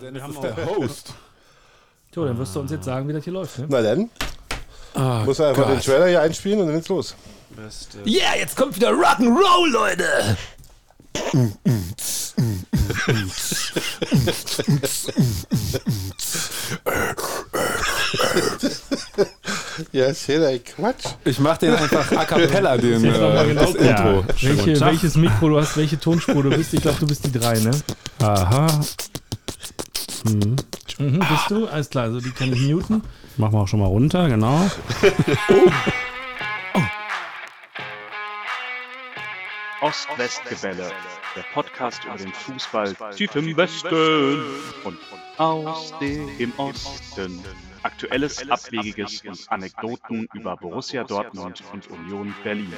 [0.00, 1.12] Dennis ist der Host.
[2.14, 3.58] So, dann wirst du uns jetzt sagen, wie das hier läuft.
[3.58, 3.66] Ne?
[3.68, 4.10] Na dann,
[4.94, 5.74] Ah, muss er einfach Gott.
[5.76, 7.14] den Trailer hier einspielen und dann geht's los.
[7.50, 7.98] Beste.
[8.06, 10.36] Yeah, jetzt kommt wieder Rock'n'Roll, Leute!
[19.92, 21.04] Ja, ist hier der Quatsch.
[21.24, 23.84] Ich mach den einfach a cappella, den, äh, genau das Intro.
[23.84, 26.72] Ja, welche, welches Mikro du hast, welche Tonspur du bist.
[26.74, 27.70] Ich glaube, du bist die drei, ne?
[28.20, 28.66] Aha,
[30.24, 30.56] Mhm,
[31.18, 31.66] bist du?
[31.66, 33.02] Alles klar, also die kann ich muten.
[33.36, 34.70] machen wir auch schon mal runter, genau.
[39.80, 40.92] Ost-West-Gebälle,
[41.34, 44.44] der Podcast über den Fußball tief im Westen
[44.84, 44.96] und
[45.38, 47.42] aus dem Osten.
[47.82, 52.72] Aktuelles, Abwegiges und Anekdoten über Borussia Dortmund und Union Berlin.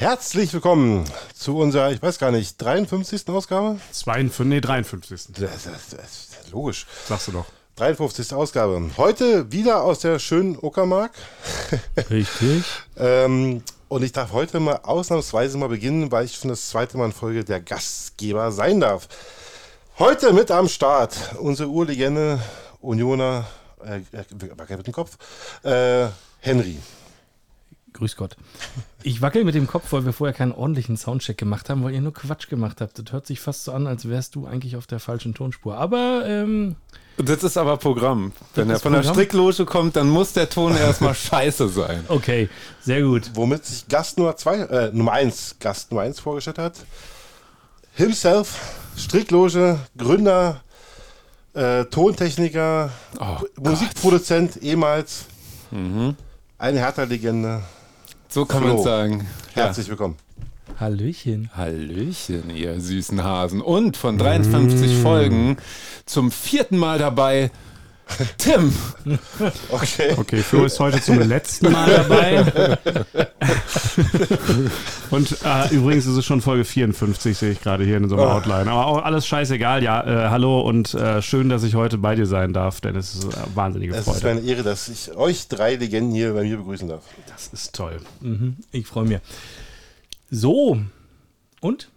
[0.00, 3.28] Herzlich willkommen zu unserer, ich weiß gar nicht, 53.
[3.28, 3.78] Ausgabe?
[3.92, 5.26] 52, nee, 53.
[5.34, 6.86] Das, das, das ist logisch.
[7.06, 7.44] Sagst du doch.
[7.76, 8.32] 53.
[8.32, 8.80] Ausgabe.
[8.96, 11.12] Heute wieder aus der schönen Uckermark.
[12.10, 12.64] Richtig.
[12.96, 17.04] Ähm, und ich darf heute mal ausnahmsweise mal beginnen, weil ich schon das zweite Mal
[17.04, 19.06] in Folge der Gastgeber sein darf.
[19.98, 22.40] Heute mit am Start unsere Urlegende
[22.80, 23.46] Unioner,
[23.84, 25.18] äh, äh, mit dem Kopf,
[25.62, 26.06] äh,
[26.38, 26.78] Henry.
[27.92, 28.34] Grüß Gott.
[29.02, 32.00] Ich wackel mit dem Kopf, weil wir vorher keinen ordentlichen Soundcheck gemacht haben, weil ihr
[32.00, 32.98] nur Quatsch gemacht habt.
[32.98, 35.76] Das hört sich fast so an, als wärst du eigentlich auf der falschen Tonspur.
[35.76, 36.76] Aber, ähm,
[37.16, 38.32] Das ist aber Programm.
[38.54, 39.14] Wenn er von der Programm?
[39.14, 42.04] Strickloge kommt, dann muss der Ton erstmal scheiße sein.
[42.08, 42.48] okay,
[42.82, 43.30] sehr gut.
[43.34, 46.74] Womit sich Gast Nummer 2, äh, Nummer 1, Gast Nummer 1 vorgestellt hat.
[47.94, 48.58] Himself,
[48.96, 50.60] Strickloge, Gründer,
[51.54, 55.24] äh, Tontechniker, Oh, Musikproduzent ehemals,
[55.72, 57.62] eine Hertha-Legende.
[58.32, 59.26] So kann man sagen.
[59.56, 59.64] Ja.
[59.64, 60.14] Herzlich willkommen.
[60.78, 61.50] Hallöchen.
[61.56, 63.60] Hallöchen, ihr süßen Hasen.
[63.60, 65.56] Und von 53 Folgen
[66.06, 67.50] zum vierten Mal dabei
[68.38, 68.72] Tim.
[69.70, 70.14] Okay.
[70.16, 72.78] Okay, Flo ist heute zum letzten Mal dabei.
[75.10, 78.26] Und äh, übrigens ist es schon Folge 54, sehe ich gerade hier in so einer
[78.26, 78.30] Oh.
[78.38, 78.70] Outline.
[78.70, 79.82] Aber auch alles scheißegal.
[79.82, 83.14] Ja, äh, hallo und äh, schön, dass ich heute bei dir sein darf, denn es
[83.14, 84.26] ist eine wahnsinnige Es ist Freude.
[84.34, 87.02] meine Ehre, dass ich euch drei Legenden hier bei mir begrüßen darf.
[87.28, 87.98] Das ist toll.
[88.20, 89.18] Mhm, ich freue mich.
[90.30, 90.78] So,
[91.60, 91.88] und?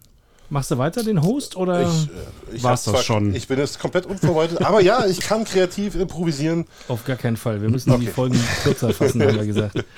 [0.53, 1.81] Machst du weiter den Host oder?
[1.81, 3.33] Ich, äh, ich War's das zwar- schon?
[3.33, 6.65] Ich bin jetzt komplett unvorbereitet, aber ja, ich kann kreativ improvisieren.
[6.87, 7.59] Auf gar keinen Fall.
[7.63, 8.13] Wir müssen die Okay.
[8.13, 9.83] Folgen kürzer fassen, haben wir gesagt.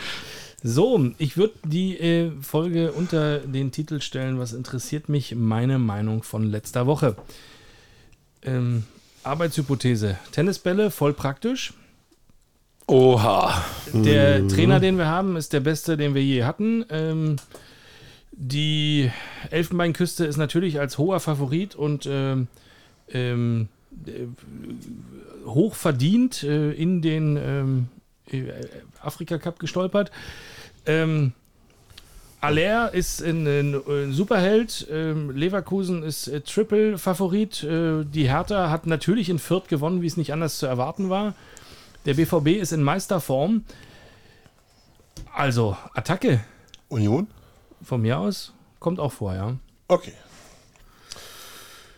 [0.68, 6.24] So, ich würde die äh, Folge unter den Titel stellen, was interessiert mich, meine Meinung
[6.24, 7.16] von letzter Woche.
[8.42, 8.84] Ähm,
[9.22, 10.18] Arbeitshypothese.
[10.32, 11.74] Tennisbälle, voll praktisch.
[12.88, 13.64] Oha.
[13.94, 16.84] Der Trainer, den wir haben, ist der beste, den wir je hatten.
[16.90, 17.36] Ähm,
[18.38, 19.12] die
[19.50, 22.48] Elfenbeinküste ist natürlich als hoher Favorit und ähm,
[23.10, 23.70] ähm,
[24.06, 24.28] äh,
[25.46, 27.88] hoch verdient äh, in den ähm,
[28.30, 28.52] äh,
[29.02, 30.12] Afrika Cup gestolpert.
[30.86, 31.34] Ähm,
[32.42, 34.88] Aller ist ein, ein, Superheld.
[34.92, 37.64] Ähm, Leverkusen ist äh, Triple-Favorit.
[37.64, 41.34] Äh, die Hertha hat natürlich in Fürth gewonnen, wie es nicht anders zu erwarten war.
[42.06, 43.64] Der BVB ist in Meisterform.
[45.34, 46.42] Also, Attacke
[46.88, 47.28] Union?
[47.86, 49.54] Von mir aus kommt auch vor, ja.
[49.88, 50.14] Okay.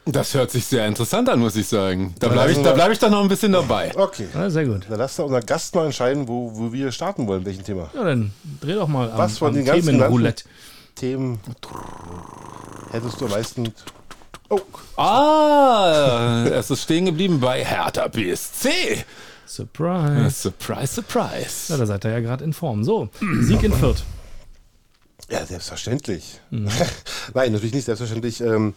[0.06, 2.16] Das hört sich sehr interessant an, muss ich sagen.
[2.20, 3.92] Da bleibe ich, da bleib ich dann noch ein bisschen dabei.
[3.94, 4.28] Okay.
[4.34, 4.86] ja sehr gut.
[4.90, 7.90] Dann lasst unser Gast mal entscheiden, wo, wo wir starten wollen, welchen Thema.
[7.94, 8.32] Ja, dann
[8.62, 10.46] dreh doch mal am, Was von am den ganzen Themenroulette.
[10.96, 11.40] Themen
[12.92, 13.74] hättest du am meisten.
[14.50, 14.62] Oh,
[14.96, 19.04] Ah, es ist stehen geblieben bei Hertha BSC.
[19.46, 20.30] Surprise.
[20.32, 21.74] Surprise, surprise.
[21.74, 22.86] Ja, da seid ihr ja gerade in Form.
[22.86, 23.10] So,
[23.42, 24.04] Sieg in Fürth.
[25.30, 26.40] Ja, selbstverständlich.
[26.52, 28.42] Nein, natürlich nicht selbstverständlich.
[28.42, 28.74] Ähm,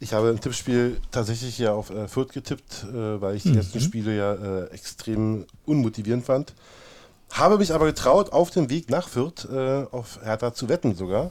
[0.00, 3.80] ich habe im Tippspiel tatsächlich ja auf äh, Fürth getippt, äh, weil ich die letzten
[3.80, 6.52] Spiele ja äh, extrem unmotivierend fand.
[7.32, 11.30] Habe mich aber getraut, auf dem Weg nach Fürth äh, auf Hertha zu wetten sogar,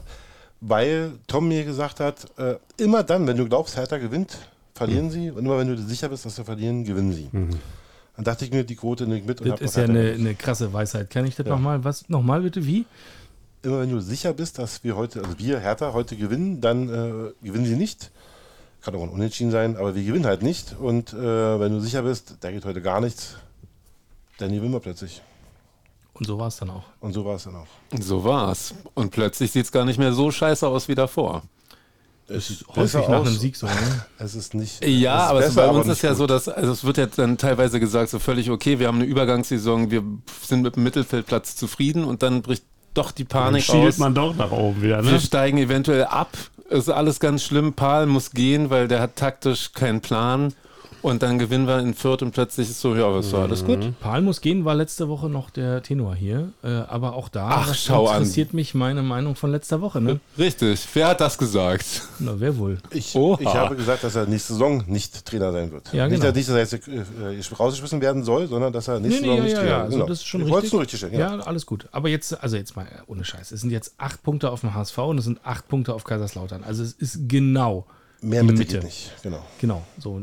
[0.60, 4.36] weil Tom mir gesagt hat, äh, immer dann, wenn du glaubst, Hertha gewinnt,
[4.74, 7.28] verlieren sie und immer wenn du sicher bist, dass sie verlieren, gewinnen sie.
[8.14, 10.72] Dann dachte ich mir, die Quote ich mit und Das ist ja eine, eine krasse
[10.72, 11.08] Weisheit.
[11.10, 11.52] Kann ich das Ja.
[11.54, 11.82] nochmal?
[11.84, 12.08] Was?
[12.08, 12.64] Nochmal bitte?
[12.66, 12.84] Wie?
[13.62, 17.32] Immer wenn du sicher bist, dass wir heute, also wir Hertha heute gewinnen, dann äh,
[17.46, 18.10] gewinnen sie nicht.
[18.80, 20.76] Kann auch ein Unentschieden sein, aber wir gewinnen halt nicht.
[20.78, 23.36] Und äh, wenn du sicher bist, da geht heute gar nichts,
[24.38, 25.22] dann gewinnen wir plötzlich.
[26.14, 26.84] Und so war es dann auch.
[27.00, 27.66] Und so war es dann auch.
[28.00, 28.74] So war's.
[28.94, 31.42] Und plötzlich sieht's gar nicht mehr so scheiße aus wie davor.
[32.28, 33.26] Es sieht Häufig besser nach aus.
[33.28, 33.66] einem Sieg so.
[33.66, 34.04] Ne?
[34.18, 34.84] Es ist nicht.
[34.84, 36.18] Ja, es ist aber es, besser, bei uns nicht ist ja gut.
[36.18, 39.06] so, dass also es wird jetzt dann teilweise gesagt, so völlig okay, wir haben eine
[39.06, 40.02] Übergangssaison, wir
[40.42, 42.64] sind mit dem Mittelfeldplatz zufrieden und dann bricht
[42.94, 43.98] doch die Dann Panik schielt aus.
[43.98, 45.10] man doch nach oben wieder, ne?
[45.10, 46.36] Wir steigen eventuell ab.
[46.68, 47.72] Ist alles ganz schlimm.
[47.72, 50.52] Paul muss gehen, weil der hat taktisch keinen Plan.
[51.00, 53.92] Und dann gewinnen wir in Fürth und plötzlich ist so, ja, was war alles gut?
[54.00, 56.52] Paul muss gehen, war letzte Woche noch der Tenor hier.
[56.64, 58.16] Äh, aber auch da Ach, schau an.
[58.16, 60.00] interessiert mich meine Meinung von letzter Woche.
[60.00, 60.18] Ne?
[60.36, 60.86] Richtig.
[60.94, 62.02] Wer hat das gesagt?
[62.18, 62.78] Na, wer wohl?
[62.90, 63.38] Ich, Oha.
[63.40, 65.92] ich habe gesagt, dass er nächste Saison nicht Trainer sein wird.
[65.92, 66.26] Ja, nicht, genau.
[66.26, 66.88] dass- nicht, dass er jetzt
[67.52, 69.70] äh, rausgeschmissen werden soll, sondern dass er nächste Nee, nee, Saison ja, nicht ja, Trainer
[69.70, 69.76] ja.
[69.76, 69.84] wird.
[69.86, 70.06] Also Genau.
[70.08, 70.68] das ist schon ich wollte richtig.
[70.68, 71.14] es nur richtig stellen.
[71.14, 71.36] Ja.
[71.36, 71.88] Ja, alles gut.
[71.92, 73.52] Aber jetzt, also jetzt mal ohne Scheiß.
[73.52, 76.64] Es sind jetzt acht Punkte auf dem HSV und es sind acht Punkte auf Kaiserslautern.
[76.64, 77.86] Also es ist genau,
[78.20, 79.12] Mehr die Mitte nicht.
[79.22, 79.44] Genau.
[79.60, 79.84] genau.
[79.98, 80.20] So,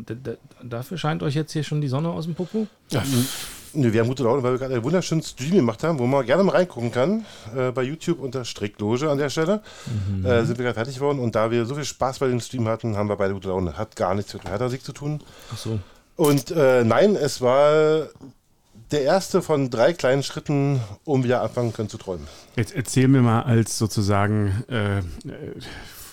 [0.63, 2.67] dafür scheint euch jetzt hier schon die Sonne aus dem Popo?
[3.73, 6.25] Nö, wir haben gute Laune, weil wir gerade einen wunderschönen Stream gemacht haben, wo man
[6.25, 7.25] gerne mal reingucken kann.
[7.55, 9.61] Äh, bei YouTube unter Strickloge an der Stelle.
[10.07, 10.25] Mhm.
[10.25, 11.19] Äh, sind wir gerade fertig geworden.
[11.19, 13.77] Und da wir so viel Spaß bei dem Stream hatten, haben wir beide gute Laune.
[13.77, 15.21] Hat gar nichts mit dem Hertha-Sieg zu tun.
[15.53, 15.79] Ach so.
[16.15, 18.07] Und äh, nein, es war
[18.91, 22.27] der erste von drei kleinen Schritten, um wieder anfangen können zu träumen.
[22.55, 25.01] Jetzt erzähl mir mal als sozusagen äh, äh,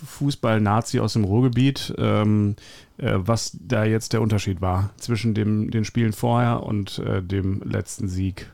[0.04, 2.56] Fußball-Nazi aus dem Ruhrgebiet, ähm,
[2.98, 7.62] äh, was da jetzt der Unterschied war zwischen dem, den Spielen vorher und äh, dem
[7.64, 8.50] letzten Sieg.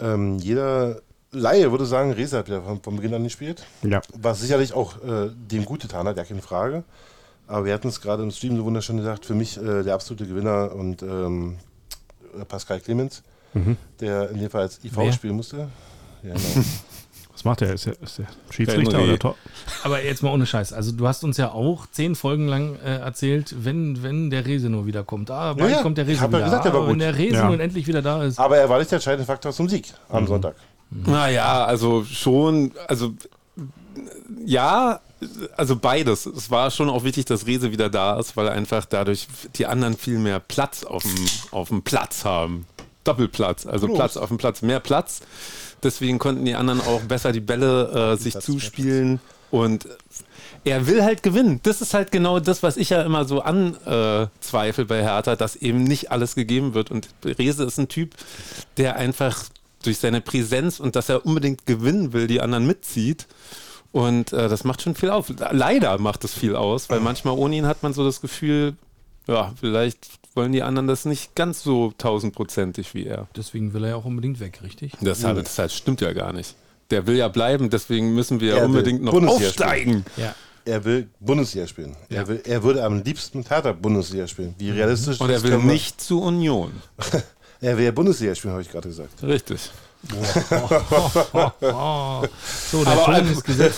[0.00, 1.00] Ähm, jeder
[1.30, 3.64] Laie würde sagen, Reza hat wieder von, von Beginn an gespielt.
[3.82, 4.00] Ja.
[4.14, 6.84] Was sicherlich auch äh, dem gut getan hat, ja keine Frage.
[7.46, 10.26] Aber wir hatten es gerade im Stream so wunderschön gesagt, für mich äh, der absolute
[10.26, 11.56] Gewinner und ähm,
[12.48, 13.22] Pascal Clemens,
[13.54, 13.76] Mhm.
[14.00, 15.12] der in dem Fall als IV Wer?
[15.12, 15.68] spielen musste.
[16.22, 16.38] Ja, genau.
[17.42, 17.72] Was macht der?
[17.74, 19.08] Ist der, ist der Schiedsrichter Henry.
[19.10, 19.36] oder Tor?
[19.82, 20.72] Aber jetzt mal ohne Scheiß.
[20.72, 24.68] Also du hast uns ja auch zehn Folgen lang äh, erzählt, wenn, wenn der Rese
[24.68, 25.30] nur wiederkommt.
[25.30, 25.82] Ah, bald Ja, ja.
[25.82, 26.44] kommt der Ich Rese ja wieder.
[26.44, 27.46] gesagt, der war ah, wenn der Rese Ja.
[27.50, 28.38] nun endlich wieder da ist.
[28.38, 30.16] Aber er war nicht der entscheidende Faktor zum Sieg Mhm.
[30.16, 30.54] am Sonntag.
[30.90, 33.12] Naja, also schon, also
[34.44, 35.00] ja,
[35.56, 36.26] also beides.
[36.26, 39.96] Es war schon auch wichtig, dass Rese wieder da ist, weil einfach dadurch die anderen
[39.96, 42.66] viel mehr Platz auf dem, auf dem Platz haben.
[43.04, 43.96] Doppelplatz, also Groß.
[43.96, 45.20] Platz auf dem Platz, mehr Platz.
[45.82, 49.20] Deswegen konnten die anderen auch besser die Bälle äh, sich zuspielen.
[49.50, 49.86] Und
[50.64, 51.60] er will halt gewinnen.
[51.62, 55.84] Das ist halt genau das, was ich ja immer so anzweifle bei Hertha, dass eben
[55.84, 56.90] nicht alles gegeben wird.
[56.90, 58.14] Und Rese ist ein Typ,
[58.76, 59.44] der einfach
[59.82, 63.26] durch seine Präsenz und dass er unbedingt gewinnen will, die anderen mitzieht.
[63.90, 65.30] Und äh, das macht schon viel auf.
[65.50, 68.74] Leider macht es viel aus, weil manchmal ohne ihn hat man so das Gefühl,
[69.26, 73.28] ja, vielleicht wollen die anderen das nicht ganz so tausendprozentig wie er.
[73.36, 74.92] Deswegen will er ja auch unbedingt weg, richtig?
[75.00, 76.56] Das, halt, das halt stimmt ja gar nicht.
[76.90, 80.04] Der will ja bleiben, deswegen müssen wir Er ja unbedingt noch Bundesliga aufsteigen.
[80.16, 80.34] Ja.
[80.64, 81.96] Er will Bundesliga spielen.
[82.08, 84.54] Er, will, er würde am liebsten mit Hertha Bundesliga spielen.
[84.58, 86.72] Wie realistisch Und er das will nicht zu Union.
[87.62, 89.22] Er will ja Bundesliga spielen, habe ich gerade gesagt.
[89.22, 89.70] Richtig.
[92.70, 93.24] So, der Aber.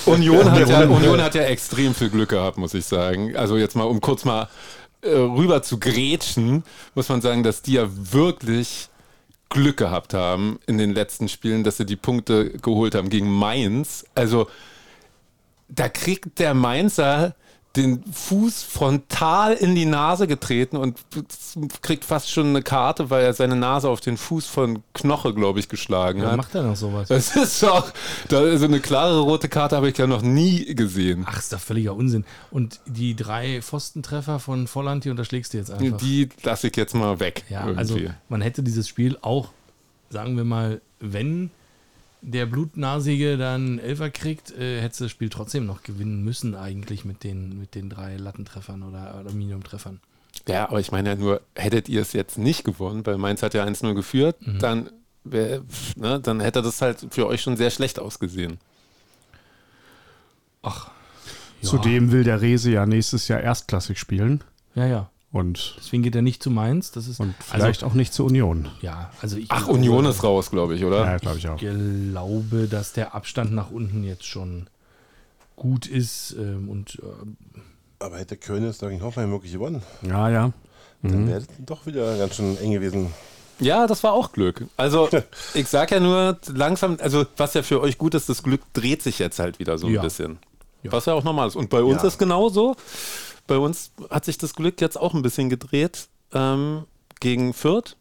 [0.07, 3.37] Union, hat ja, Union hat ja extrem viel Glück gehabt, muss ich sagen.
[3.37, 4.49] Also jetzt mal, um kurz mal
[5.05, 6.65] äh, rüber zu grätschen,
[6.95, 8.89] muss man sagen, dass die ja wirklich
[9.49, 14.05] Glück gehabt haben in den letzten Spielen, dass sie die Punkte geholt haben gegen Mainz.
[14.15, 14.49] Also
[15.69, 17.35] da kriegt der Mainzer
[17.77, 20.99] den Fuß frontal in die Nase getreten und
[21.83, 25.59] kriegt fast schon eine Karte, weil er seine Nase auf den Fuß von Knoche, glaube
[25.59, 26.37] ich, geschlagen Wer hat.
[26.37, 27.09] macht er noch sowas?
[27.09, 27.93] Das ist doch,
[28.29, 31.25] da, so eine klare rote Karte habe ich ja noch nie gesehen.
[31.29, 32.25] Ach, ist doch völliger Unsinn.
[32.51, 35.99] Und die drei Pfostentreffer von Volland, die unterschlägst du jetzt einfach.
[35.99, 37.45] Die lasse ich jetzt mal weg.
[37.49, 37.79] ja, irgendwie.
[37.79, 37.99] also
[38.29, 39.49] man hätte dieses Spiel auch,
[40.11, 41.51] sagen wir mal, wenn
[42.27, 47.23] der Blutnasige dann Elfer kriegt, äh, hätte das Spiel trotzdem noch gewinnen müssen eigentlich mit
[47.25, 50.01] den, mit den drei Lattentreffern oder Aluminiumtreffern.
[50.49, 53.55] ja, aber ich meine ja nur, hättet ihr es jetzt nicht gewonnen, weil Mainz hat
[53.55, 54.59] ja 1-0 geführt, Mhm.
[54.59, 54.91] dann,
[55.25, 55.63] wär,
[55.97, 58.59] ne, dann hätte das halt für euch schon sehr schlecht ausgesehen.
[60.63, 60.91] Ach,
[61.61, 61.69] ja.
[61.69, 64.43] Zudem will der Rese ja nächstes Jahr erstklassig spielen
[64.75, 65.11] Ja, ja.
[65.35, 66.93] Und, Deswegen geht er nicht zu Mainz.
[66.93, 68.67] Das ist und vielleicht auch nicht zur Union.
[68.67, 71.05] Also, ja, also ich Ach, Union ist raus, glaube ich, oder?
[71.05, 71.59] Ja, glaube ich auch.
[71.59, 74.69] glaube, dass der Abstand nach unten jetzt schon
[75.57, 80.53] gut ist ähm, und äh, Aber hätte Köln jetzt gegen Hoffenheim wirklich gewonnen, Ja, ja.
[81.03, 81.29] dann Mhm.
[81.29, 83.13] wäre es doch wieder ganz schön eng gewesen.
[83.61, 84.65] Ja, das war auch Glück.
[84.77, 85.09] Also,
[85.55, 89.03] ich sag ja nur, langsam, also was ja für euch gut ist, das Glück dreht
[89.03, 90.03] sich jetzt halt wieder so ein Ja.
[90.03, 90.39] bisschen.
[90.83, 90.93] Ja.
[90.93, 91.57] Was ja auch normal ist.
[91.57, 92.09] Und bei uns Ja.
[92.09, 92.77] ist genauso.
[93.47, 96.85] Bei uns hat sich das Glück jetzt auch ein bisschen gedreht ähm,
[97.21, 97.97] gegen Fürth.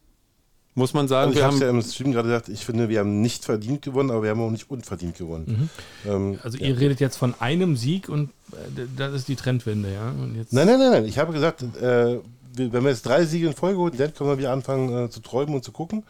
[0.75, 2.65] Muss man sagen, Also ich wir habe haben es ja im Stream gerade gesagt, ich
[2.65, 5.69] finde, wir haben nicht verdient gewonnen, aber wir haben auch nicht unverdient gewonnen.
[6.05, 6.67] Ähm, also ja.
[6.67, 10.09] ihr redet jetzt von einem Sieg und äh, das ist die Trendwende, ja.
[10.09, 11.05] Und jetzt, Nein, nein, nein, nein.
[11.05, 12.19] Ich habe gesagt, äh,
[12.55, 15.19] wenn wir jetzt drei Siege in Folge holen, dann können wir wieder anfangen äh, zu
[15.19, 16.03] träumen und zu gucken.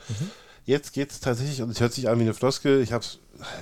[0.66, 3.04] Jetzt geht es tatsächlich, und es hört sich an wie eine Floskel, ich habe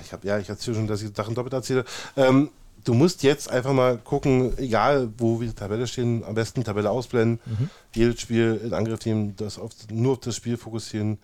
[0.04, 1.84] ich hab, ja, ich erzähle schon, dass ich Sachen doppelt erzähle.
[2.16, 2.50] Ähm,
[2.84, 6.90] du musst jetzt einfach mal gucken, egal wo wir die Tabelle stehen, am besten Tabelle
[6.90, 7.70] ausblenden, mhm.
[7.94, 11.18] jedes Spiel in Angriff nehmen, das auf, nur auf das Spiel fokussieren.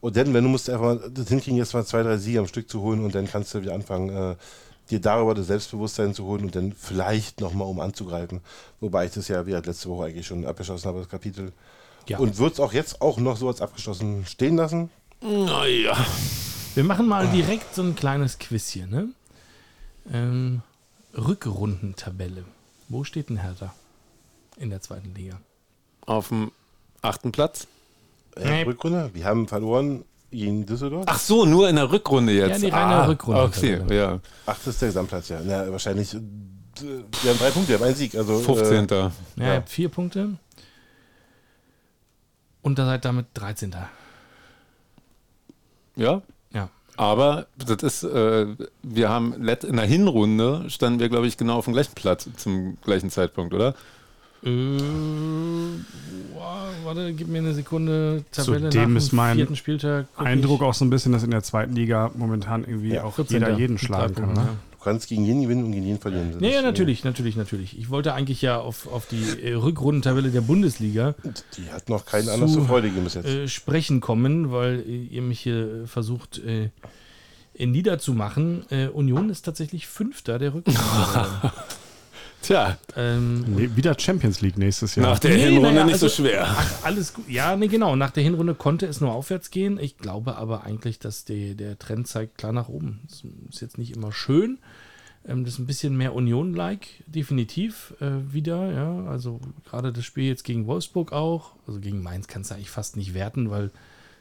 [0.00, 2.46] Und dann, wenn du musst einfach mal das hinkriegen, jetzt mal zwei, drei Siege am
[2.46, 4.36] Stück zu holen und dann kannst du wieder anfangen, äh,
[4.90, 8.40] dir darüber das Selbstbewusstsein zu holen und dann vielleicht nochmal um anzugreifen.
[8.80, 11.52] Wobei ich das ja, wie letzte Woche eigentlich schon abgeschlossen habe, das Kapitel.
[12.08, 12.18] Ja.
[12.18, 14.88] Und wird es auch jetzt auch noch so als abgeschlossen stehen lassen?
[15.20, 15.96] Naja.
[16.74, 19.08] Wir machen mal direkt so ein kleines Quiz hier, ne?
[20.10, 20.62] Ähm,
[21.18, 22.44] Rückrundentabelle.
[22.88, 23.74] Wo steht denn Hertha
[24.56, 25.40] in der zweiten Liga?
[26.06, 26.52] Auf dem
[27.02, 27.66] achten Platz.
[28.36, 29.10] Äh, Rückrunde?
[29.12, 31.04] Wir haben verloren gegen Düsseldorf.
[31.08, 32.62] Ach so, nur in der Rückrunde jetzt.
[32.62, 33.42] Ja, die reine ah, Rückrunde.
[33.42, 34.20] Okay, ja.
[34.46, 35.40] Ach, das ist der Gesamtplatz, ja.
[35.44, 36.14] Na, wahrscheinlich.
[36.14, 36.20] Äh,
[36.80, 38.14] wir haben drei Punkte, wir haben einen Sieg.
[38.14, 38.88] Also, 15.
[38.88, 40.38] Äh, ja, ja, ihr habt vier Punkte.
[42.62, 43.74] Und da seid damit 13.
[45.96, 46.22] Ja?
[46.98, 48.46] Aber das ist, äh,
[48.82, 52.76] wir haben in der Hinrunde standen wir, glaube ich, genau auf dem gleichen Platz zum
[52.82, 53.76] gleichen Zeitpunkt, oder?
[54.42, 54.78] Äh,
[56.82, 58.24] warte, gib mir eine Sekunde.
[58.32, 60.06] Tabelle Zudem ist mein Spieltag.
[60.16, 63.56] Eindruck auch so ein bisschen, dass in der zweiten Liga momentan irgendwie ja, auch jeder
[63.56, 64.32] jeden schlagen kann.
[64.32, 64.48] Ne?
[64.78, 66.36] Du kannst gegen jeden gewinnen und gegen jeden verlieren.
[66.38, 67.76] Nee, ja, natürlich, natürlich, natürlich.
[67.76, 71.16] Ich wollte eigentlich ja auf, auf die äh, Rückrundentabelle der Bundesliga.
[71.56, 73.26] Die hat noch keinen Anlass zur Freude gegeben bis jetzt.
[73.26, 76.70] Äh, sprechen kommen, weil äh, ihr mich hier versucht äh,
[77.58, 78.66] niederzumachen.
[78.70, 81.52] Äh, Union ist tatsächlich Fünfter der Rückrundentabelle.
[82.42, 82.78] Tja.
[82.96, 85.06] Ähm, nee, wieder Champions League nächstes Jahr.
[85.06, 86.46] Nach der nee, Hinrunde naja, nicht also, so schwer.
[86.48, 87.28] Ach, alles gut.
[87.28, 87.96] Ja, nee, genau.
[87.96, 89.78] Nach der Hinrunde konnte es nur aufwärts gehen.
[89.78, 93.00] Ich glaube aber eigentlich, dass die, der Trend zeigt klar nach oben.
[93.08, 94.58] Das ist jetzt nicht immer schön.
[95.26, 98.72] Ähm, das ist ein bisschen mehr Union-like, definitiv äh, wieder.
[98.72, 101.52] Ja, also gerade das Spiel jetzt gegen Wolfsburg auch.
[101.66, 103.70] Also gegen Mainz kannst du eigentlich fast nicht werten, weil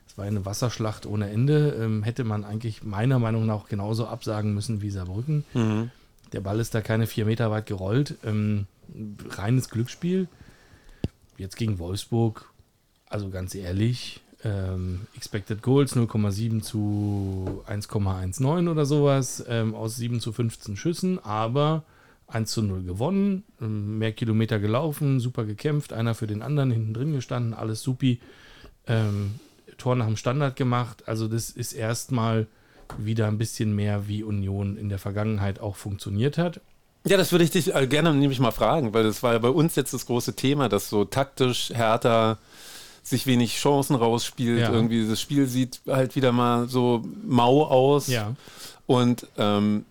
[0.07, 1.77] es war eine Wasserschlacht ohne Ende.
[1.79, 5.45] Ähm, hätte man eigentlich meiner Meinung nach genauso absagen müssen wie Saarbrücken.
[5.53, 5.91] Mhm.
[6.33, 8.15] Der Ball ist da keine vier Meter weit gerollt.
[8.23, 8.67] Ähm,
[9.29, 10.27] reines Glücksspiel.
[11.37, 12.51] Jetzt gegen Wolfsburg,
[13.05, 20.31] also ganz ehrlich, ähm, Expected Goals 0,7 zu 1,19 oder sowas ähm, aus 7 zu
[20.31, 21.83] 15 Schüssen, aber
[22.27, 26.93] 1 zu 0 gewonnen, ähm, mehr Kilometer gelaufen, super gekämpft, einer für den anderen hinten
[26.93, 28.19] drin gestanden, alles supi.
[28.85, 29.35] Ähm,
[29.77, 32.47] Tor nach dem Standard gemacht, also das ist erstmal
[32.97, 36.61] wieder ein bisschen mehr, wie Union in der Vergangenheit auch funktioniert hat.
[37.05, 39.49] Ja, das würde ich dich äh, gerne nämlich mal fragen, weil das war ja bei
[39.49, 42.37] uns jetzt das große Thema, dass so taktisch härter
[43.03, 44.59] sich wenig Chancen rausspielt.
[44.59, 44.71] Ja.
[44.71, 48.07] Irgendwie das Spiel sieht halt wieder mal so mau aus.
[48.07, 48.35] Ja.
[48.85, 49.85] Und ähm,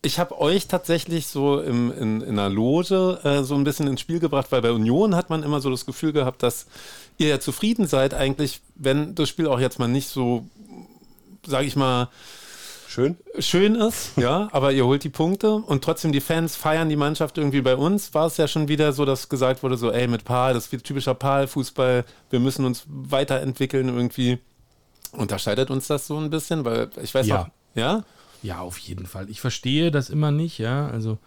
[0.00, 4.00] ich habe euch tatsächlich so im, in, in einer Loge äh, so ein bisschen ins
[4.00, 6.66] Spiel gebracht, weil bei Union hat man immer so das Gefühl gehabt, dass
[7.18, 10.46] ihr ja zufrieden seid, eigentlich, wenn das Spiel auch jetzt mal nicht so
[11.48, 12.08] sage ich mal,
[12.86, 13.16] schön.
[13.38, 17.38] schön ist, ja, aber ihr holt die Punkte und trotzdem die Fans feiern die Mannschaft
[17.38, 18.14] irgendwie bei uns.
[18.14, 20.84] War es ja schon wieder so, dass gesagt wurde, so, ey, mit Pal, das ist
[20.84, 24.38] typischer Pal-Fußball, wir müssen uns weiterentwickeln irgendwie.
[25.12, 26.64] Unterscheidet uns das so ein bisschen?
[26.64, 27.42] Weil ich weiß ja.
[27.42, 28.04] auch, ja?
[28.42, 29.30] Ja, auf jeden Fall.
[29.30, 30.88] Ich verstehe das immer nicht, ja.
[30.88, 31.18] Also,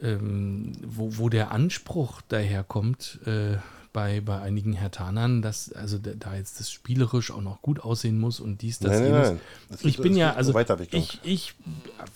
[0.00, 3.58] ähm, wo, wo der Anspruch daherkommt, äh,
[3.92, 8.40] bei, bei einigen Hertanern, dass also da jetzt das spielerisch auch noch gut aussehen muss
[8.40, 9.40] und dies, das, nein, nein, nein.
[9.68, 10.58] Das ich ist, bin ja, also
[10.92, 11.54] ich, ich,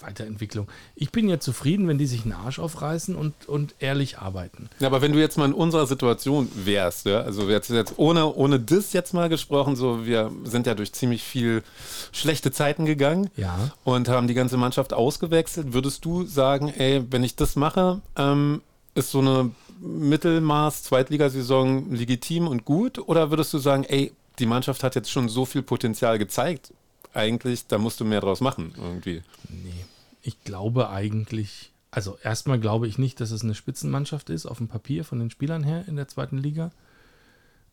[0.01, 0.69] Weiterentwicklung.
[0.95, 4.71] Ich bin ja zufrieden, wenn die sich einen Arsch aufreißen und, und ehrlich arbeiten.
[4.81, 8.33] Ja, aber wenn du jetzt mal in unserer Situation wärst, ja, also jetzt, jetzt ohne,
[8.33, 11.63] ohne das jetzt mal gesprochen, so wir sind ja durch ziemlich viel
[12.13, 13.73] schlechte Zeiten gegangen ja.
[13.85, 18.63] und haben die ganze Mannschaft ausgewechselt, würdest du sagen, ey, wenn ich das mache, ähm,
[18.95, 22.99] ist so eine Mittelmaß Zweitligasaison legitim und gut?
[22.99, 26.73] Oder würdest du sagen, ey, die Mannschaft hat jetzt schon so viel Potenzial gezeigt,
[27.15, 29.23] eigentlich, da musst du mehr draus machen irgendwie?
[29.49, 29.85] Nee,
[30.23, 34.69] ich glaube eigentlich, also erstmal glaube ich nicht, dass es eine Spitzenmannschaft ist, auf dem
[34.69, 36.71] Papier von den Spielern her in der zweiten Liga.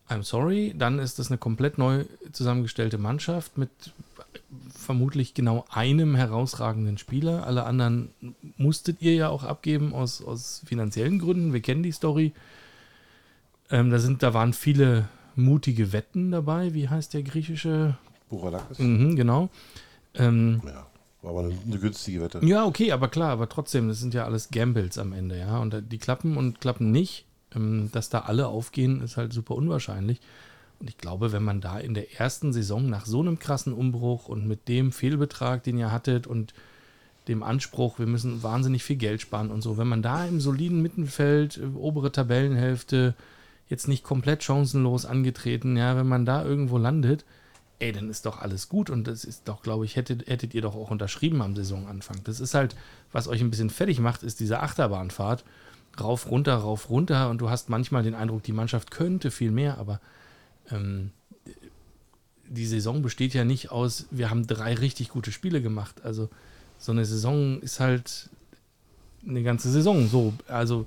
[0.08, 3.70] I'm sorry, dann ist das eine komplett neu zusammengestellte Mannschaft mit
[4.74, 7.46] vermutlich genau einem herausragenden Spieler.
[7.46, 8.10] Alle anderen
[8.56, 11.52] musstet ihr ja auch abgeben aus, aus finanziellen Gründen.
[11.52, 12.32] Wir kennen die Story.
[13.70, 16.74] Ähm, da, sind, da waren viele mutige Wetten dabei.
[16.74, 17.96] Wie heißt der griechische?
[18.28, 18.78] Buchalakis.
[18.78, 19.48] Mhm, genau.
[20.14, 20.86] Ähm, ja,
[21.22, 22.44] war aber eine, eine, günstige Wette.
[22.44, 25.58] Ja, okay, aber klar, aber trotzdem, das sind ja alles Gambles am Ende, ja.
[25.58, 27.26] Und die klappen und klappen nicht.
[27.54, 30.20] Ähm, dass da alle aufgehen, ist halt super unwahrscheinlich.
[30.80, 34.28] Und ich glaube, wenn man da in der ersten Saison nach so einem krassen Umbruch
[34.28, 36.54] und mit dem Fehlbetrag, den ihr hattet und
[37.28, 40.82] dem Anspruch, wir müssen wahnsinnig viel Geld sparen und so, wenn man da im soliden
[40.82, 43.14] Mittelfeld, äh, obere Tabellenhälfte,
[43.68, 47.24] jetzt nicht komplett chancenlos angetreten, ja, wenn man da irgendwo landet,
[47.78, 50.62] ey, dann ist doch alles gut und das ist doch, glaube ich, hättet, hättet ihr
[50.62, 52.18] doch auch unterschrieben am Saisonanfang.
[52.24, 52.76] Das ist halt,
[53.10, 55.44] was euch ein bisschen fertig macht, ist diese Achterbahnfahrt.
[55.98, 59.78] Rauf, runter, rauf, runter und du hast manchmal den Eindruck, die Mannschaft könnte viel mehr,
[59.78, 60.00] aber
[60.70, 61.10] ähm,
[62.48, 66.04] die Saison besteht ja nicht aus, wir haben drei richtig gute Spiele gemacht.
[66.04, 66.28] Also
[66.78, 68.28] so eine Saison ist halt
[69.26, 70.34] eine ganze Saison so.
[70.48, 70.86] Also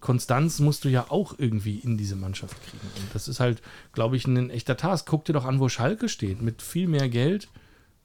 [0.00, 2.86] Konstanz musst du ja auch irgendwie in diese Mannschaft kriegen.
[2.96, 3.62] Und das ist halt,
[3.92, 5.06] glaube ich, ein echter Task.
[5.08, 6.40] Guck dir doch an, wo Schalke steht.
[6.40, 7.48] Mit viel mehr Geld,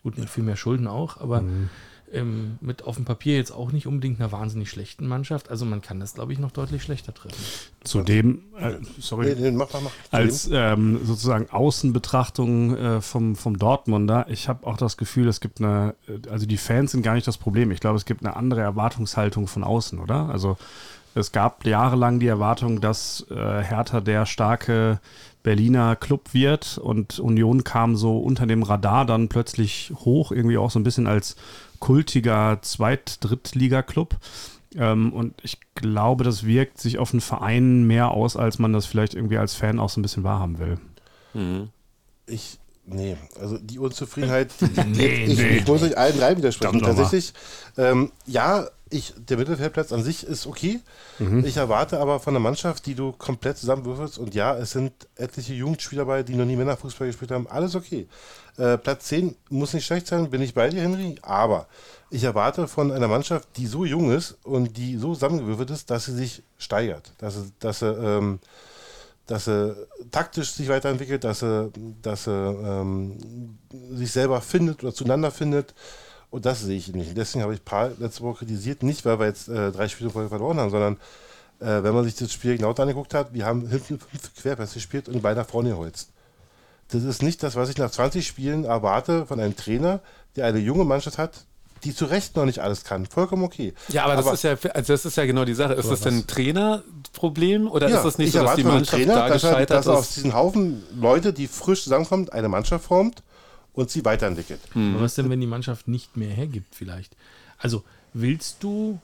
[0.02, 1.70] gut, mit viel mehr Schulden auch, aber mhm.
[2.14, 5.50] Ähm, mit auf dem Papier jetzt auch nicht unbedingt einer wahnsinnig schlechten Mannschaft.
[5.50, 7.36] Also man kann das, glaube ich, noch deutlich schlechter treffen.
[7.84, 9.92] Zudem, äh, sorry, nee, nee, mach, mach, mach.
[10.12, 15.60] als ähm, sozusagen Außenbetrachtung äh, vom, vom Dortmunder, ich habe auch das Gefühl, es gibt
[15.60, 17.72] eine, äh, also die Fans sind gar nicht das Problem.
[17.72, 20.30] Ich glaube, es gibt eine andere Erwartungshaltung von außen, oder?
[20.30, 20.58] Also
[21.16, 25.00] es gab jahrelang die Erwartung, dass äh, Hertha der starke
[25.44, 30.72] Berliner Club wird und Union kam so unter dem Radar dann plötzlich hoch, irgendwie auch
[30.72, 31.36] so ein bisschen als
[31.80, 34.16] kultiger Zweit-, Drittliga-Club.
[34.76, 38.86] Ähm, und ich glaube, das wirkt sich auf den Verein mehr aus, als man das
[38.86, 40.78] vielleicht irgendwie als Fan auch so ein bisschen wahrhaben will.
[41.34, 41.70] Mhm.
[42.26, 44.50] Ich, nee, also die Unzufriedenheit,
[44.88, 45.58] nee, ich, nee.
[45.58, 46.80] ich, muss euch allen drei widersprechen.
[46.80, 47.34] Tatsächlich,
[47.78, 50.80] ähm, ja, ich, der Mittelfeldplatz an sich ist okay.
[51.20, 51.44] Mhm.
[51.46, 55.54] Ich erwarte aber von der Mannschaft, die du komplett zusammenwürfelst, und ja, es sind etliche
[55.54, 58.08] Jugendspieler dabei, die noch nie Männerfußball gespielt haben, alles okay.
[58.58, 61.68] Äh, Platz 10 muss nicht schlecht sein, bin ich bei dir, Henry, aber
[62.12, 66.06] ich erwarte von einer Mannschaft, die so jung ist und die so zusammengewürfelt ist, dass
[66.06, 68.40] sie sich steigert, dass sie, dass sie, ähm,
[69.26, 69.76] dass sie
[70.12, 71.72] taktisch sich weiterentwickelt, dass sie,
[72.02, 73.18] dass sie ähm,
[73.94, 75.74] sich selber findet oder zueinander findet
[76.34, 77.16] und das sehe ich nicht.
[77.16, 80.30] Deswegen habe ich Paul letzte Woche kritisiert, nicht weil wir jetzt äh, drei Spiele vorher
[80.30, 80.94] verloren haben, sondern
[81.60, 85.08] äh, wenn man sich das Spiel genau angeguckt hat, wir haben hinten fünf Querpässe gespielt
[85.08, 86.10] und beide nach vorne geholzt.
[86.90, 90.00] Das ist nicht das, was ich nach 20 Spielen erwarte von einem Trainer,
[90.36, 91.46] der eine junge Mannschaft hat,
[91.84, 93.06] die zu Recht noch nicht alles kann.
[93.06, 93.76] Vollkommen okay.
[93.90, 95.74] Ja, aber, aber das, ist ja, also das ist ja genau die Sache.
[95.74, 99.14] Ist das denn ein Trainerproblem oder ja, ist das nicht so, dass die Mannschaft Trainer,
[99.14, 99.88] da dass gescheitert er, dass ist?
[99.88, 103.22] Dass aus diesen Haufen Leute, die frisch zusammenkommen, eine Mannschaft formt
[103.74, 104.62] und sie weiterentwickelt.
[104.74, 104.96] Hm.
[105.00, 107.16] Was denn, wenn die Mannschaft nicht mehr hergibt, vielleicht?
[107.58, 109.00] Also, willst du,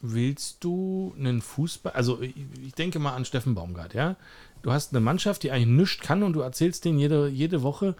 [0.00, 4.16] willst du einen Fußball, also ich, denke mal an Steffen Baumgart, ja?
[4.62, 7.94] Du hast eine Mannschaft, die eigentlich nichts kann und du erzählst denen jede, jede Woche,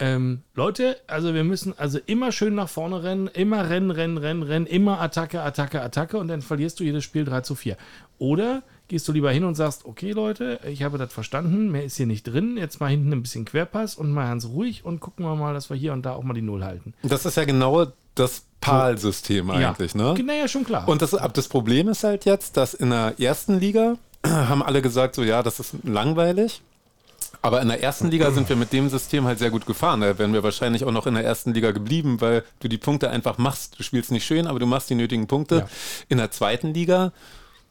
[0.00, 4.42] ähm, Leute, also wir müssen also immer schön nach vorne rennen, immer rennen, rennen, rennen,
[4.44, 7.76] rennen, immer Attacke, Attacke, Attacke und dann verlierst du jedes Spiel 3 zu 4.
[8.18, 11.96] Oder gehst du lieber hin und sagst, okay Leute, ich habe das verstanden, mehr ist
[11.96, 15.24] hier nicht drin, jetzt mal hinten ein bisschen Querpass und mal ganz ruhig und gucken
[15.24, 16.94] wir mal, dass wir hier und da auch mal die Null halten.
[17.02, 20.14] Das ist ja genau das PAL-System eigentlich, ja.
[20.14, 20.22] ne?
[20.24, 20.88] Naja, schon klar.
[20.88, 23.96] Und das, das Problem ist halt jetzt, dass in der ersten Liga
[24.26, 26.62] haben alle gesagt, so ja, das ist langweilig.
[27.42, 30.00] Aber in der ersten Liga sind wir mit dem System halt sehr gut gefahren.
[30.00, 33.10] Da wären wir wahrscheinlich auch noch in der ersten Liga geblieben, weil du die Punkte
[33.10, 33.78] einfach machst.
[33.78, 35.56] Du spielst nicht schön, aber du machst die nötigen Punkte.
[35.56, 35.68] Ja.
[36.08, 37.12] In der zweiten Liga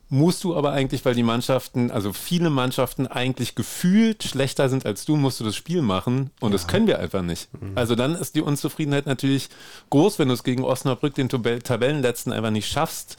[0.10, 5.06] musst du aber eigentlich, weil die Mannschaften, also viele Mannschaften eigentlich gefühlt schlechter sind als
[5.06, 6.54] du, musst du das Spiel machen und ja.
[6.54, 7.50] das können wir einfach nicht.
[7.54, 7.78] Mhm.
[7.78, 9.50] Also dann ist die Unzufriedenheit natürlich
[9.90, 13.18] groß, wenn du es gegen Osnabrück, den Tabellenletzten, einfach nicht schaffst,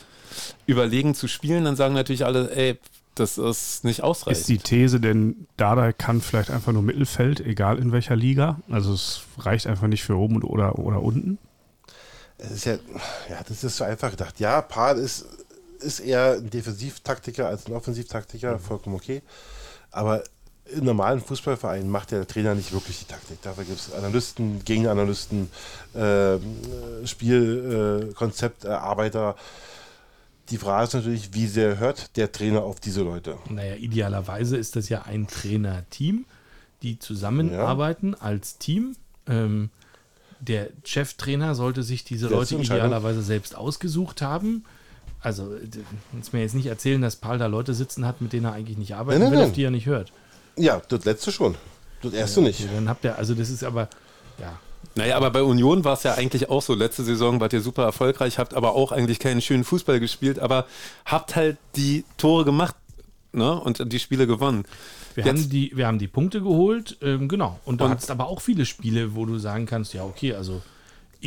[0.66, 2.78] überlegen zu spielen, dann sagen natürlich alle, ey,
[3.14, 4.40] das ist nicht ausreichend.
[4.40, 8.60] Ist die These denn, Dada kann vielleicht einfach nur Mittelfeld, egal in welcher Liga?
[8.70, 11.38] Also es reicht einfach nicht für oben oder, oder unten?
[12.38, 12.74] Es ist ja,
[13.28, 14.38] ja, das ist so einfach gedacht.
[14.38, 15.26] Ja, Paar ist
[15.80, 18.60] ist eher ein Defensivtaktiker als ein Offensivtaktiker, mhm.
[18.60, 19.22] vollkommen okay.
[19.90, 20.22] Aber
[20.70, 23.40] im normalen Fußballverein macht der Trainer nicht wirklich die Taktik.
[23.42, 25.50] Dafür gibt es Analysten, Gegenanalysten,
[25.94, 26.38] äh,
[27.04, 29.30] Spielkonzepterarbeiter.
[29.30, 29.34] Äh,
[30.50, 33.36] die Frage ist natürlich, wie sehr hört der Trainer auf diese Leute?
[33.48, 36.24] Naja, idealerweise ist das ja ein Trainerteam,
[36.82, 38.18] die zusammenarbeiten ja.
[38.20, 38.96] als Team.
[39.26, 39.68] Ähm,
[40.40, 44.64] der Cheftrainer sollte sich diese Leute idealerweise selbst ausgesucht haben
[45.20, 45.50] also,
[46.12, 48.78] uns mir jetzt nicht erzählen, dass Paul da Leute sitzen hat, mit denen er eigentlich
[48.78, 49.48] nicht arbeiten nein, nein, will, nein.
[49.48, 50.12] auf die er nicht hört.
[50.56, 51.56] Ja, das letzte schon.
[52.02, 52.68] Das erste ja, nicht.
[52.72, 53.88] Dann habt ihr, also das ist aber,
[54.38, 54.58] ja.
[54.94, 56.74] Naja, aber bei Union war es ja eigentlich auch so.
[56.74, 60.66] Letzte Saison wart ihr super erfolgreich, habt aber auch eigentlich keinen schönen Fußball gespielt, aber
[61.04, 62.74] habt halt die Tore gemacht
[63.32, 63.60] ne?
[63.60, 64.64] und die Spiele gewonnen.
[65.14, 67.58] Wir, haben die, wir haben die Punkte geholt, ähm, genau.
[67.64, 70.62] Und du hast aber auch viele Spiele, wo du sagen kannst, ja, okay, also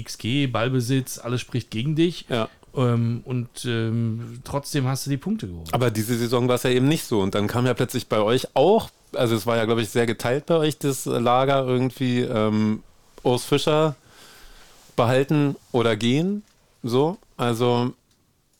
[0.01, 2.25] XG, Ballbesitz, alles spricht gegen dich.
[2.30, 2.47] Ja.
[2.75, 5.73] Ähm, und ähm, trotzdem hast du die Punkte geholt.
[5.73, 7.19] Aber diese Saison war es ja eben nicht so.
[7.19, 10.05] Und dann kam ja plötzlich bei euch auch, also es war ja, glaube ich, sehr
[10.05, 12.84] geteilt bei euch, das Lager irgendwie ähm,
[13.23, 13.95] Urs Fischer
[14.95, 16.43] behalten oder gehen.
[16.84, 17.17] So.
[17.38, 17.93] Also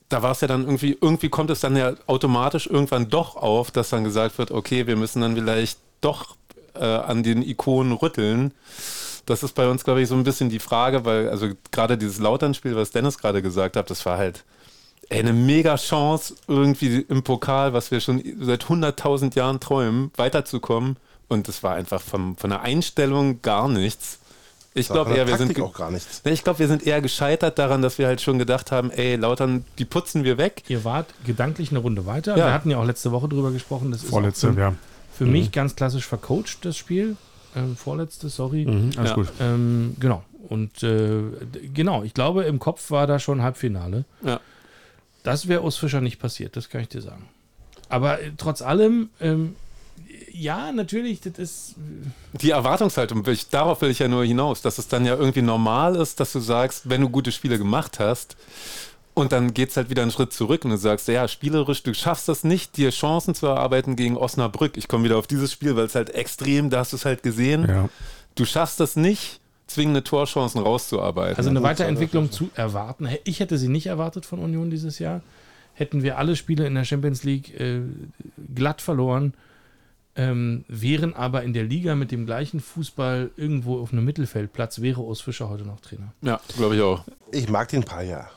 [0.08, 3.70] da war es ja dann irgendwie, irgendwie kommt es dann ja automatisch irgendwann doch auf,
[3.70, 6.36] dass dann gesagt wird, okay, wir müssen dann vielleicht doch
[6.74, 8.52] äh, an den Ikonen rütteln.
[9.26, 12.18] Das ist bei uns, glaube ich, so ein bisschen die Frage, weil, also gerade dieses
[12.18, 14.44] Lautern-Spiel, was Dennis gerade gesagt hat, das war halt
[15.08, 20.96] ey, eine mega Chance, irgendwie im Pokal, was wir schon seit 100.000 Jahren träumen, weiterzukommen.
[21.28, 24.18] Und das war einfach vom, von der Einstellung gar nichts.
[24.74, 26.22] Ich glaube eher, wir sind auch gar nichts.
[26.24, 29.64] Ich glaube, wir sind eher gescheitert daran, dass wir halt schon gedacht haben, ey, Lautern,
[29.78, 30.62] die putzen wir weg.
[30.68, 32.36] Ihr wart gedanklich eine Runde weiter.
[32.36, 32.46] Ja.
[32.46, 33.92] Wir hatten ja auch letzte Woche drüber gesprochen.
[33.92, 34.74] Das Vorletzte, ist für, ja.
[35.12, 35.32] Für mhm.
[35.32, 37.16] mich ganz klassisch vercoacht, das Spiel.
[37.54, 38.64] Ähm, vorletzte, sorry.
[38.64, 39.14] Mhm, alles ja.
[39.14, 39.32] gut.
[39.40, 40.22] Ähm, genau.
[40.48, 41.22] Und äh,
[41.72, 44.04] genau, ich glaube, im Kopf war da schon Halbfinale.
[44.22, 44.40] Ja.
[45.22, 47.28] Das wäre aus Fischer nicht passiert, das kann ich dir sagen.
[47.88, 49.54] Aber äh, trotz allem, ähm,
[50.32, 51.74] ja, natürlich, das ist.
[52.32, 56.18] Die Erwartungshaltung, darauf will ich ja nur hinaus, dass es dann ja irgendwie normal ist,
[56.20, 58.36] dass du sagst, wenn du gute Spiele gemacht hast,
[59.14, 61.94] und dann geht es halt wieder einen Schritt zurück und du sagst, ja, spielerisch, du
[61.94, 64.76] schaffst das nicht, dir Chancen zu erarbeiten gegen Osnabrück.
[64.76, 67.22] Ich komme wieder auf dieses Spiel, weil es halt extrem, da hast du es halt
[67.22, 67.68] gesehen.
[67.68, 67.88] Ja.
[68.34, 71.36] Du schaffst das nicht, zwingende Torchancen rauszuarbeiten.
[71.36, 73.08] Also eine Weiterentwicklung zu erwarten.
[73.24, 75.20] Ich hätte sie nicht erwartet von Union dieses Jahr.
[75.74, 77.80] Hätten wir alle Spiele in der Champions League äh,
[78.54, 79.34] glatt verloren
[80.14, 85.00] ähm, wären aber in der Liga mit dem gleichen Fußball irgendwo auf einem Mittelfeldplatz, wäre
[85.00, 86.12] Urs Fischer heute noch Trainer.
[86.20, 87.04] Ja, glaube ich auch.
[87.30, 88.28] Ich mag den Paar ja.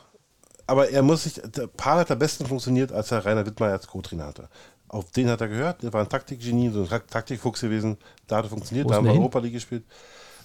[0.66, 3.86] Aber er muss sich, der Paar hat am besten funktioniert, als er Rainer Wittmeier als
[3.86, 4.48] Co-Trainer hatte.
[4.88, 7.98] Auf den hat er gehört, der war ein Taktikgenie, so ein Taktikfuchs gewesen.
[8.26, 9.84] Da hat er funktioniert, da haben wir Europa League gespielt.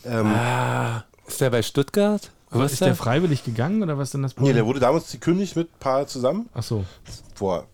[0.06, 2.32] Ähm, ah, ist der bei Stuttgart?
[2.50, 2.90] Aber ist der?
[2.90, 4.52] der freiwillig gegangen oder was denn das Problem?
[4.52, 6.50] Nee, der wurde damals gekündigt mit Paar zusammen.
[6.54, 6.84] Ach so.
[7.36, 7.68] Vor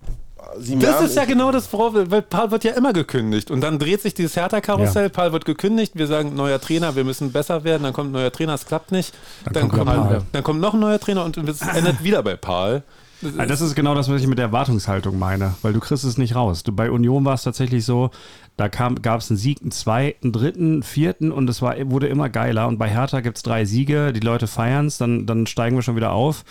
[0.60, 1.02] sieben das Jahren.
[1.04, 3.52] Das ist ja genau das, weil Paul wird ja immer gekündigt.
[3.52, 5.10] Und dann dreht sich dieses Hertha-Karussell, ja.
[5.10, 8.32] Paul wird gekündigt, wir sagen, neuer Trainer, wir müssen besser werden, dann kommt ein neuer
[8.32, 9.14] Trainer, es klappt nicht.
[9.46, 12.36] Dann, dann kommt, kommt dann kommt noch ein neuer Trainer und es endet wieder bei
[12.36, 12.84] Paul.
[13.22, 16.04] Das ist, das ist genau das, was ich mit der Erwartungshaltung meine, weil du kriegst
[16.04, 16.62] es nicht raus.
[16.62, 18.12] Du, bei Union war es tatsächlich so,
[18.58, 22.08] da gab es einen Sieg, einen zweiten, einen dritten, einen vierten und es war, wurde
[22.08, 22.68] immer geiler.
[22.68, 25.82] Und bei Hertha gibt es drei Siege, die Leute feiern es, dann, dann steigen wir
[25.82, 26.44] schon wieder auf.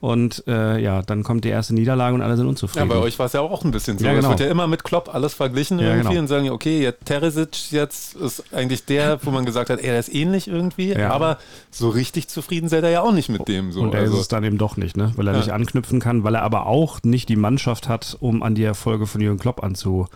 [0.00, 2.88] Und äh, ja, dann kommt die erste Niederlage und alle sind unzufrieden.
[2.88, 4.04] Ja, bei euch war es ja auch ein bisschen so.
[4.04, 4.26] Ja, genau.
[4.26, 6.20] Es wird ja immer mit Klopp alles verglichen ja, irgendwie genau.
[6.20, 10.14] und sagen, okay, jetzt Teresic jetzt ist eigentlich der, wo man gesagt hat, der ist
[10.14, 11.10] ähnlich irgendwie, ja.
[11.10, 11.38] aber
[11.72, 13.72] so richtig zufrieden seid ihr ja auch nicht mit dem.
[13.72, 13.80] So.
[13.80, 14.14] Und er also.
[14.14, 15.12] ist es dann eben doch nicht, ne?
[15.16, 18.54] weil er nicht anknüpfen kann, weil er aber auch nicht die Mannschaft hat, um an
[18.54, 20.06] die Erfolge von Jürgen Klopp anzu,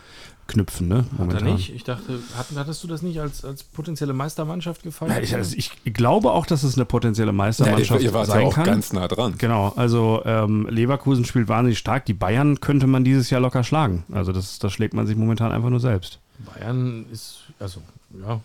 [0.48, 1.04] knüpfen, ne?
[1.16, 1.42] Momentan.
[1.42, 1.74] Hat er nicht?
[1.74, 5.12] Ich dachte, hattest du das nicht als, als potenzielle Meistermannschaft gefallen?
[5.12, 8.42] Ja, ich, also ich, glaube auch, dass es eine potenzielle Meistermannschaft ja, ihr, ihr sein
[8.42, 8.64] ja auch kann.
[8.64, 9.34] ganz nah dran.
[9.38, 12.04] Genau, also ähm, Leverkusen spielt wahnsinnig stark.
[12.06, 14.04] Die Bayern könnte man dieses Jahr locker schlagen.
[14.12, 16.18] Also das, das schlägt man sich momentan einfach nur selbst.
[16.38, 17.80] Bayern ist, also
[18.20, 18.40] ja,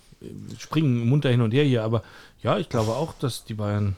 [0.57, 2.03] springen munter hin und her hier, aber
[2.41, 3.95] ja, ich glaube auch, dass die Bayern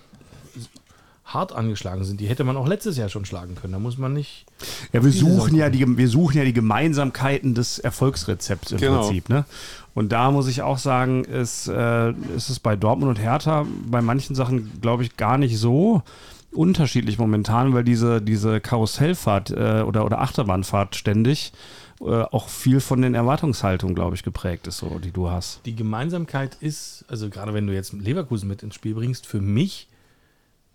[1.33, 2.19] hart angeschlagen sind.
[2.19, 3.73] Die hätte man auch letztes Jahr schon schlagen können.
[3.73, 4.45] Da muss man nicht.
[4.93, 9.01] Ja, wir suchen ja, die, wir suchen ja die Gemeinsamkeiten des Erfolgsrezepts im genau.
[9.01, 9.29] Prinzip.
[9.29, 9.45] Ne?
[9.93, 14.01] Und da muss ich auch sagen, ist, äh, ist es bei Dortmund und Hertha bei
[14.01, 16.03] manchen Sachen, glaube ich, gar nicht so
[16.51, 21.53] unterschiedlich momentan, weil diese, diese Karussellfahrt äh, oder, oder Achterbahnfahrt ständig
[22.01, 25.61] äh, auch viel von den Erwartungshaltungen, glaube ich, geprägt ist, so, die du hast.
[25.65, 29.87] Die Gemeinsamkeit ist, also gerade wenn du jetzt Leverkusen mit ins Spiel bringst, für mich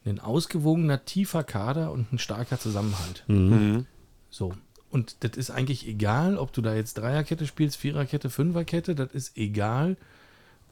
[0.04, 3.24] ein ausgewogener, tiefer Kader und ein starker Zusammenhalt.
[3.26, 3.36] Mhm.
[3.36, 3.86] mhm.
[4.30, 4.52] So.
[4.90, 9.36] Und das ist eigentlich egal, ob du da jetzt Dreierkette spielst, Viererkette, Fünferkette, das ist
[9.36, 9.96] egal,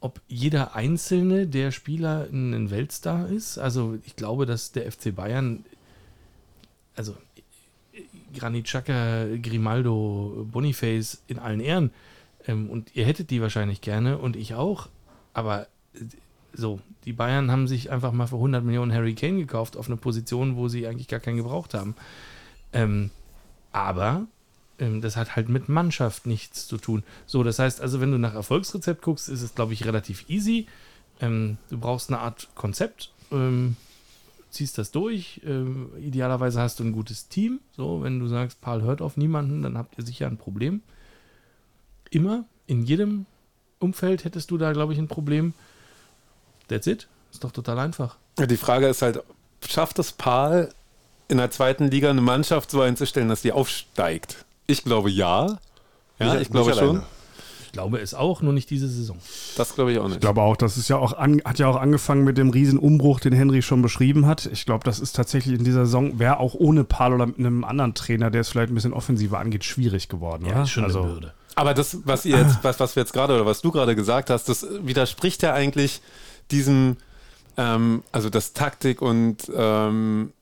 [0.01, 3.59] ob jeder einzelne der Spieler ein Weltstar ist.
[3.59, 5.65] Also ich glaube, dass der FC Bayern,
[6.95, 7.17] also
[8.37, 11.91] Granit Xhaka, Grimaldo, Boniface in allen Ehren,
[12.47, 14.89] ähm, und ihr hättet die wahrscheinlich gerne und ich auch,
[15.33, 15.67] aber
[16.53, 19.97] so, die Bayern haben sich einfach mal für 100 Millionen Harry Kane gekauft auf eine
[19.97, 21.95] Position, wo sie eigentlich gar keinen gebraucht haben.
[22.73, 23.11] Ähm,
[23.73, 24.27] aber
[24.79, 27.03] ähm, das hat halt mit Mannschaft nichts zu tun.
[27.27, 30.67] So, das heißt also, wenn du nach Erfolgsrezept guckst, ist es, glaube ich, relativ easy.
[31.21, 33.77] Ähm, du brauchst eine Art Konzept, ähm,
[34.51, 35.41] ziehst das durch.
[35.45, 37.61] Ähm, idealerweise hast du ein gutes Team.
[37.77, 40.83] So, wenn du sagst, Paul hört auf niemanden, dann habt ihr sicher ein Problem.
[42.11, 43.27] Immer, in jedem
[43.79, 45.55] Umfeld hättest du da, glaube ich, ein Problem.
[46.69, 47.09] That's it.
[47.31, 48.17] Ist doch total einfach.
[48.39, 49.23] Die Frage ist halt,
[49.67, 50.69] schafft es Paul
[51.29, 54.45] in der zweiten Liga eine Mannschaft so einzustellen, dass die aufsteigt?
[54.67, 55.59] Ich glaube ja.
[56.19, 57.03] Ja, ich, ich glaube schon.
[57.65, 59.17] Ich glaube es auch, nur nicht diese Saison.
[59.57, 60.17] Das glaube ich auch nicht.
[60.17, 63.19] Ich glaube auch, das ist ja auch an, hat ja auch angefangen mit dem Riesenumbruch,
[63.19, 64.45] den Henry schon beschrieben hat.
[64.45, 67.65] Ich glaube, das ist tatsächlich in dieser Saison, wäre auch ohne Paul oder mit einem
[67.65, 70.45] anderen Trainer, der es vielleicht ein bisschen offensiver angeht, schwierig geworden.
[70.45, 70.67] Ja, oder?
[70.67, 71.35] schon also, eine Bürde.
[71.55, 74.29] Aber das, was ihr jetzt, was, was wir jetzt gerade oder was du gerade gesagt
[74.29, 76.03] hast, das widerspricht ja eigentlich
[76.51, 76.97] diesem,
[77.57, 80.33] ähm, also dass Taktik und ähm,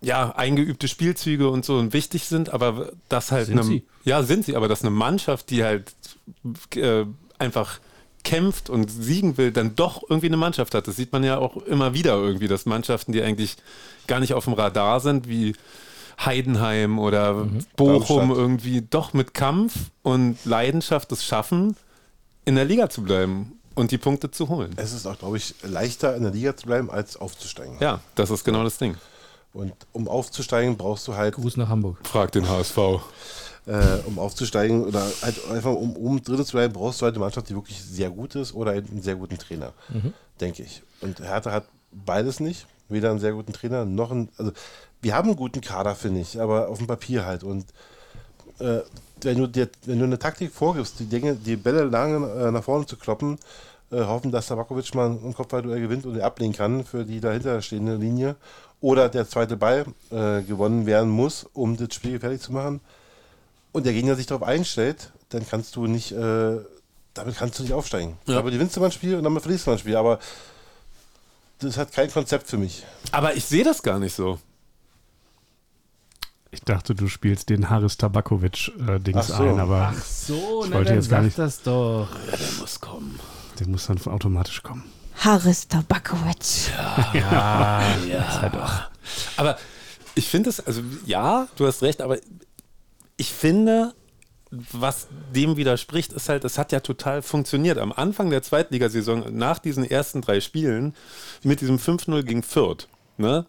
[0.00, 4.56] ja, eingeübte Spielzüge und so wichtig sind, aber das halt sind eine, ja, sind sie,
[4.56, 5.94] aber dass eine Mannschaft, die halt
[6.74, 7.04] äh,
[7.38, 7.80] einfach
[8.24, 10.88] kämpft und siegen will, dann doch irgendwie eine Mannschaft hat.
[10.88, 13.56] Das sieht man ja auch immer wieder irgendwie, dass Mannschaften, die eigentlich
[14.06, 15.54] gar nicht auf dem Radar sind, wie
[16.24, 17.64] Heidenheim oder mhm.
[17.76, 18.38] Bochum Darmstadt.
[18.38, 21.76] irgendwie doch mit Kampf und Leidenschaft es schaffen,
[22.44, 24.72] in der Liga zu bleiben und die Punkte zu holen.
[24.76, 27.76] Es ist auch, glaube ich, leichter in der Liga zu bleiben, als aufzusteigen.
[27.78, 28.96] Ja, das ist genau das Ding.
[29.52, 31.34] Und um aufzusteigen, brauchst du halt.
[31.34, 31.98] Gruß nach Hamburg.
[32.02, 32.78] Frag den HSV.
[33.66, 37.24] Äh, um aufzusteigen oder halt einfach um, um Dritte zu bleiben, brauchst du halt eine
[37.24, 40.12] Mannschaft, die wirklich sehr gut ist oder einen sehr guten Trainer, mhm.
[40.40, 40.82] denke ich.
[41.00, 42.66] Und Hertha hat beides nicht.
[42.88, 44.28] Weder einen sehr guten Trainer noch einen.
[44.38, 44.52] Also,
[45.02, 47.42] wir haben einen guten Kader, finde ich, aber auf dem Papier halt.
[47.42, 47.66] Und
[48.60, 48.80] äh,
[49.22, 52.64] wenn, du dir, wenn du eine Taktik vorgibst, die Dinge, die Bälle lange äh, nach
[52.64, 53.38] vorne zu kloppen,
[53.90, 57.62] äh, hoffen, dass Tabakovic mal ein Kopfballduell gewinnt und er ablehnen kann für die dahinter
[57.62, 58.36] stehende Linie
[58.80, 62.80] oder der zweite Ball äh, gewonnen werden muss, um das Spiel gefährlich zu machen
[63.72, 66.56] und der Gegner sich darauf einstellt, dann kannst du nicht, äh,
[67.14, 68.16] damit kannst du nicht aufsteigen.
[68.26, 68.38] Ja.
[68.38, 70.18] Aber gewinnst du mal ein Spiel und dann verlierst du mal ein Spiel, aber
[71.58, 72.84] das hat kein Konzept für mich.
[73.12, 74.38] Aber ich sehe das gar nicht so.
[76.56, 79.42] Ich dachte, du spielst den Haris Tabakovic-Dings äh, so.
[79.42, 81.38] ein, aber Ach so, ich na, wollte jetzt gar nicht.
[81.38, 82.08] das doch.
[82.30, 83.20] Ja, der muss kommen.
[83.60, 84.84] Der muss dann automatisch kommen.
[85.16, 86.70] Haris Tabakovic.
[86.74, 88.40] Ja, ja, ja.
[88.40, 88.82] Halt doch.
[89.36, 89.58] Aber
[90.14, 92.16] ich finde es, also ja, du hast recht, aber
[93.18, 93.92] ich finde,
[94.50, 97.76] was dem widerspricht, ist halt, es hat ja total funktioniert.
[97.76, 100.94] Am Anfang der Zweitligasaison, nach diesen ersten drei Spielen,
[101.42, 102.88] mit diesem 5-0 gegen Fürth,
[103.18, 103.44] ne?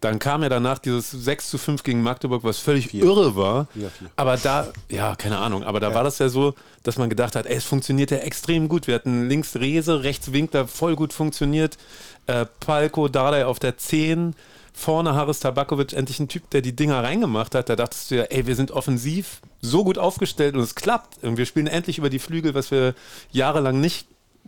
[0.00, 3.04] Dann kam ja danach dieses 6 zu 5 gegen Magdeburg, was völlig vier.
[3.04, 3.66] irre war.
[3.72, 4.10] Vier, vier.
[4.16, 5.94] Aber da, ja, keine Ahnung, aber da ja.
[5.94, 8.86] war das ja so, dass man gedacht hat, ey, es funktioniert ja extrem gut.
[8.86, 11.78] Wir hatten links Rese, rechts Winkler, voll gut funktioniert.
[12.26, 14.34] Äh, Palko, Dardai auf der 10.
[14.72, 17.68] Vorne Haris Tabakovic, endlich ein Typ, der die Dinger reingemacht hat.
[17.68, 21.24] Da dachtest du ja, ey, wir sind offensiv so gut aufgestellt und es klappt.
[21.24, 22.94] Und wir spielen endlich über die Flügel, was wir
[23.32, 24.06] jahrelang nicht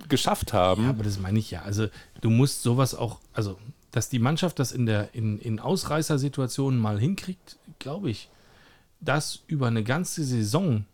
[0.08, 0.84] geschafft haben.
[0.84, 1.62] Ja, aber das meine ich ja.
[1.62, 1.88] Also
[2.20, 3.58] du musst sowas auch, also
[3.90, 8.29] dass die Mannschaft das in, der, in, in Ausreißersituationen mal hinkriegt, glaube ich,
[9.00, 10.85] das über eine ganze Saison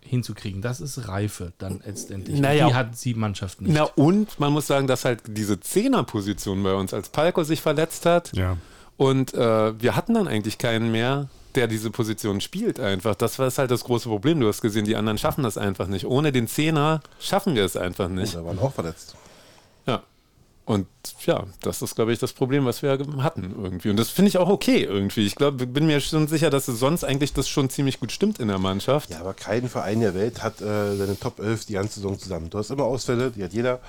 [0.00, 2.40] hinzukriegen, das ist Reife dann letztendlich.
[2.40, 3.74] Naja, die hat die Mannschaft nicht.
[3.74, 8.06] Na und man muss sagen, dass halt diese Zehnerposition bei uns, als Palko sich verletzt
[8.06, 8.56] hat ja.
[8.96, 13.14] und äh, wir hatten dann eigentlich keinen mehr, der diese Position spielt einfach.
[13.14, 14.40] Das war halt das große Problem.
[14.40, 16.06] Du hast gesehen, die anderen schaffen das einfach nicht.
[16.06, 18.34] Ohne den Zehner schaffen wir es einfach nicht.
[18.36, 19.16] Oder waren auch verletzt.
[19.86, 20.02] Ja.
[20.68, 20.86] Und
[21.24, 23.88] ja, das ist, glaube ich, das Problem, was wir hatten irgendwie.
[23.88, 25.24] Und das finde ich auch okay irgendwie.
[25.24, 28.38] Ich glaube, bin mir schon sicher, dass es sonst eigentlich das schon ziemlich gut stimmt
[28.38, 29.08] in der Mannschaft.
[29.08, 32.50] Ja, aber kein Verein der Welt hat äh, seine Top 11 die ganze Saison zusammen.
[32.50, 33.80] Du hast immer Ausfälle, die hat jeder.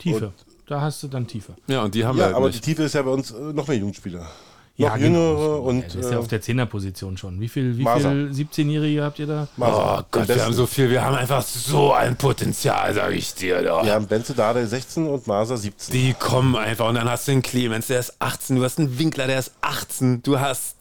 [0.00, 0.26] Tiefe.
[0.26, 0.34] Und
[0.66, 1.54] da hast du dann Tiefe.
[1.68, 2.58] Ja, und die haben ja, wir halt aber nicht.
[2.58, 4.28] die Tiefe ist ja bei uns äh, noch mehr Jugendspieler
[4.76, 5.56] ja, jüngere genau.
[5.60, 5.94] und.
[5.94, 7.40] Ja, ist ja auf der Zehnerposition schon.
[7.40, 9.48] Wie viel, wie viel 17-Jährige habt ihr da?
[9.56, 9.98] Maser.
[10.00, 13.62] Oh Gott, wir haben so viel, wir haben einfach so ein Potenzial, sag ich dir.
[13.62, 13.84] Doch.
[13.84, 15.92] Wir haben Benze Dade 16 und Maser 17.
[15.92, 18.98] Die kommen einfach und dann hast du den Clemens, der ist 18, du hast einen
[18.98, 20.76] Winkler, der ist 18, du hast.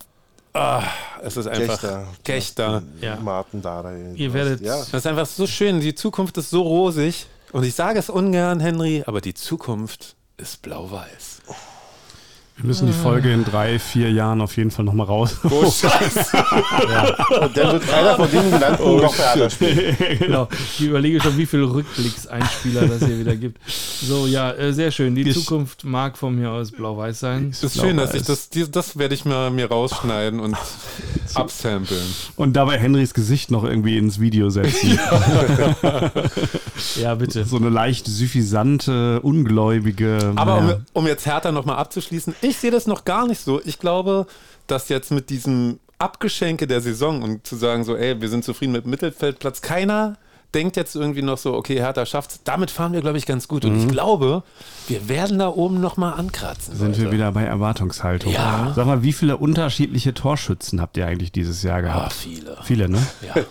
[0.56, 0.82] Oh,
[1.24, 2.08] es ist einfach Kechter.
[2.24, 2.84] Kechter.
[3.02, 3.16] Ja.
[3.18, 4.14] Martin Dade.
[4.16, 4.62] Ihr werdet.
[4.62, 4.78] Ja.
[4.78, 5.80] Das ist einfach so schön.
[5.80, 7.26] Die Zukunft ist so rosig.
[7.52, 11.33] Und ich sage es ungern, Henry, aber die Zukunft ist blau-weiß.
[12.64, 15.36] Wir müssen die Folge in drei, vier Jahren auf jeden Fall nochmal raus.
[15.44, 16.30] Oh, Scheiße.
[16.34, 17.42] ja.
[17.42, 19.98] Und dann wird einer von denen genannt, oh, noch Theater spielen.
[20.20, 20.48] genau.
[20.80, 23.60] Ich überlege schon, wie viele Rückblickseinspieler das hier wieder gibt.
[23.68, 25.14] So, ja, äh, sehr schön.
[25.14, 27.50] Die ich Zukunft mag von mir aus blau-weiß sein.
[27.52, 30.56] Es ist schön, dass ich das, das werde ich mal mir rausschneiden und
[31.34, 32.00] absamplen.
[32.38, 34.98] Und dabei Henrys Gesicht noch irgendwie ins Video setzen.
[36.96, 37.44] ja, bitte.
[37.44, 40.32] So eine leicht suffisante, ungläubige.
[40.38, 43.62] Aber um, um jetzt härter nochmal abzuschließen, ich sehe das noch gar nicht so.
[43.64, 44.28] Ich glaube,
[44.68, 48.74] dass jetzt mit diesem Abgeschenke der Saison und zu sagen so, ey, wir sind zufrieden
[48.74, 50.18] mit Mittelfeldplatz, keiner
[50.54, 52.40] denkt jetzt irgendwie noch so, okay, Hertha schafft's.
[52.44, 53.66] Damit fahren wir, glaube ich, ganz gut.
[53.66, 53.92] Und ich mhm.
[53.92, 54.44] glaube,
[54.88, 56.76] wir werden da oben nochmal ankratzen.
[56.76, 57.02] Sind Leute.
[57.02, 58.32] wir wieder bei Erwartungshaltung.
[58.32, 58.72] Ja.
[58.76, 62.14] Sag mal, wie viele unterschiedliche Torschützen habt ihr eigentlich dieses Jahr gehabt?
[62.14, 62.58] Ja, viele.
[62.64, 63.06] Viele, ne?
[63.22, 63.42] Ja.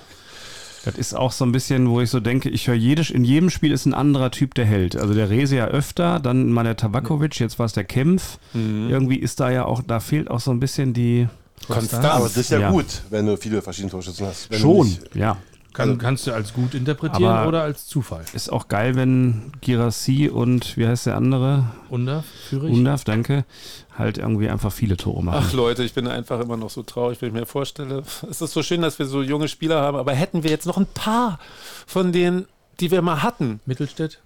[0.85, 3.51] Das ist auch so ein bisschen, wo ich so denke, ich höre jedes, in jedem
[3.51, 4.97] Spiel ist ein anderer Typ der Held.
[4.97, 8.39] Also der Rese ja öfter, dann mal der Tabakovic, jetzt war es der Kempf.
[8.53, 8.89] Mhm.
[8.91, 11.29] Irgendwie ist da ja auch, da fehlt auch so ein bisschen die
[11.69, 12.05] Konstanz.
[12.05, 14.51] Aber das ist ja, ja, gut, wenn du viele verschiedene Torschützen hast.
[14.51, 15.37] Wenn Schon, ja.
[15.73, 18.25] Kann, also, kannst du als gut interpretieren oder als Zufall.
[18.35, 21.65] Ist auch geil, wenn Girassi und wie heißt der andere?
[21.89, 22.73] Undaf, Führig.
[22.73, 23.45] Undaf, danke.
[23.97, 25.45] Halt irgendwie einfach viele Tore machen.
[25.49, 28.03] Ach Leute, ich bin einfach immer noch so traurig, wenn ich mir vorstelle.
[28.31, 30.77] Es ist so schön, dass wir so junge Spieler haben, aber hätten wir jetzt noch
[30.77, 31.39] ein paar
[31.87, 32.47] von denen,
[32.81, 33.61] die wir mal hatten.
[33.65, 34.21] Mittelstädt?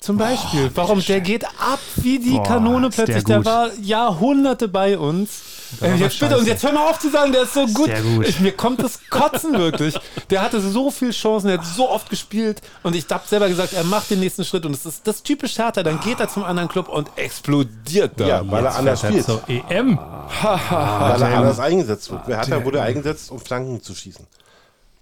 [0.00, 0.70] Zum Beispiel.
[0.74, 1.04] Warum?
[1.04, 3.22] Der geht ab wie die Boah, Kanone plötzlich.
[3.24, 5.42] Der, der, war Jahrhunderte bei uns.
[5.80, 7.86] Äh, jetzt bitte, und jetzt hör mal auf zu sagen, der ist so gut.
[7.86, 8.28] Sehr gut.
[8.28, 9.98] Ich, mir kommt das Kotzen wirklich.
[10.30, 13.72] Der hatte so viele Chancen, er hat so oft gespielt und ich habe selber gesagt,
[13.72, 15.82] er macht den nächsten Schritt und das ist das typisch Hertha.
[15.82, 18.26] Dann geht er zum anderen Club und explodiert da.
[18.26, 19.24] Ja, weil er anders spielt.
[19.24, 19.96] Zur EM.
[19.98, 22.26] weil er anders eingesetzt wird.
[22.26, 24.26] Hertha wurde eingesetzt, um Flanken zu schießen.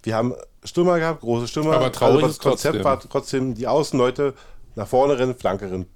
[0.03, 1.73] Wir haben Stürmer gehabt, große Stürmer.
[1.73, 2.83] Aber traurig das ist Konzept trotzdem.
[2.83, 4.33] war trotzdem die Außenleute
[4.75, 5.87] nach vorne rennen, Flanke rennen,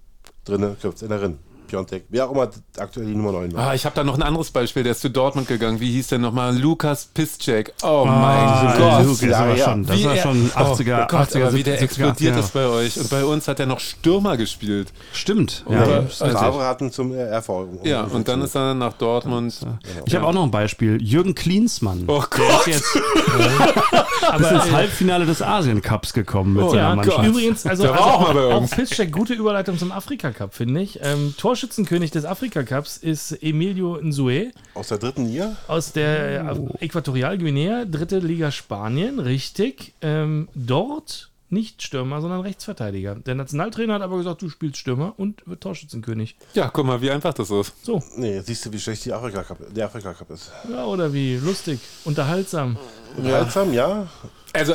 [0.45, 1.53] drinnen, Köpfe in der Rennen.
[1.73, 3.69] Piontek, wer auch immer aktuell die Nummer 9 war.
[3.69, 5.79] Ah, ich habe da noch ein anderes Beispiel, der ist zu Dortmund gegangen.
[5.79, 6.55] Wie hieß der nochmal?
[6.55, 7.73] Lukas Piszczek.
[7.81, 9.05] Oh mein Ah, Gott.
[9.07, 11.63] Luke, das war schon, das Wie war er- schon 80er, oh Gott, 80er, aber wie
[11.63, 12.39] der 70er, explodiert 80er.
[12.39, 12.97] ist bei euch.
[12.99, 14.93] Und bei uns hat er noch Stürmer gespielt.
[15.13, 15.65] Stimmt.
[15.67, 17.49] Ja, Also Favre hatten zum RV.
[17.83, 19.59] Ja, und dann ist er nach Dortmund.
[20.05, 21.01] Ich habe auch noch ein Beispiel.
[21.01, 22.03] Jürgen Klinsmann.
[22.05, 22.67] Oh Gott.
[22.67, 22.86] jetzt
[24.38, 27.27] bis ins Halbfinale des Asien Cups gekommen mit Oh, seiner Ja, Mannschaft.
[27.27, 30.81] übrigens, also, Der war also auch mal bei auch, Piszczek, gute Überleitung zum Afrika-Cup, finde
[30.81, 30.99] ich.
[31.01, 31.33] Ähm,
[31.67, 35.56] Torschützenkönig des Afrika-Cups ist Emilio Nsue Aus der dritten Liga?
[35.69, 36.41] aus der
[36.80, 39.93] äh, Äquatorialguinea, dritte Liga Spanien, richtig.
[40.02, 43.15] Ähm, dort nicht Stürmer, sondern Rechtsverteidiger.
[43.15, 46.36] Der Nationaltrainer hat aber gesagt, du spielst Stürmer und wird Torschützenkönig.
[46.54, 47.73] Ja, guck mal, wie einfach das ist.
[47.86, 50.52] So, Nee, siehst du, wie schlecht die Afrika Cup, der Afrika Cup ist.
[50.69, 51.38] ja, oder wie?
[51.38, 52.76] Lustig, unterhaltsam.
[53.15, 54.06] Unterhaltsam, ja.
[54.52, 54.73] Also,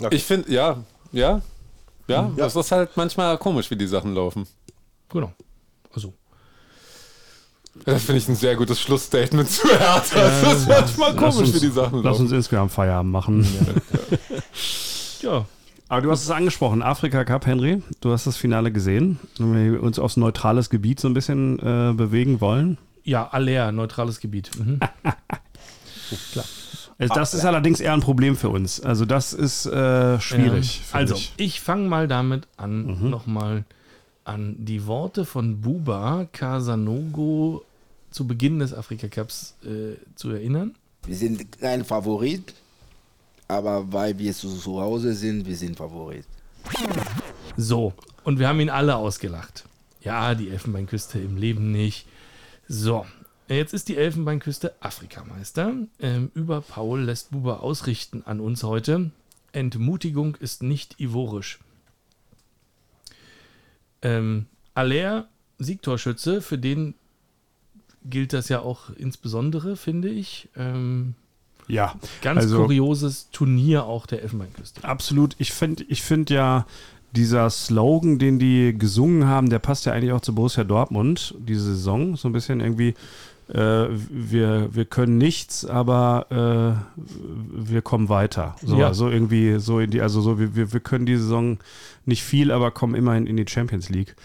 [0.00, 0.14] Okay.
[0.16, 1.40] ich finde, ja, ja,
[2.08, 2.30] ja, Ja.
[2.36, 4.46] das ist halt manchmal komisch, wie die Sachen laufen.
[5.08, 5.32] Genau.
[5.94, 6.12] Also.
[7.84, 10.18] Das finde ich ein sehr gutes Schlussstatement zu Hertha.
[10.18, 12.22] Das ist manchmal Lass komisch, uns, wie die Sachen lass laufen.
[12.22, 13.46] uns insgesamt Feierabend machen.
[15.22, 15.46] Ja,
[15.88, 17.82] Aber du hast es angesprochen, Afrika Cup, Henry.
[18.00, 19.18] Du hast das Finale gesehen.
[19.38, 22.76] Wenn wir uns aufs neutrales Gebiet so ein bisschen äh, bewegen wollen.
[23.02, 24.50] ja, Aller, neutrales Gebiet.
[24.58, 24.80] Mhm.
[26.98, 28.80] Also das ist allerdings eher ein Problem für uns.
[28.80, 30.80] Also das ist äh, schwierig.
[30.92, 31.34] Ähm, also, ich.
[31.36, 33.64] ich fange mal damit an, nochmal
[34.24, 37.64] an die Worte von Buba Casanogo
[38.16, 40.74] zu Beginn des Afrika Cups äh, zu erinnern.
[41.04, 42.54] Wir sind kein Favorit,
[43.46, 46.24] aber weil wir zu, zu Hause sind, wir sind Favorit.
[47.58, 47.92] So,
[48.24, 49.66] und wir haben ihn alle ausgelacht.
[50.00, 52.06] Ja, die Elfenbeinküste im Leben nicht.
[52.68, 53.04] So,
[53.48, 55.74] jetzt ist die Elfenbeinküste Afrikameister.
[56.00, 59.10] Ähm, über Paul lässt Buba ausrichten an uns heute.
[59.52, 61.58] Entmutigung ist nicht ivorisch.
[64.00, 66.94] Ähm, Aller, Siegtorschütze, für den
[68.08, 70.48] gilt das ja auch insbesondere, finde ich.
[70.56, 71.14] Ähm,
[71.68, 74.84] Ja, ganz Also- kurioses Turnier auch der Elfenbeinküste.
[74.84, 75.34] absolut.
[75.38, 76.64] Ich finde ich find ja,
[77.10, 81.74] dieser Slogan, den die gesungen haben, der passt ja eigentlich auch zu Borussia Dortmund, diese
[81.74, 82.14] Saison.
[82.16, 82.94] So ein bisschen irgendwie,
[83.48, 86.26] äh, wir, wir können nichts, aber
[86.86, 87.00] äh,
[87.54, 88.56] wir kommen weiter.
[88.64, 88.92] So, Ja.
[88.92, 91.58] so irgendwie, so in die, also so, wir, wir, können die Saison
[92.04, 94.16] nicht viel, aber kommen immerhin in die Champions League.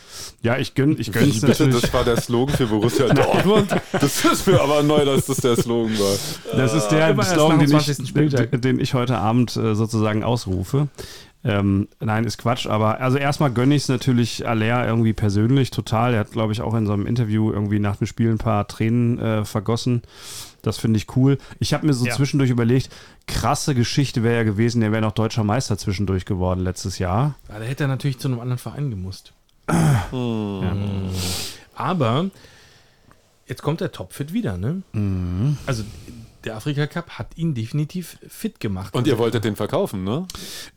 [0.41, 1.81] Ja, ich gönn, ich gönn's Wie bitte, natürlich.
[1.81, 3.69] das war der Slogan für Borussia Dortmund?
[3.91, 6.57] Das ist mir aber neu, dass das der Slogan war.
[6.57, 8.15] Das ist der Slogan, den 20.
[8.15, 10.87] ich, den ich heute Abend äh, sozusagen ausrufe.
[11.43, 16.13] Ähm, nein, ist Quatsch, aber also erstmal gönne ich es natürlich Aller irgendwie persönlich total.
[16.13, 18.67] Er hat, glaube ich, auch in so einem Interview irgendwie nach dem Spiel ein paar
[18.67, 20.03] Tränen äh, vergossen.
[20.61, 21.39] Das finde ich cool.
[21.57, 22.13] Ich habe mir so Ja.
[22.13, 22.91] zwischendurch überlegt,
[23.25, 27.33] krasse Geschichte wäre ja gewesen, der wäre noch deutscher Meister zwischendurch geworden letztes Jahr.
[27.49, 29.33] Ja, da hätte er natürlich zu einem anderen Verein gemusst.
[30.11, 31.09] Hm.
[31.75, 32.29] Aber
[33.47, 34.83] jetzt kommt der Topfit wieder, ne?
[35.65, 35.83] Also
[36.43, 38.93] der Afrika Cup hat ihn definitiv fit gemacht.
[38.93, 40.25] Und ihr wolltet den verkaufen, ne?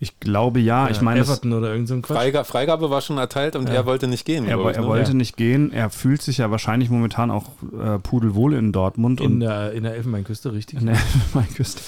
[0.00, 2.16] Ich glaube ja, ich meine, es- Everton oder irgend so ein Quatsch.
[2.16, 4.46] Freiga Freigabe war schon erteilt und er wollte nicht gehen.
[4.46, 4.87] er, ich, er ne?
[4.88, 5.16] wollte Ja.
[5.16, 5.72] nicht gehen.
[5.72, 7.50] Er fühlt sich ja wahrscheinlich momentan auch
[7.81, 10.81] äh, pudelwohl in Dortmund in und der, in der Elfenbeinküste, richtig.
[10.81, 11.81] in der Elfenbeinküste.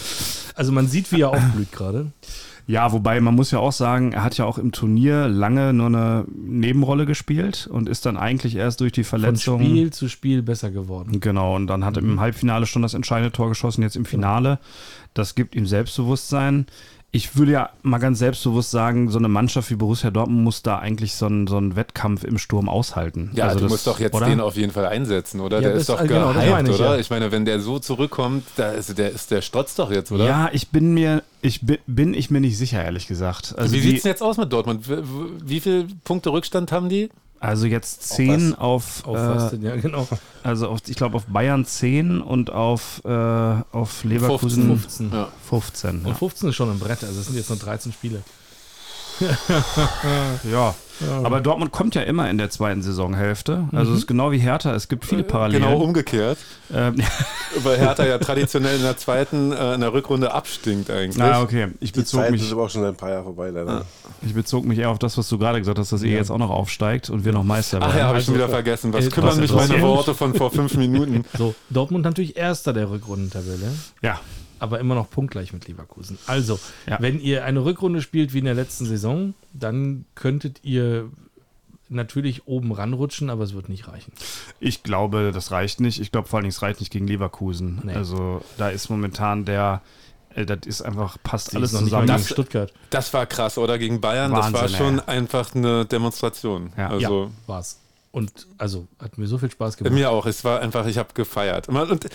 [0.54, 2.12] Also man sieht, wie er aufblüht gerade.
[2.68, 5.86] Ja, wobei man muss ja auch sagen, er hat ja auch im Turnier lange nur
[5.86, 9.60] eine Nebenrolle gespielt und ist dann eigentlich erst durch die Von Verletzung.
[9.60, 11.20] Spiel zu Spiel besser geworden.
[11.20, 14.58] Genau, und dann hat er im Halbfinale schon das entscheidende Tor geschossen, jetzt im Finale.
[15.14, 16.66] Das gibt ihm Selbstbewusstsein.
[17.12, 20.78] Ich würde ja mal ganz selbstbewusst sagen, so eine Mannschaft wie Borussia Dortmund muss da
[20.78, 23.30] eigentlich so einen, so einen Wettkampf im Sturm aushalten.
[23.34, 24.26] Ja, Also du das- musst doch jetzt oder?
[24.26, 25.56] den auf jeden Fall einsetzen, oder?
[25.62, 26.94] Ja, der ist doch also genau, gehypt, meine ich, oder?
[26.94, 27.00] ja.
[27.00, 30.26] Ich meine, wenn der so zurückkommt, da ist der, ist der Stotz doch jetzt, oder?
[30.26, 33.54] Ja, ich bin mir, ich bin, bin ich mir nicht sicher, ehrlich gesagt.
[33.56, 34.86] Also Wie sieht es denn jetzt aus mit Dortmund?
[34.88, 34.96] Wie,
[35.44, 37.08] wie viele Punkte Rückstand haben die?
[37.38, 39.62] Also jetzt 10 auf, Auf äh, was denn?
[39.62, 40.08] Ja, genau.
[40.42, 45.10] also auf, ich glaube auf Bayern 10 und auf, äh, auf Leverkusen 15.
[45.10, 45.12] 15.
[45.12, 45.28] Ja.
[45.48, 48.22] 15 Und 15 ist schon ein Brett, also es sind jetzt nur 13 Spiele.
[50.50, 50.74] ja.
[51.24, 53.68] Aber Dortmund kommt ja immer in der zweiten Saisonhälfte.
[53.72, 53.96] Also mhm.
[53.96, 55.62] es ist genau wie Hertha, es gibt viele Parallelen.
[55.62, 56.38] Genau umgekehrt.
[56.72, 56.96] Ähm.
[57.62, 61.22] Weil Hertha ja traditionell in der zweiten, äh, in der Rückrunde abstinkt eigentlich.
[61.22, 61.68] Ah, okay.
[61.80, 63.84] Ich Die bezog Zeit mich, ist aber auch schon ein paar Jahre vorbei, leider.
[64.22, 66.38] Ich bezog mich eher auf das, was du gerade gesagt hast, dass ihr jetzt auch
[66.38, 67.92] noch aufsteigt und wir noch Meister werden.
[67.92, 68.92] Ach ja, habe ich schon wieder vergessen.
[68.92, 71.24] Was äh, kümmern mich meine Worte von vor fünf Minuten?
[71.36, 73.72] So, Dortmund natürlich Erster der Rückrundentabelle.
[74.02, 74.20] Ja
[74.58, 76.18] aber immer noch punktgleich mit Leverkusen.
[76.26, 76.98] Also, ja.
[77.00, 81.10] wenn ihr eine Rückrunde spielt wie in der letzten Saison, dann könntet ihr
[81.88, 84.12] natürlich oben ranrutschen, aber es wird nicht reichen.
[84.60, 86.00] Ich glaube, das reicht nicht.
[86.00, 87.82] Ich glaube vor allem, es reicht nicht gegen Leverkusen.
[87.84, 87.94] Nee.
[87.94, 89.82] Also da ist momentan der,
[90.34, 92.06] äh, das ist einfach, passt alles noch zusammen.
[92.06, 92.72] Nicht das, Stuttgart.
[92.90, 93.78] Das war krass, oder?
[93.78, 95.04] Gegen Bayern, Wahnsinn, das war schon ey.
[95.06, 96.72] einfach eine Demonstration.
[96.76, 97.80] Ja, also, ja war's.
[98.12, 99.92] Und also hat mir so viel Spaß gemacht.
[99.92, 100.24] Mir auch.
[100.24, 101.68] Es war einfach, ich habe gefeiert.
[101.68, 102.08] Und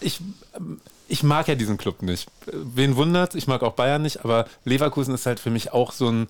[0.00, 0.20] ich,
[1.10, 2.28] ich mag ja diesen Club nicht.
[2.52, 3.34] Wen wundert?
[3.34, 6.28] Ich mag auch Bayern nicht, aber Leverkusen ist halt für mich auch so ein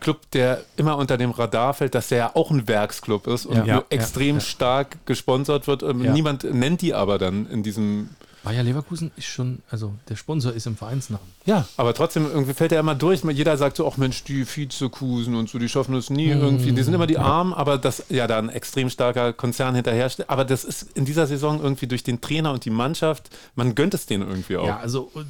[0.00, 3.64] Club, der immer unter dem Radar fällt, dass der ja auch ein Werksclub ist und
[3.66, 5.82] ja, extrem ja, stark gesponsert wird.
[5.82, 8.10] Ähm, niemand nennt die aber dann in diesem
[8.46, 11.26] Bayer Leverkusen ist schon, also der Sponsor ist im Vereinsnamen.
[11.46, 13.24] Ja, aber trotzdem irgendwie fällt er immer durch.
[13.24, 16.42] Jeder sagt so, ach Mensch, die Vizekusen und so, die schaffen es nie mhm.
[16.42, 16.70] irgendwie.
[16.70, 20.30] Die sind immer die Armen, aber das ja da ein extrem starker Konzern hinterhersteht.
[20.30, 23.94] Aber das ist in dieser Saison irgendwie durch den Trainer und die Mannschaft, man gönnt
[23.94, 24.66] es denen irgendwie auch.
[24.68, 25.24] Ja, also äh,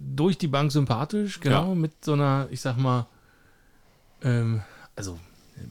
[0.00, 1.74] durch die Bank sympathisch, genau, ja.
[1.76, 3.06] mit so einer, ich sag mal,
[4.24, 4.62] ähm,
[4.96, 5.20] also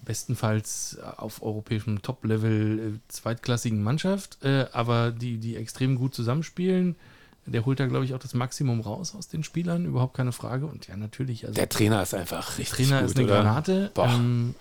[0.05, 6.95] bestenfalls auf europäischem Top-Level äh, zweitklassigen Mannschaft, äh, aber die, die extrem gut zusammenspielen.
[7.45, 10.67] Der holt da, glaube ich, auch das Maximum raus aus den Spielern, überhaupt keine Frage.
[10.67, 11.45] Und ja, natürlich.
[11.45, 12.77] Also, der Trainer ist einfach richtig.
[12.77, 13.41] Der Trainer gut, ist eine oder?
[13.41, 13.91] Granate.
[13.95, 14.55] Ähm,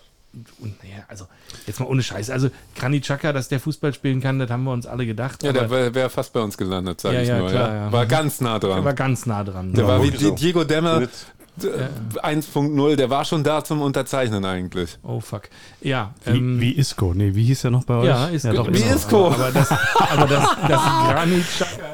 [0.60, 1.26] und naja, also
[1.66, 2.30] jetzt mal ohne Scheiß.
[2.30, 5.42] Also Granit Xhaka, dass der Fußball spielen kann, das haben wir uns alle gedacht.
[5.42, 7.48] Ja, der wäre wär fast bei uns gelandet, sage ja, ich ja, nur.
[7.48, 7.92] Klar, ja.
[7.92, 8.76] War ganz nah dran.
[8.76, 9.72] Der war ganz nah dran.
[9.72, 11.08] Der war wie Diego Dämmer
[11.64, 14.98] 1.0, der war schon da zum Unterzeichnen eigentlich.
[15.02, 15.42] Oh fuck.
[15.80, 16.14] Ja.
[16.26, 17.12] Ähm, wie, wie Isco?
[17.14, 18.06] Nee, wie hieß der noch bei euch?
[18.06, 18.48] Ja, Isco.
[18.48, 19.26] Ja, doch, wie Isco.
[19.26, 21.44] Aber, aber, das, aber das, das Granit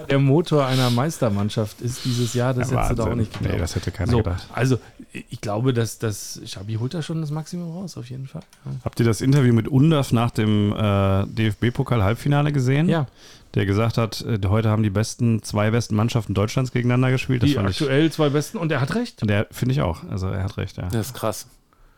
[0.09, 3.53] der Motor einer Meistermannschaft ist dieses Jahr, das ja, hättest du da auch nicht gedacht.
[3.55, 4.47] Nee, das hätte keiner so, gedacht.
[4.53, 4.79] Also,
[5.12, 8.43] ich glaube, dass das Schabi holt da schon das Maximum raus, auf jeden Fall.
[8.65, 8.73] Ja.
[8.85, 12.89] Habt ihr das Interview mit Undaf nach dem äh, DFB-Pokal-Halbfinale gesehen?
[12.89, 13.07] Ja
[13.55, 17.43] der gesagt hat, äh, heute haben die besten, zwei besten Mannschaften Deutschlands gegeneinander gespielt.
[17.43, 19.23] Das die aktuell ich, zwei besten und er hat recht.
[19.23, 20.03] Und der finde ich auch.
[20.11, 20.89] Also er hat recht, ja.
[20.89, 21.47] Das ist krass.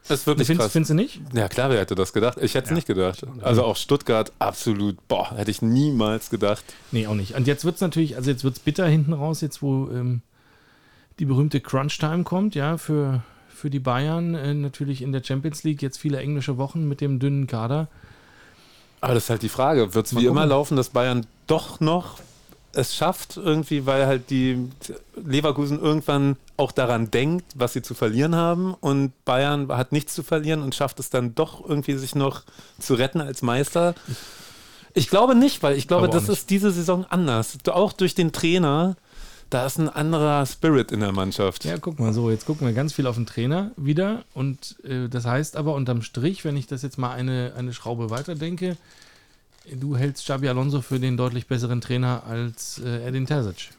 [0.09, 0.73] Das ist wirklich findest, krass.
[0.73, 1.21] Findest du nicht?
[1.33, 2.39] Ja, klar, wer hätte das gedacht?
[2.41, 2.77] Ich hätte es ja.
[2.77, 3.27] nicht gedacht.
[3.43, 6.65] Also auch Stuttgart, absolut, boah, hätte ich niemals gedacht.
[6.93, 7.35] Nee, auch nicht.
[7.35, 10.23] Und jetzt wird es natürlich, also jetzt wird es bitter hinten raus, jetzt wo ähm,
[11.19, 14.35] die berühmte Crunch-Time kommt, ja, für, für die Bayern.
[14.35, 17.89] Äh, natürlich in der Champions League jetzt viele englische Wochen mit dem dünnen Kader.
[19.01, 19.95] Aber das ist halt die Frage.
[19.95, 22.19] Wird es wie immer laufen, dass Bayern doch noch
[22.77, 24.69] es schafft, irgendwie, weil halt die
[25.17, 30.23] Leverkusen irgendwann auch daran denkt, was sie zu verlieren haben und Bayern hat nichts zu
[30.23, 32.43] verlieren und schafft es dann doch irgendwie sich noch
[32.79, 33.95] zu retten als Meister.
[34.93, 37.59] Ich glaube nicht, weil ich glaube, das ist diese Saison anders.
[37.67, 38.97] Auch durch den Trainer,
[39.51, 41.65] da ist ein anderer Spirit in der Mannschaft.
[41.65, 45.09] Ja, guck mal so, jetzt gucken wir ganz viel auf den Trainer wieder und äh,
[45.09, 48.77] das heißt aber unterm Strich, wenn ich das jetzt mal eine, eine Schraube weiterdenke,
[49.73, 53.71] du hältst Xabi Alonso für den deutlich besseren Trainer als äh, Edin Terzic.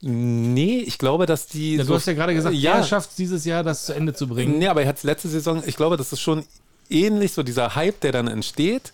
[0.00, 1.76] Nee, ich glaube, dass die.
[1.76, 3.92] Ja, du so hast ja gerade gesagt, ja, er schafft es dieses Jahr, das zu
[3.92, 4.58] Ende zu bringen.
[4.58, 6.44] Nee, aber er hat es letzte Saison, ich glaube, das ist schon
[6.88, 8.92] ähnlich, so dieser Hype, der dann entsteht.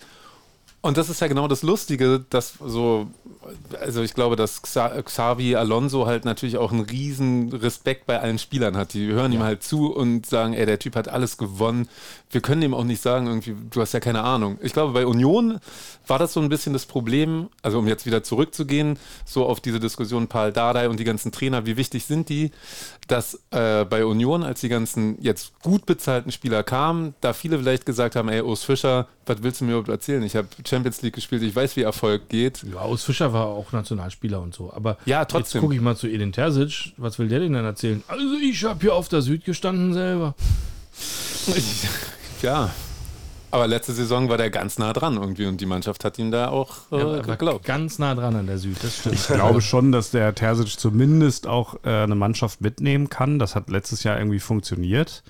[0.80, 3.08] Und das ist ja genau das Lustige, dass so,
[3.80, 8.76] also ich glaube, dass Xavi Alonso halt natürlich auch einen riesen Respekt bei allen Spielern
[8.76, 8.94] hat.
[8.94, 9.40] Die hören ja.
[9.40, 11.88] ihm halt zu und sagen, ey, der Typ hat alles gewonnen.
[12.30, 14.56] Wir können ihm auch nicht sagen, irgendwie, du hast ja keine Ahnung.
[14.62, 15.58] Ich glaube, bei Union
[16.06, 19.80] war das so ein bisschen das Problem, also um jetzt wieder zurückzugehen, so auf diese
[19.80, 22.52] Diskussion Paul Dardai und die ganzen Trainer, wie wichtig sind die,
[23.09, 27.86] dass äh, bei Union, als die ganzen jetzt gut bezahlten Spieler kamen, da viele vielleicht
[27.86, 30.22] gesagt haben, ey, Urs Fischer, was willst du mir überhaupt erzählen?
[30.22, 32.62] Ich habe Champions League gespielt, ich weiß, wie Erfolg geht.
[32.62, 34.72] Ja, Urs Fischer war auch Nationalspieler und so.
[34.72, 35.59] Aber ja, trotzdem.
[35.59, 36.92] jetzt gucke ich mal zu Edin Terzic.
[36.96, 38.02] Was will der denn dann erzählen?
[38.06, 40.34] Also ich habe hier auf der Süd gestanden selber.
[41.56, 41.88] Ich,
[42.42, 42.70] ja,
[43.51, 46.49] aber letzte Saison war der ganz nah dran irgendwie und die Mannschaft hat ihn da
[46.49, 47.64] auch äh, ja, geglaubt.
[47.64, 49.14] Ganz nah dran an der Süd, das stimmt.
[49.14, 53.38] Ich glaube schon, dass der Terzic zumindest auch äh, eine Mannschaft mitnehmen kann.
[53.38, 55.22] Das hat letztes Jahr irgendwie funktioniert.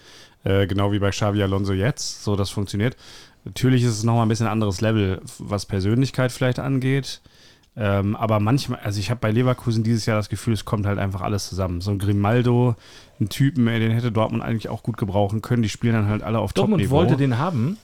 [0.44, 2.24] Äh, genau wie bei Xavi Alonso jetzt.
[2.24, 2.96] So, das funktioniert.
[3.44, 7.20] Natürlich ist es nochmal ein bisschen anderes Level, was Persönlichkeit vielleicht angeht.
[7.76, 10.98] Ähm, aber manchmal, also ich habe bei Leverkusen dieses Jahr das Gefühl, es kommt halt
[10.98, 11.80] einfach alles zusammen.
[11.80, 12.74] So ein Grimaldo,
[13.20, 15.62] ein Typen, den hätte Dortmund eigentlich auch gut gebrauchen können.
[15.62, 16.96] Die spielen dann halt alle auf Dortmund Top-Niveau.
[16.96, 17.78] wollte den haben.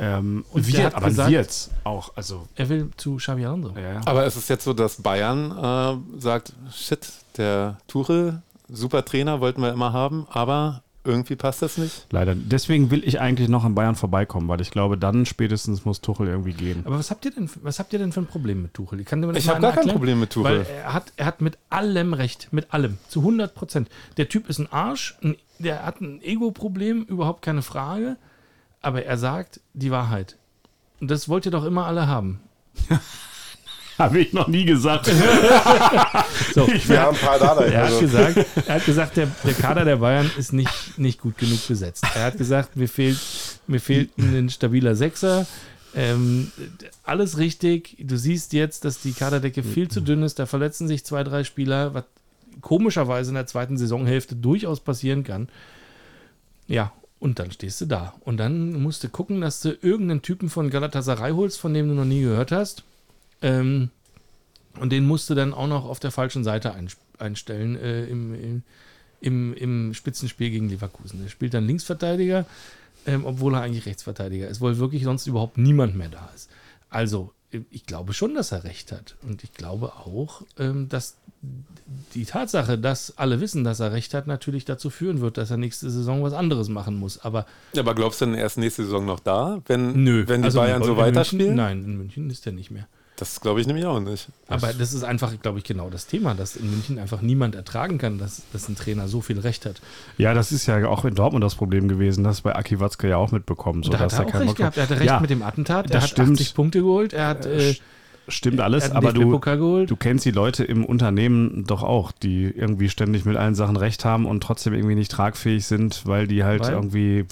[0.00, 2.16] Ähm, und wir, hat aber gesagt, jetzt auch.
[2.16, 3.74] Also, er will zu Xabi Alonso.
[3.78, 5.50] Ja, Aber es ist jetzt so, dass Bayern
[6.16, 11.78] äh, sagt, shit, der Tuchel, super Trainer, wollten wir immer haben, aber irgendwie passt das
[11.78, 12.06] nicht.
[12.10, 12.34] Leider.
[12.34, 16.28] Deswegen will ich eigentlich noch an Bayern vorbeikommen, weil ich glaube, dann spätestens muss Tuchel
[16.28, 16.82] irgendwie gehen.
[16.84, 19.00] Aber was habt ihr denn, was habt ihr denn für ein Problem mit Tuchel?
[19.00, 20.60] Ich, kann ich habe gar kein Problem mit Tuchel.
[20.60, 23.88] Weil er hat, er hat mit allem recht, mit allem, zu 100 Prozent.
[24.16, 28.16] Der Typ ist ein Arsch, ein, der hat ein Ego-Problem, überhaupt keine Frage,
[28.80, 30.36] aber er sagt die Wahrheit.
[31.00, 32.40] Und das wollt ihr doch immer alle haben.
[34.00, 35.06] Habe ich noch nie gesagt.
[36.54, 37.54] so, wir haben ein paar da.
[37.60, 41.36] Er hat gesagt, er hat gesagt der, der, Kader der Bayern ist nicht, nicht gut
[41.36, 42.06] genug besetzt.
[42.14, 43.20] Er hat gesagt, mir fehlt,
[43.66, 45.46] mir fehlt ein stabiler Sechser.
[45.94, 46.50] Ähm,
[47.02, 47.96] alles richtig.
[48.00, 50.38] Du siehst jetzt, dass die Kaderdecke viel zu dünn ist.
[50.38, 52.04] Da verletzen sich zwei, drei Spieler, was
[52.62, 55.50] komischerweise in der zweiten Saisonhälfte durchaus passieren kann.
[56.66, 56.90] Ja,
[57.20, 58.14] und dann stehst du da.
[58.24, 61.94] Und dann musst du gucken, dass du irgendeinen Typen von Galatasaray holst, von dem du
[61.94, 62.82] noch nie gehört hast.
[63.42, 63.90] Ähm,
[64.78, 66.74] und den musst du dann auch noch auf der falschen Seite
[67.18, 68.62] einstellen äh, im,
[69.20, 71.22] im, im, Spitzenspiel gegen Leverkusen.
[71.22, 72.46] Der spielt dann Linksverteidiger,
[73.06, 76.48] ähm, obwohl er eigentlich Rechtsverteidiger ist, weil wirklich sonst überhaupt niemand mehr da ist.
[76.88, 77.32] Also,
[77.70, 79.16] ich glaube schon, dass er recht hat.
[79.22, 81.16] Und ich glaube auch, ähm, dass
[82.14, 85.56] die Tatsache, dass alle wissen, dass er recht hat, natürlich dazu führen wird, dass er
[85.56, 87.18] nächste Saison was anderes machen muss.
[87.18, 90.24] Aber, ja, aber glaubst du denn, er ist nächste Saison noch da, wenn, nö.
[90.26, 91.54] wenn die also Bayern so weiterspielen?
[91.54, 92.86] Nein, in München ist er nicht mehr.
[93.16, 94.28] Das glaube ich nämlich auch nicht.
[94.48, 97.98] Aber das ist einfach, glaube ich, genau das Thema, dass in München einfach niemand ertragen
[97.98, 99.82] kann, dass, dass ein Trainer so viel Recht hat.
[100.16, 103.18] Ja, das ist ja auch in Dortmund das Problem gewesen, das bei Aki Watzke ja
[103.18, 103.82] auch mitbekommen.
[103.82, 104.78] So, da hat er auch recht gehabt.
[104.78, 105.90] Er hatte recht ja, mit dem Attentat.
[105.90, 106.40] Er hat stimmt.
[106.40, 107.12] 80 Punkte geholt.
[107.12, 107.74] Er hat äh,
[108.28, 109.38] Stimmt alles, aber du,
[109.86, 114.04] du kennst die Leute im Unternehmen doch auch, die irgendwie ständig mit allen Sachen recht
[114.04, 116.72] haben und trotzdem irgendwie nicht tragfähig sind, weil die halt weil?
[116.72, 117.24] irgendwie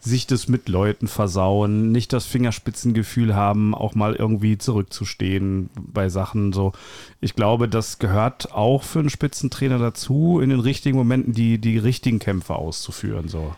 [0.00, 6.52] sich das mit Leuten versauen, nicht das Fingerspitzengefühl haben, auch mal irgendwie zurückzustehen bei Sachen
[6.52, 6.72] so.
[7.20, 11.76] Ich glaube, das gehört auch für einen Spitzentrainer dazu, in den richtigen Momenten die, die
[11.76, 13.54] richtigen Kämpfe auszuführen, so.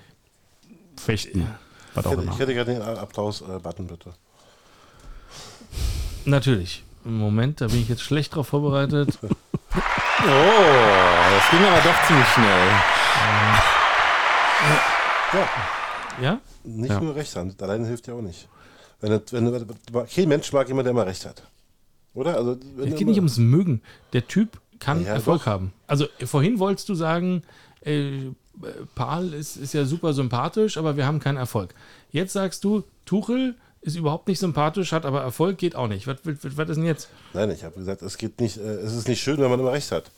[0.96, 1.46] Fechten.
[1.94, 4.14] Was ich, hätte, ich hätte gerne den Applaus-Button, bitte.
[6.28, 6.84] Natürlich.
[7.04, 9.18] Moment, da bin ich jetzt schlecht drauf vorbereitet.
[9.22, 9.32] oh,
[10.24, 12.68] das ging aber doch ziemlich schnell.
[15.32, 15.48] Ja.
[16.20, 16.40] Ja?
[16.64, 17.00] Nicht ja.
[17.00, 18.46] nur Rechtshand, alleine hilft ja auch nicht.
[19.00, 21.44] Wenn, wenn, kein Mensch mag jemand, der immer recht hat.
[22.14, 22.36] Oder?
[22.36, 23.80] Also, es geht nicht ums Mögen.
[24.12, 25.46] Der Typ kann ja, Erfolg doch.
[25.46, 25.72] haben.
[25.86, 27.42] Also vorhin wolltest du sagen,
[27.80, 28.32] äh,
[28.94, 31.74] Paul ist, ist ja super sympathisch, aber wir haben keinen Erfolg.
[32.10, 36.06] Jetzt sagst du, Tuchel ist überhaupt nicht sympathisch, hat aber Erfolg, geht auch nicht.
[36.06, 37.08] Was, was, was ist denn jetzt?
[37.32, 39.72] Nein, ich habe gesagt, es geht nicht, äh, es ist nicht schön, wenn man immer
[39.72, 40.10] recht hat.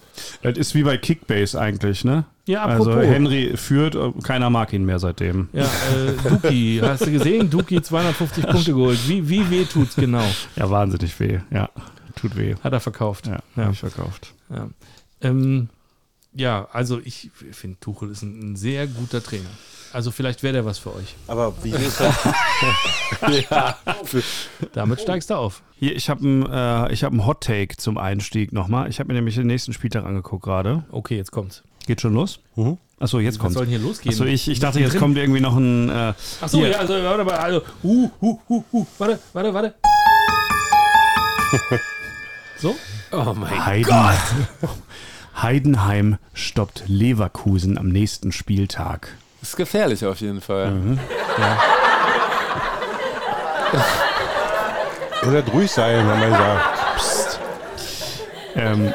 [0.43, 2.25] Das ist wie bei Kickbase eigentlich, ne?
[2.47, 2.89] Ja, apropos.
[2.89, 5.49] Also Henry führt, äh, keiner mag ihn mehr seitdem.
[5.53, 7.51] Ja, äh, Duki, hast du gesehen?
[7.51, 8.99] Duki 250 Punkte geholt.
[9.07, 10.25] Wie, wie weh tut's genau?
[10.57, 11.69] Ja, wahnsinnig weh, ja.
[12.17, 12.55] Tut weh.
[12.63, 13.27] Hat er verkauft.
[13.27, 13.71] Ja, ja.
[13.71, 14.35] ich verkauft.
[14.49, 14.69] Ja.
[15.21, 15.69] Ähm,
[16.33, 19.51] ja, also ich finde, Tuchel ist ein, ein sehr guter Trainer.
[19.93, 21.17] Also vielleicht wäre der was für euch.
[21.27, 22.15] Aber wie ist das?
[23.51, 23.77] ja.
[24.73, 25.63] Damit steigst du auf.
[25.79, 28.89] Hier, ich habe einen äh, hab Hot Take zum Einstieg nochmal.
[28.89, 30.85] Ich habe mir nämlich den nächsten Spieltag angeguckt gerade.
[30.93, 31.63] Okay, jetzt kommt's.
[31.87, 32.39] Geht schon los?
[32.55, 32.79] Mhm.
[33.01, 33.51] Achso, jetzt kommt.
[33.51, 34.13] Was soll denn hier losgehen?
[34.13, 35.01] Achso, ich, ich dachte, jetzt drin?
[35.01, 35.89] kommt irgendwie noch ein.
[35.89, 39.75] Äh, Achso, ja, also, warte mal, also, uh, uh, uh, uh, warte, warte, warte.
[42.59, 42.77] so?
[43.11, 44.71] Oh mein Heiden, Gott!
[45.43, 49.17] Heidenheim stoppt Leverkusen am nächsten Spieltag.
[49.43, 50.71] Ist gefährlich auf jeden Fall.
[50.71, 50.99] Mhm.
[51.39, 51.59] Ja.
[55.27, 56.97] Oder ruhig sein, haben wir gesagt.
[56.97, 57.41] Psst.
[58.57, 58.95] Ähm,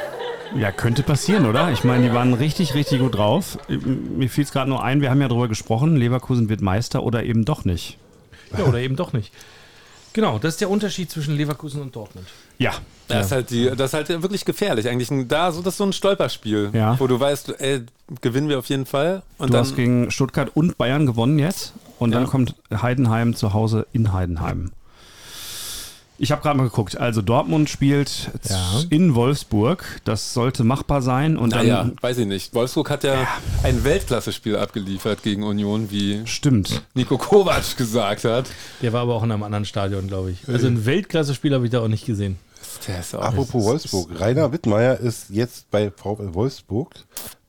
[0.55, 1.71] ja, könnte passieren, oder?
[1.71, 3.57] Ich meine, die waren richtig, richtig gut drauf.
[3.67, 7.23] Mir fiel es gerade nur ein, wir haben ja darüber gesprochen, Leverkusen wird Meister oder
[7.23, 7.97] eben doch nicht.
[8.57, 9.33] Ja, oder eben doch nicht.
[10.13, 12.27] Genau, das ist der Unterschied zwischen Leverkusen und Dortmund.
[12.57, 12.73] Ja.
[13.07, 13.21] Das, ja.
[13.21, 14.89] Ist halt die, das ist halt wirklich gefährlich.
[14.89, 16.99] Eigentlich da, so, das ist so ein Stolperspiel, ja.
[16.99, 17.81] wo du weißt, ey,
[18.21, 19.21] gewinnen wir auf jeden Fall.
[19.37, 21.73] Und du dann, hast gegen Stuttgart und Bayern gewonnen jetzt.
[21.99, 22.19] Und ja.
[22.19, 24.71] dann kommt Heidenheim zu Hause in Heidenheim.
[26.17, 26.97] Ich habe gerade mal geguckt.
[26.97, 28.83] Also Dortmund spielt ja.
[28.89, 29.83] in Wolfsburg.
[30.05, 31.37] Das sollte machbar sein.
[31.37, 32.53] Und naja, dann, weiß ich nicht.
[32.53, 33.27] Wolfsburg hat ja, ja.
[33.63, 36.83] ein Weltklasse-Spiel abgeliefert gegen Union, wie Stimmt.
[36.93, 38.45] Nico Kovac gesagt hat.
[38.81, 40.47] Der war aber auch in einem anderen Stadion, glaube ich.
[40.47, 42.37] Also ein Weltklasse-Spiel habe ich da auch nicht gesehen.
[43.17, 44.19] Apropos Wolfsburg.
[44.19, 46.93] Rainer Wittmeier ist jetzt bei VfL Wolfsburg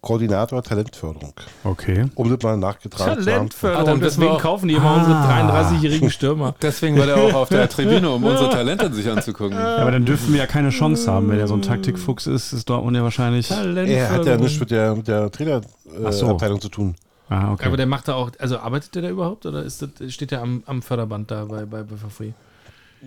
[0.06, 1.32] Koordinator Talentförderung.
[1.64, 2.04] Okay.
[2.14, 3.24] Um das mal nachgetragen zu haben.
[3.24, 4.98] Talentförderung, deswegen kaufen die immer ah.
[4.98, 6.54] unsere 33-jährigen Stürmer.
[6.62, 9.58] Deswegen war der auch auf der Tribüne, um unsere Talente sich anzugucken.
[9.58, 11.28] Ja, aber dann dürfen wir ja keine Chance haben.
[11.28, 13.50] Wenn er so ein Taktikfuchs ist, ist Dortmund ja wahrscheinlich...
[13.50, 16.68] Er hat ja nichts mit der, mit der Trainerabteilung äh, so.
[16.68, 16.94] zu tun.
[17.28, 17.66] Ah, okay.
[17.66, 20.42] Aber der macht da auch, also arbeitet der da überhaupt oder ist das, steht der
[20.42, 22.32] am, am Förderband da bei, bei, bei VfB?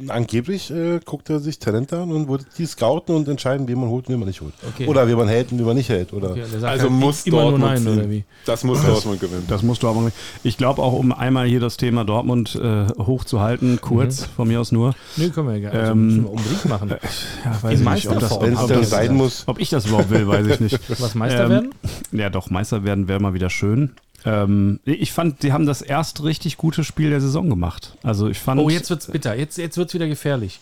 [0.08, 3.90] Angeblich äh, guckt er sich Talente an und würde die scouten und entscheiden, wen man
[3.90, 4.54] holt und wen man nicht holt.
[4.68, 4.88] Okay.
[4.88, 6.14] Oder wie man hält und wie man nicht hält.
[6.14, 8.24] Oder okay, also halt muss immer Dortmund nur nein, oder wie?
[8.46, 9.46] Das muss Dortmund gewinnen.
[9.48, 10.40] Das muss Dortmund gewinnen.
[10.44, 14.26] Ich glaube auch, um einmal hier das Thema Dortmund äh, hochzuhalten, kurz, mhm.
[14.36, 14.96] von mir aus nur.
[15.18, 16.90] Nö, können wir ja gar ähm, nicht unbedingt machen.
[17.46, 19.44] Ja, weiß ich nicht, ob das, ob das sein muss.
[19.48, 20.80] Ob ich das überhaupt will, weiß ich nicht.
[21.00, 21.76] Was Meister ähm, werden?
[22.12, 23.92] Ja, doch, Meister werden wäre mal wieder schön.
[24.26, 27.98] Ähm, ich fand, die haben das erst richtig gute Spiel der Saison gemacht.
[28.04, 28.60] Also ich fand.
[28.62, 29.36] Oh, jetzt wird's bitter.
[29.36, 30.60] Jetzt, jetzt wird's wieder gefährlich.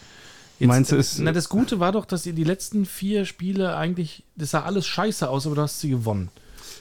[0.60, 1.20] Jetzt, Meinst du es?
[1.20, 4.88] Na, das Gute war doch, dass ihr die letzten vier Spiele eigentlich, das sah alles
[4.88, 6.30] scheiße aus, aber du hast sie gewonnen.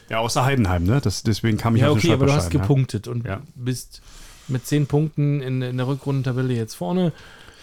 [0.08, 1.00] Ja, außer Heidenheim, ne?
[1.02, 3.12] Das, deswegen kam ich ja, auf okay, aber du hast gepunktet ja.
[3.12, 3.40] und ja.
[3.54, 4.00] bist
[4.48, 7.12] mit zehn Punkten in, in der Rückrundentabelle jetzt vorne.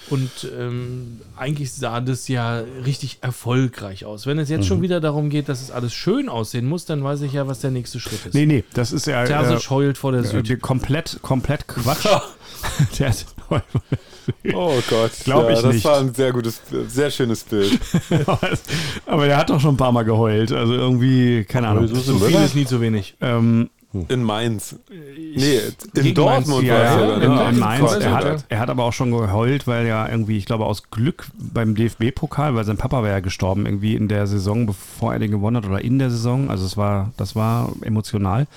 [0.09, 4.25] Und ähm, eigentlich sah das ja richtig erfolgreich aus.
[4.25, 4.67] Wenn es jetzt mhm.
[4.67, 7.59] schon wieder darum geht, dass es alles schön aussehen muss, dann weiß ich ja, was
[7.59, 8.33] der nächste Schritt ist.
[8.33, 9.25] Nee, nee, das ist ja.
[9.25, 10.61] Terzic äh, heult vor der Süd.
[10.61, 12.07] Komplett, komplett Quatsch.
[12.99, 13.13] der
[14.53, 15.85] oh Gott, glaube ja, ich das nicht.
[15.85, 17.79] Das war ein sehr gutes, sehr schönes Bild.
[19.05, 20.51] aber der hat doch schon ein paar Mal geheult.
[20.51, 21.87] Also irgendwie, keine Ahnung.
[21.87, 23.15] So viel ist nie zu wenig.
[23.21, 23.69] Ähm,
[24.07, 24.75] in Mainz.
[24.89, 25.59] Nee,
[25.95, 27.21] in Dortmund war ja, sogar.
[27.21, 27.49] In, ne?
[27.49, 27.91] in Mainz.
[27.93, 31.27] Er hat, er hat aber auch schon geheult, weil ja irgendwie, ich glaube, aus Glück
[31.37, 35.31] beim DFB-Pokal, weil sein Papa war ja gestorben, irgendwie in der Saison, bevor er den
[35.31, 36.49] gewonnen hat oder in der Saison.
[36.49, 38.47] Also es war, das war emotional.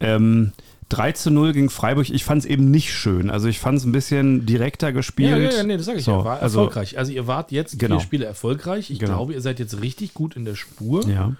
[0.00, 0.52] Ähm,
[0.90, 3.30] 3 zu 0 gegen Freiburg, ich fand es eben nicht schön.
[3.30, 5.30] Also ich fand es ein bisschen direkter gespielt.
[5.30, 6.24] Ja, ja, ja nee, das sage ich so, ja.
[6.24, 6.98] War also, erfolgreich.
[6.98, 7.96] Also ihr wart jetzt genau.
[7.96, 8.90] vier Spiele erfolgreich.
[8.90, 9.16] Ich genau.
[9.16, 11.08] glaube, ihr seid jetzt richtig gut in der Spur.
[11.08, 11.32] Ja.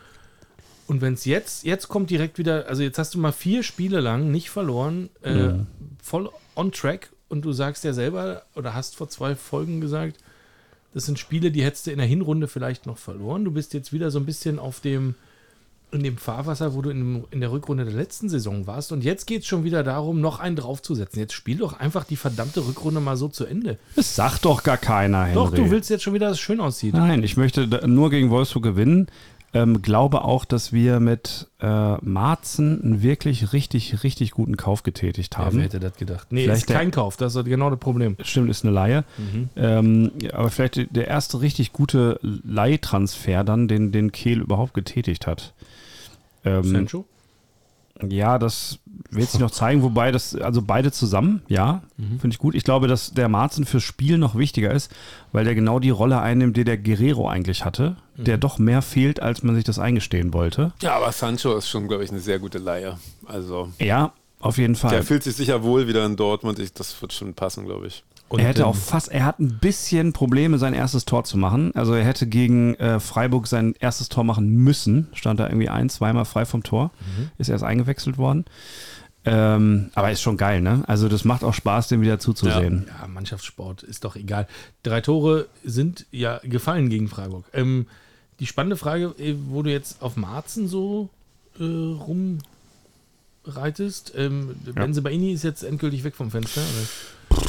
[0.86, 4.00] Und wenn es jetzt, jetzt kommt direkt wieder, also jetzt hast du mal vier Spiele
[4.00, 5.66] lang nicht verloren, äh, mhm.
[6.02, 10.18] voll on track und du sagst ja selber oder hast vor zwei Folgen gesagt,
[10.94, 13.44] das sind Spiele, die hättest du in der Hinrunde vielleicht noch verloren.
[13.44, 15.14] Du bist jetzt wieder so ein bisschen auf dem,
[15.90, 18.92] in dem Fahrwasser, wo du in, in der Rückrunde der letzten Saison warst.
[18.92, 21.18] Und jetzt geht es schon wieder darum, noch einen draufzusetzen.
[21.18, 23.78] Jetzt spiel doch einfach die verdammte Rückrunde mal so zu Ende.
[23.96, 25.34] Das sagt doch gar keiner, Henry.
[25.34, 26.92] Doch, du willst jetzt schon wieder, dass es schön aussieht.
[26.92, 29.06] Nein, ich möchte nur gegen Wolfsburg gewinnen.
[29.54, 35.36] Ähm, glaube auch, dass wir mit äh, Marzen einen wirklich richtig, richtig guten Kauf getätigt
[35.36, 35.50] haben.
[35.50, 36.28] Ja, wer hätte das gedacht?
[36.30, 38.16] Nee, vielleicht ist kein der, Kauf, das ist genau das Problem.
[38.22, 39.04] Stimmt, ist eine Laie.
[39.18, 39.50] Mhm.
[39.56, 45.52] Ähm, aber vielleicht der erste richtig gute Leihtransfer dann, den, den Kehl überhaupt getätigt hat.
[46.44, 47.04] Ähm, Sancho?
[48.10, 48.78] Ja, das
[49.10, 52.18] wird sich noch zeigen, wobei das, also beide zusammen, ja, mhm.
[52.20, 52.54] finde ich gut.
[52.54, 54.90] Ich glaube, dass der Marzen fürs Spiel noch wichtiger ist,
[55.32, 58.24] weil der genau die Rolle einnimmt, die der Guerrero eigentlich hatte, mhm.
[58.24, 60.72] der doch mehr fehlt, als man sich das eingestehen wollte.
[60.80, 62.98] Ja, aber Sancho ist schon, glaube ich, eine sehr gute Leihe.
[63.26, 63.70] Also.
[63.78, 64.90] Ja, auf jeden Fall.
[64.90, 66.58] Der fühlt sich sicher wohl wieder in Dortmund.
[66.58, 68.04] Ich, das wird schon passen, glaube ich.
[68.32, 71.74] Und er hätte auch fast, er hat ein bisschen Probleme, sein erstes Tor zu machen.
[71.74, 75.08] Also er hätte gegen äh, Freiburg sein erstes Tor machen müssen.
[75.12, 76.90] Stand da irgendwie ein, zweimal frei vom Tor.
[77.00, 77.30] Mhm.
[77.38, 78.46] Ist erst eingewechselt worden.
[79.24, 80.82] Ähm, aber ist schon geil, ne?
[80.88, 82.86] Also das macht auch Spaß, dem wieder zuzusehen.
[82.88, 84.48] Ja, ja, Mannschaftssport ist doch egal.
[84.82, 87.44] Drei Tore sind ja gefallen gegen Freiburg.
[87.52, 87.86] Ähm,
[88.40, 91.08] die spannende Frage, äh, wo du jetzt auf Marzen so
[91.60, 91.64] äh,
[93.44, 94.72] rumreitest, ähm, ja.
[94.72, 96.60] Benzebaini ist jetzt endgültig weg vom Fenster.
[96.60, 96.88] Oder?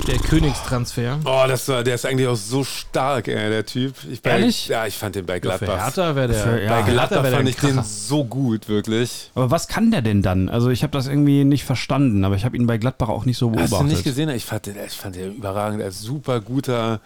[0.08, 1.20] Der Königstransfer.
[1.24, 3.96] Oh, das war, der ist eigentlich auch so stark, ey, der Typ.
[4.12, 4.68] Ich bei, Ehrlich?
[4.68, 5.68] Ja, ich fand den bei Gladbach.
[5.68, 6.44] Ja, für Hertha wäre der.
[6.44, 9.32] Für, ja, bei Gladbach fand ich den so gut, wirklich.
[9.34, 10.50] Aber was kann der denn dann?
[10.50, 13.38] Also ich habe das irgendwie nicht verstanden, aber ich habe ihn bei Gladbach auch nicht
[13.38, 13.72] so beobachtet.
[13.72, 14.30] Hast du nicht gesehen?
[14.30, 15.82] Ich fand den, ich fand den überragend.
[15.82, 17.00] Er ist super guter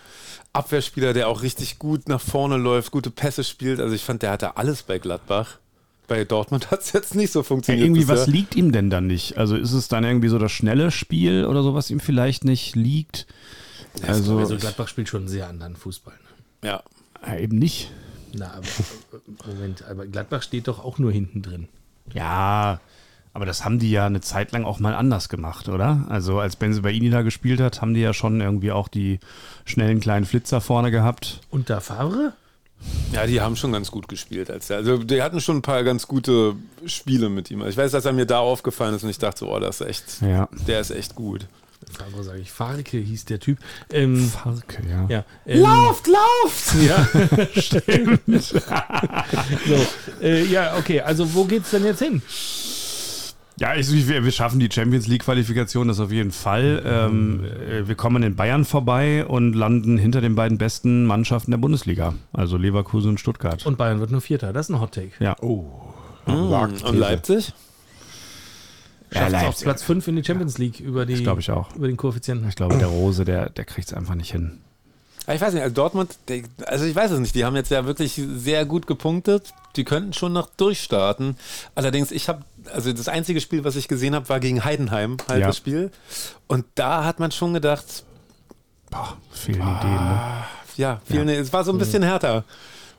[0.53, 3.79] Abwehrspieler, der auch richtig gut nach vorne läuft, gute Pässe spielt.
[3.79, 5.59] Also ich fand, der hatte alles bei Gladbach
[6.07, 7.81] bei Dortmund hat es jetzt nicht so funktioniert.
[7.81, 9.37] Ja, irgendwie, was liegt ihm denn dann nicht?
[9.37, 12.75] Also ist es dann irgendwie so das schnelle Spiel oder so, was ihm vielleicht nicht
[12.75, 13.27] liegt?
[14.01, 16.13] Ja, also, also Gladbach spielt schon einen sehr anderen Fußball.
[16.13, 16.69] Ne?
[16.69, 16.83] Ja.
[17.25, 17.37] ja.
[17.37, 17.91] Eben nicht.
[18.33, 18.67] Na, aber
[19.47, 21.67] Moment, aber Gladbach steht doch auch nur hinten drin.
[22.13, 22.79] Ja,
[23.33, 26.05] aber das haben die ja eine Zeit lang auch mal anders gemacht, oder?
[26.09, 29.19] Also als Benze bei Ini da gespielt hat, haben die ja schon irgendwie auch die
[29.65, 31.41] schnellen kleinen Flitzer vorne gehabt.
[31.49, 32.33] Und da Favre?
[33.11, 34.51] Ja, die haben schon ganz gut gespielt.
[34.51, 36.55] Als der, also die hatten schon ein paar ganz gute
[36.85, 37.65] Spiele mit ihm.
[37.65, 40.21] Ich weiß, dass er mir da aufgefallen ist und ich dachte, oh, das ist echt,
[40.21, 40.49] ja.
[40.67, 41.47] der ist echt gut.
[41.91, 42.51] Fargo sage ich.
[42.51, 43.59] Farke hieß der Typ.
[43.91, 45.05] Ähm, Farke, ja.
[45.07, 46.75] ja ähm, lauft, lauft!
[46.81, 47.07] Ja,
[47.55, 48.21] stimmt.
[48.43, 49.87] so,
[50.21, 52.21] äh, ja, okay, also wo geht's denn jetzt hin?
[53.59, 56.83] Ja, ich, wir, wir schaffen die Champions League-Qualifikation, das auf jeden Fall.
[56.85, 61.57] Ähm, äh, wir kommen in Bayern vorbei und landen hinter den beiden besten Mannschaften der
[61.57, 62.13] Bundesliga.
[62.33, 63.65] Also Leverkusen und Stuttgart.
[63.65, 64.53] Und Bayern wird nur Vierter.
[64.53, 65.11] Das ist ein Hot-Take.
[65.19, 65.35] Ja.
[65.41, 65.65] Oh.
[66.27, 66.83] Mmh.
[66.85, 67.53] Und Leipzig?
[69.11, 71.73] Schafft ja, auf Platz 5 in die Champions League über, die, das ich auch.
[71.75, 72.47] über den Koeffizienten.
[72.49, 74.59] Ich glaube, der Rose, der, der kriegt es einfach nicht hin.
[75.33, 76.17] Ich weiß nicht, also Dortmund,
[76.65, 79.53] also ich weiß es nicht, die haben jetzt ja wirklich sehr gut gepunktet.
[79.75, 81.35] Die könnten schon noch durchstarten.
[81.75, 82.43] Allerdings, ich habe,
[82.73, 85.47] also das einzige Spiel, was ich gesehen habe, war gegen Heidenheim, halt ja.
[85.47, 85.91] das Spiel.
[86.47, 88.03] Und da hat man schon gedacht,
[88.89, 90.21] Boah, fehlen Ideen, ne?
[90.77, 92.43] Ja, vielen, es war so ein bisschen härter.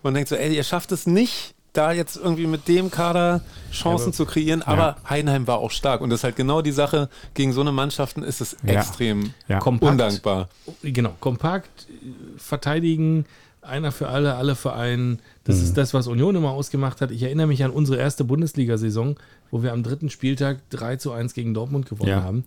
[0.02, 3.40] Man denkt so, ey, ihr schafft es nicht, da jetzt irgendwie mit dem Kader
[3.72, 7.08] Chancen zu kreieren, aber Heidenheim war auch stark und das ist halt genau die Sache,
[7.34, 8.74] gegen so eine Mannschaften ist es Ja.
[8.80, 9.58] extrem Ja.
[9.60, 9.92] Kompakt.
[9.92, 10.48] undankbar.
[10.82, 13.26] Genau, kompakt äh, verteidigen,
[13.68, 15.20] einer für alle, alle für einen.
[15.44, 15.62] Das Mhm.
[15.64, 17.10] ist das, was Union immer ausgemacht hat.
[17.10, 19.16] Ich erinnere mich an unsere erste Bundesliga-Saison,
[19.50, 22.22] wo wir am dritten Spieltag 3 zu 1 gegen Dortmund gewonnen Ja.
[22.22, 22.44] haben.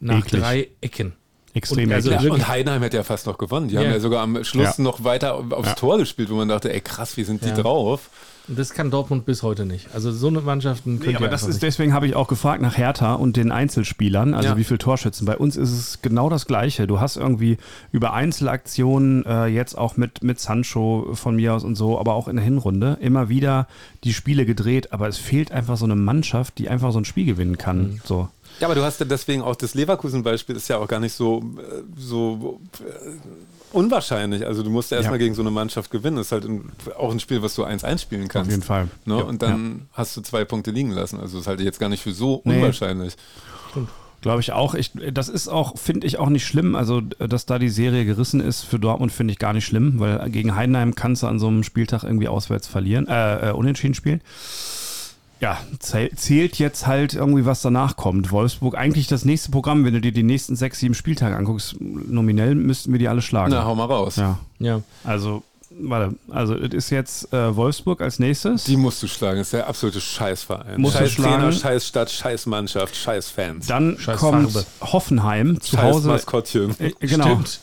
[0.00, 0.40] Nach Eklig.
[0.42, 1.14] drei Ecken.
[1.54, 2.10] Extrem Und also.
[2.10, 3.68] Ja, und Heidenheim hätte ja fast noch gewonnen.
[3.68, 3.80] Die Ja.
[3.82, 4.82] haben ja sogar am Schluss Ja.
[4.84, 5.74] noch weiter aufs Ja.
[5.74, 7.54] Tor gespielt, wo man dachte, ey krass, wie sind die Ja.
[7.54, 8.10] drauf?
[8.46, 9.88] Das kann Dortmund bis heute nicht.
[9.94, 11.62] Also so eine Mannschaften könnt Nee, ihr aber das ist, nicht.
[11.62, 14.56] deswegen habe ich auch gefragt nach Hertha und den Einzelspielern, also Ja.
[14.58, 15.24] wie viel Torschützen.
[15.26, 16.86] Bei uns ist es genau das Gleiche.
[16.86, 17.56] Du hast irgendwie
[17.90, 22.28] über Einzelaktionen, äh, jetzt auch mit, mit Sancho von mir aus und so, aber auch
[22.28, 23.66] in der Hinrunde, immer wieder
[24.04, 27.24] die Spiele gedreht, aber es fehlt einfach so eine Mannschaft, die einfach so ein Spiel
[27.24, 27.92] gewinnen kann.
[27.94, 28.00] Mhm.
[28.04, 28.28] So.
[28.60, 31.38] Ja, aber du hast ja deswegen auch das Leverkusen-Beispiel ist ja auch gar nicht so,
[31.58, 32.82] äh, so äh,
[33.74, 34.46] unwahrscheinlich.
[34.46, 35.24] Also du musst ja erstmal Ja.
[35.24, 36.16] gegen so eine Mannschaft gewinnen.
[36.16, 38.48] Das ist halt ein, auch ein Spiel, was du 1-1 spielen kannst.
[38.48, 38.88] Auf jeden Fall.
[39.04, 39.18] Ne?
[39.18, 39.22] Ja.
[39.24, 41.20] Und dann hast du zwei Punkte liegen lassen.
[41.20, 42.56] Also das halte ich jetzt gar nicht für so Nee.
[42.56, 43.16] unwahrscheinlich.
[44.20, 44.74] Glaube ich auch.
[44.74, 46.74] Ich, das ist auch, finde ich auch nicht schlimm.
[46.76, 50.30] Also, dass da die Serie gerissen ist für Dortmund, finde ich gar nicht schlimm, weil
[50.30, 54.22] gegen Heidenheim kannst du an so einem Spieltag irgendwie auswärts verlieren, äh, äh, unentschieden spielen.
[55.44, 58.30] Ja, zäh- zählt jetzt halt irgendwie, was danach kommt.
[58.32, 62.54] Wolfsburg, eigentlich das nächste Programm, wenn du dir die nächsten sechs, sieben Spieltage anguckst, nominell
[62.54, 63.50] müssten wir die alle schlagen.
[63.52, 64.16] Na, hau mal raus.
[64.16, 64.80] ja, Ja.
[65.04, 65.42] also,
[65.78, 68.64] warte, also, es ist jetzt äh, Wolfsburg als nächstes.
[68.64, 69.38] Die musst du schlagen.
[69.38, 70.80] Das ist der absolute Scheißverein.
[70.80, 71.52] Musst du scheiß Trainer, schlagen.
[71.52, 73.66] scheiß Stadt, scheiß Mannschaft, scheiß Fans.
[73.66, 74.66] Dann Scheiß kommt Farbe.
[74.80, 76.08] Hoffenheim zu scheiß Hause.
[76.08, 76.74] Maskottchen.
[76.80, 77.24] Äh, genau.
[77.26, 77.60] Stimmt.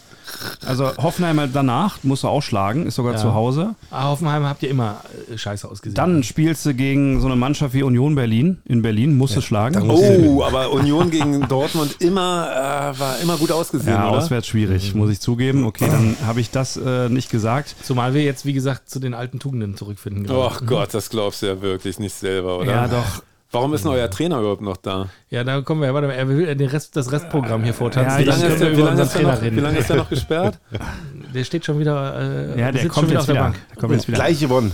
[0.66, 3.20] Also Hoffenheim danach musst du auch schlagen, ist sogar Ja.
[3.20, 3.76] zu Hause.
[3.90, 5.96] Ah, Hoffenheim habt ihr immer äh, scheiße ausgesehen.
[5.96, 8.62] Dann spielst du gegen so eine Mannschaft wie Union Berlin.
[8.66, 9.90] In Berlin musst du schlagen.
[9.90, 14.18] Oh, aber Union gegen Dortmund immer, äh, war immer gut ausgesehen, ja, oder?
[14.20, 15.66] auswärts schwierig, muss ich zugeben.
[15.66, 17.76] Okay, dann habe ich das äh, nicht gesagt.
[17.84, 20.26] Zumal wir jetzt, wie gesagt, zu den alten Tugenden zurückfinden.
[20.26, 20.50] gerade.
[20.52, 22.72] Ach Gott, das glaubst du ja wirklich nicht selber, oder?
[22.72, 23.24] Ja, doch.
[23.52, 25.08] Warum ist denn euer Trainer überhaupt noch da?
[25.30, 25.94] Ja, da kommen wir.
[25.94, 28.12] Warte mal, er will den Rest, das Restprogramm hier vortanzen.
[28.14, 29.60] Ja, Wie lange, ist der, wie, lange ist noch, wie reden.
[29.60, 30.60] lange ist der noch gesperrt?
[31.34, 32.20] Der steht schon wieder.
[32.56, 33.44] Äh, Ja, der kommt schon wieder jetzt auf der wieder.
[33.44, 33.56] Bank.
[33.72, 34.18] Der kommt jetzt wieder.
[34.18, 34.72] Gleich gewonnen.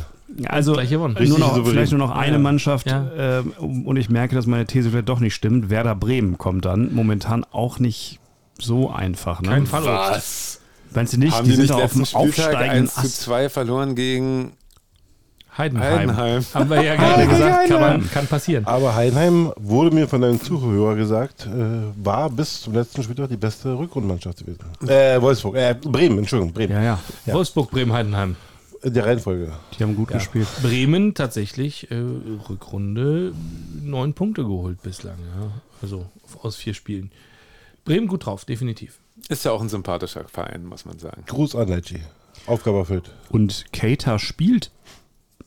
[0.48, 1.16] Also Gleich gewonnen.
[1.28, 3.40] nur noch, vielleicht nur noch eine Mannschaft Ja.
[3.40, 5.70] äh, und ich merke, dass meine These vielleicht doch nicht stimmt.
[5.70, 8.20] Werder Bremen kommt dann momentan auch nicht
[8.60, 9.42] so einfach.
[9.42, 9.50] Ne?
[9.50, 9.86] Kein Fall.
[9.86, 10.60] Was?
[10.96, 11.34] Meinst du nicht?
[11.36, 13.22] Haben die, die, sind nicht auf dem Spieltag aufsteigenden 1 zu Ast.
[13.22, 14.54] 2 verloren gegen
[15.58, 16.00] Heidenheim.
[16.00, 16.46] Heidenheim?
[16.54, 18.66] Haben wir ja gerade gesagt, kann, man, kann passieren.
[18.66, 21.50] Aber Heidenheim, wurde mir von einem Zuhörer gesagt, äh,
[22.04, 24.60] war bis zum letzten Spieltag die beste Rückrundenmannschaft gewesen.
[24.88, 26.74] Äh, Wolfsburg, äh, Bremen, Entschuldigung, Bremen.
[26.74, 28.36] Ja, ja, Wolfsburg, Bremen, Heidenheim.
[28.84, 29.52] In der Reihenfolge.
[29.78, 30.48] die haben gut gespielt.
[30.62, 31.96] Bremen tatsächlich äh,
[32.48, 33.34] Rückrunde
[33.82, 35.18] neun Punkte geholt bislang.
[35.40, 35.50] Ja.
[35.82, 36.06] Also
[36.44, 37.12] aus vier Spielen.
[37.86, 39.00] Bremen gut drauf, definitiv.
[39.30, 41.24] Ist ja auch ein sympathischer Verein, muss man sagen.
[41.26, 42.02] Gruß an Leitschi.
[42.46, 43.12] Aufgabe erfüllt.
[43.30, 44.72] Und Keita spielt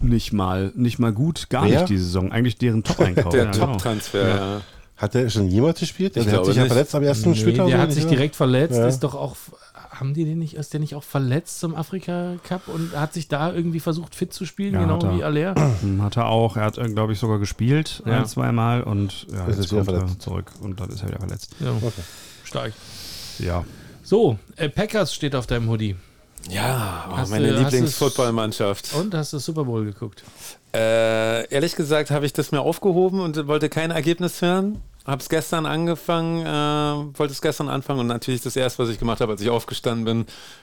[0.02, 1.80] nicht mal, nicht mal gut, gar Wer?
[1.80, 2.32] nicht die Saison.
[2.32, 3.32] Eigentlich deren Top-Einkauf.
[3.32, 3.66] Der ja, genau.
[3.66, 4.28] Top-Transfer.
[4.28, 4.60] Ja.
[4.96, 6.16] Hat der schon jemals gespielt?
[6.16, 7.68] Ich der hat glaube sich ja verletzt am ersten Nee, Spieltag.
[7.68, 8.86] der hat sich direkt verletzt, Ja.
[8.86, 9.36] ist doch auch.
[9.90, 13.28] Haben die den nicht, ist der nicht auch verletzt zum Afrika Cup und hat sich
[13.28, 15.16] da irgendwie versucht fit zu spielen, Ja, genau hat er.
[15.16, 15.54] wie Aller?
[16.00, 16.56] Hat er auch.
[16.56, 18.18] Er hat, glaube ich, sogar gespielt Ja.
[18.20, 20.22] ein, zweimal und ja, Ist jetzt kommt er verletzt.
[20.22, 21.54] zurück und dann ist er wieder verletzt.
[21.60, 21.72] Ja,
[22.44, 22.72] stark.
[23.38, 23.64] Ja.
[24.02, 25.96] So, äh, Packers steht auf deinem Hoodie.
[26.48, 28.94] Ja, oh, Hast meine Lieblingsfootballmannschaft.
[28.94, 30.24] Und hast du Super Bowl geguckt?
[30.72, 34.80] Äh, ehrlich gesagt habe ich das mir aufgehoben und wollte kein Ergebnis hören.
[35.04, 38.98] Habe es gestern angefangen, äh, wollte es gestern anfangen und natürlich das erste, was ich
[38.98, 40.18] gemacht habe, als ich aufgestanden bin,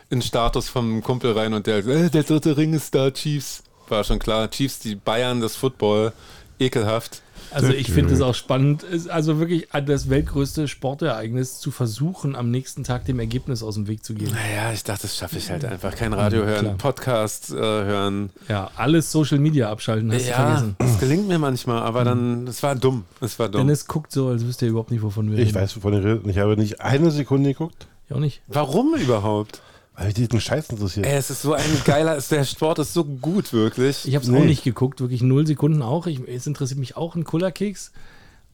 [0.09, 3.63] in den Status vom Kumpel rein und der, äh, der dritte Ring ist da, Chiefs.
[3.89, 6.13] War schon klar, Chiefs, die Bayern, das Football,
[6.59, 7.21] ekelhaft.
[7.57, 12.83] Also ich finde es auch spannend, also wirklich das weltgrößte Sportereignis zu versuchen, am nächsten
[12.83, 14.31] Tag dem Ergebnis aus dem Weg zu gehen.
[14.31, 15.95] Naja, ich dachte, das schaffe ich halt einfach.
[15.95, 16.75] Kein Radio hören, Klar.
[16.77, 18.29] Podcast äh, hören.
[18.47, 20.75] Ja, alles Social Media abschalten, hast du Ja, vergessen.
[20.79, 23.03] das gelingt mir manchmal, aber dann, es war dumm.
[23.21, 23.61] Es war dumm.
[23.61, 25.55] Dennis guckt so, als wüsste er überhaupt nicht, wovon wir Ich reden.
[25.55, 26.27] weiß, wovon ihr redet.
[26.27, 28.41] Ich habe nicht eine Sekunde geguckt, Ich auch nicht.
[28.47, 29.61] Warum überhaupt?
[29.97, 31.05] Weil mich diesen Scheiß interessiert.
[31.05, 34.07] Ey, es ist so ein geiler, der Sport ist so gut, wirklich.
[34.07, 34.39] Ich habe es Nee.
[34.39, 36.05] auch nicht geguckt, wirklich null Sekunden auch.
[36.07, 37.91] Ich, es interessiert mich auch ein Kullerkeks.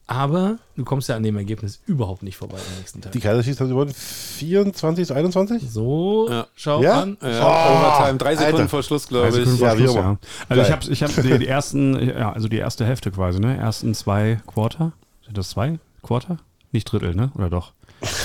[0.06, 3.12] Aber du kommst ja an dem Ergebnis überhaupt nicht vorbei am nächsten Tag.
[3.12, 5.62] Die Kaiser Chiefs haben sie gewonnen 24 zu 21?
[5.70, 6.46] So, Ja.
[6.54, 7.00] schau Ja?
[7.02, 7.16] an.
[7.22, 8.68] Ja, Oh, Overtime, drei Sekunden Alter.
[8.68, 9.34] vor Schluss, glaube ich.
[9.60, 10.18] Ja, Schluss, ja.
[10.50, 13.56] Also ich habe ich hab die, die ersten, ja, also die erste Hälfte quasi, ne?
[13.56, 14.92] Ersten zwei Quarter.
[15.24, 16.36] Sind das zwei Quarter?
[16.74, 17.30] Nicht Drittel, ne?
[17.36, 17.72] Oder doch?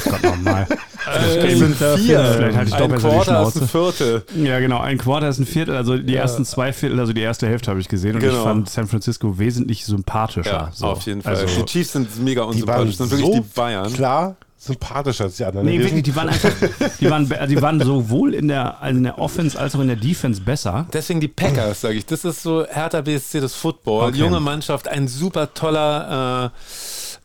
[0.09, 0.67] Gott nochmal.
[1.11, 2.23] Es sind vier.
[2.35, 4.23] Vielleicht halte ich doch Ein Quarter ist ein Viertel.
[4.35, 4.79] Ja, genau.
[4.79, 5.75] Ein Quarter ist ein Viertel.
[5.75, 8.15] Also die ersten zwei Viertel, also die erste Hälfte habe ich gesehen.
[8.15, 8.43] Und ich Genau.
[8.43, 10.51] fand San Francisco wesentlich sympathischer.
[10.51, 10.87] Ja, so.
[10.87, 11.35] auf jeden Fall.
[11.35, 12.97] Also, die Chiefs sind mega Die waren unsympathisch.
[12.97, 13.93] Sind wirklich so die Bayern.
[13.93, 15.65] klar sympathischer als die anderen.
[15.65, 16.51] Nee, wirklich, die waren einfach,
[16.99, 19.95] die waren, die waren sowohl in der, also in der Offense als auch in der
[19.95, 20.85] Defense besser.
[20.91, 22.05] Deswegen die Packers, sage ich.
[22.05, 24.09] Das ist so Hertha BSC, das Football.
[24.09, 24.17] Okay.
[24.17, 26.51] Junge Mannschaft, ein super toller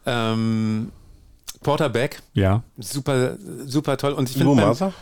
[0.07, 0.93] äh, ähm,
[1.65, 2.23] Quarterback.
[2.35, 2.63] Ja.
[2.79, 3.37] Super,
[3.67, 4.13] super toll.
[4.13, 4.93] Und ich finde.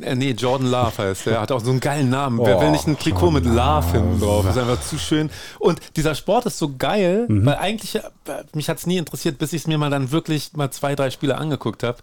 [0.00, 1.40] Äh, nee, Jordan Love heißt der.
[1.40, 2.38] Hat auch so einen geilen Namen.
[2.38, 4.48] Oh, Wer will nicht ein Trikot mit Love hinten drauf?
[4.48, 5.30] Ist einfach zu schön.
[5.58, 7.44] Und dieser Sport ist so geil, mhm.
[7.44, 8.00] weil eigentlich, äh,
[8.54, 11.10] mich hat es nie interessiert, bis ich es mir mal dann wirklich mal zwei, drei
[11.10, 11.98] Spiele angeguckt habe.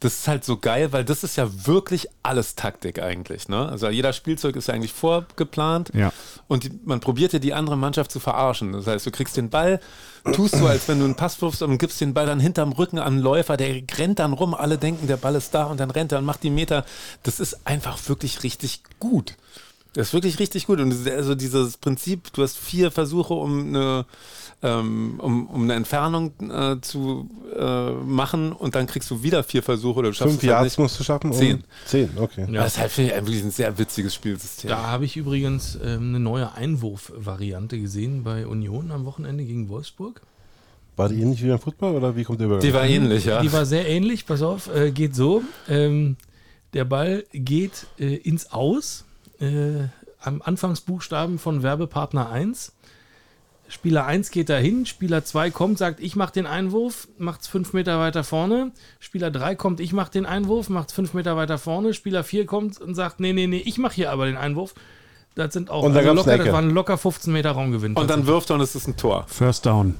[0.00, 3.48] Das ist halt so geil, weil das ist ja wirklich alles Taktik eigentlich.
[3.48, 3.68] Ne?
[3.68, 5.90] Also jeder Spielzeug ist ja eigentlich vorgeplant.
[5.94, 6.12] Ja.
[6.48, 8.72] Und die, man probiert ja die andere Mannschaft zu verarschen.
[8.72, 9.80] Das heißt, du kriegst den Ball,
[10.32, 12.98] tust so, als wenn du einen Pass wirfst und gibst den Ball dann hinterm Rücken
[12.98, 15.90] an einen Läufer, der rennt dann rum, alle denken, der Ball ist da und dann
[15.90, 16.84] rennt er und macht die Meter.
[17.22, 19.36] Das ist einfach wirklich richtig gut.
[19.94, 20.78] Das ist wirklich richtig gut.
[20.78, 24.04] Und also dieses Prinzip, du hast vier Versuche, um eine,
[24.66, 29.62] ähm, um, um eine Entfernung äh, zu äh, machen und dann kriegst du wieder vier
[29.62, 31.32] Versuche oder du schaffst Fünf Yards halt musst du schaffen?
[31.32, 31.62] Zehn.
[31.86, 32.46] Zehn, okay.
[32.50, 32.62] Ja.
[32.62, 34.68] Das ist halt wirklich ein sehr witziges Spielsystem.
[34.68, 40.20] Da habe ich übrigens ähm, eine neue Einwurfvariante gesehen bei Union am Wochenende gegen Wolfsburg.
[40.96, 42.66] War die ähnlich wie beim Fußball oder wie kommt der Übergang?
[42.66, 43.42] Die war ähnlich, ja.
[43.42, 45.42] Die war sehr ähnlich, pass auf, äh, geht so.
[45.68, 46.16] Ähm,
[46.72, 49.04] der Ball geht äh, ins Aus
[49.38, 49.88] äh,
[50.20, 52.72] am Anfangsbuchstaben von Werbepartner 1.
[53.68, 57.72] Spieler 1 geht dahin, Spieler 2 kommt, sagt, ich mache den Einwurf, macht es 5
[57.72, 58.72] Meter weiter vorne.
[59.00, 61.94] Spieler 3 kommt, ich mache den Einwurf, macht es 5 Meter weiter vorne.
[61.94, 64.74] Spieler 4 kommt und sagt, nee, nee, nee, ich mache hier aber den Einwurf.
[65.34, 67.94] Das sind auch und also locker, das waren locker 15 Meter Raumgewinn.
[67.94, 69.26] Und dann wirft er und es ist ein Tor.
[69.28, 69.96] First down.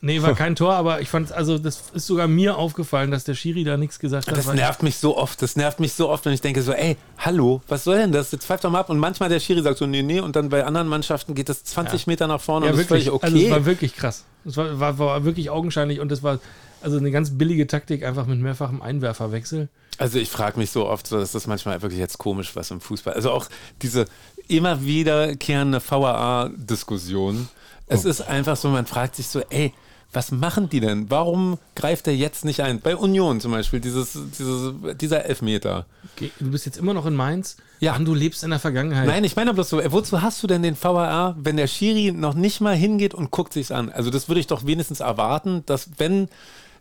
[0.00, 3.34] Nee, war kein Tor, aber ich fand, also das ist sogar mir aufgefallen, dass der
[3.34, 4.36] Schiri da nichts gesagt hat.
[4.36, 6.96] Das nervt mich so oft, das nervt mich so oft, wenn ich denke so, ey,
[7.18, 8.30] hallo, was soll denn das?
[8.30, 8.90] Jetzt pfeift doch mal ab.
[8.90, 11.64] Und manchmal der Schiri sagt so, nee, nee, und dann bei anderen Mannschaften geht das
[11.64, 12.10] 20 ja.
[12.12, 13.26] Meter nach vorne ja, und wirklich, das ist völlig okay.
[13.26, 14.24] Also es war wirklich krass.
[14.44, 16.38] Es war, war, war wirklich augenscheinlich und das war
[16.80, 19.68] also eine ganz billige Taktik, einfach mit mehrfachem Einwerferwechsel.
[19.98, 22.80] Also ich frage mich so oft, so, dass das manchmal wirklich jetzt komisch was im
[22.80, 23.14] Fußball.
[23.14, 23.48] Also auch
[23.82, 24.04] diese
[24.46, 27.48] immer wiederkehrende VAA-Diskussion.
[27.88, 28.08] Es oh.
[28.08, 29.74] ist einfach so, man fragt sich so, ey,
[30.12, 31.10] was machen die denn?
[31.10, 32.80] Warum greift er jetzt nicht ein?
[32.80, 35.84] Bei Union zum Beispiel, dieses, dieses, dieser Elfmeter.
[36.16, 37.58] Okay, du bist jetzt immer noch in Mainz.
[37.80, 37.94] Ja.
[37.94, 39.06] Und du lebst in der Vergangenheit.
[39.06, 42.34] Nein, ich meine bloß so, wozu hast du denn den VAR, wenn der Schiri noch
[42.34, 43.90] nicht mal hingeht und guckt sich's an?
[43.90, 46.28] Also das würde ich doch wenigstens erwarten, dass wenn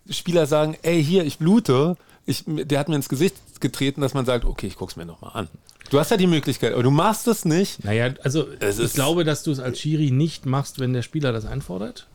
[0.09, 4.25] Spieler sagen, ey, hier, ich blute, ich, der hat mir ins Gesicht getreten, dass man
[4.25, 5.47] sagt, okay, ich guck's mir nochmal an.
[5.89, 7.83] Du hast ja die Möglichkeit, aber du machst es nicht.
[7.83, 11.45] Naja, also ich glaube, dass du es als Schiri nicht machst, wenn der Spieler das
[11.45, 12.07] einfordert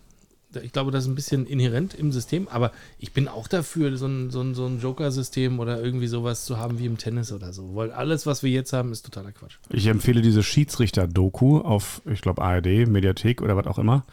[0.62, 4.06] ich glaube, das ist ein bisschen inhärent im System, aber ich bin auch dafür, so
[4.06, 7.52] ein, so ein, so ein Joker-System oder irgendwie sowas zu haben wie im Tennis oder
[7.52, 7.74] so.
[7.74, 9.56] Weil alles, was wir jetzt haben, ist totaler Quatsch.
[9.70, 14.04] Ich empfehle diese Schiedsrichter-Doku auf, ich glaube, ARD, Mediathek oder was auch immer.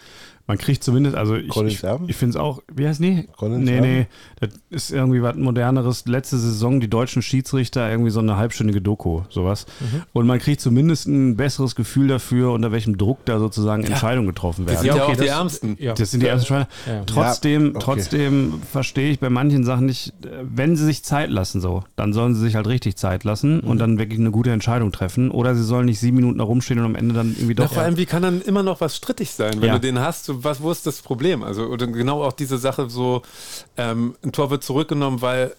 [0.49, 3.27] Man kriegt zumindest, also ich, ich, ich finde es auch, wie heißt nee?
[3.37, 4.07] Collins nee, nee,
[4.39, 6.07] das ist irgendwie was moderneres.
[6.07, 9.67] Letzte Saison die deutschen Schiedsrichter irgendwie so eine halbstündige Doku, sowas.
[9.79, 10.01] Mhm.
[10.11, 13.89] Und man kriegt zumindest ein besseres Gefühl dafür, unter welchem Druck da sozusagen ja.
[13.89, 14.73] Entscheidungen getroffen werden.
[14.73, 15.77] Das sind ja, okay, auch die das, Ärmsten.
[15.79, 15.93] Ja.
[15.93, 16.65] Das sind die ärmsten.
[16.87, 17.03] Ja.
[17.05, 17.79] Trotzdem, okay.
[17.79, 22.33] trotzdem verstehe ich bei manchen Sachen nicht, wenn sie sich Zeit lassen so, dann sollen
[22.33, 23.69] sie sich halt richtig Zeit lassen mhm.
[23.69, 25.29] und dann wirklich eine gute Entscheidung treffen.
[25.29, 27.65] Oder sie sollen nicht sieben Minuten da rumstehen und am Ende dann irgendwie doch.
[27.65, 30.25] Na, vor allem, wie kann dann immer noch was strittig sein, wenn du den hast,
[30.25, 31.43] so was, wo ist das Problem?
[31.43, 33.21] Also, oder genau auch diese Sache so,
[33.77, 35.53] ähm, ein Tor wird zurückgenommen, weil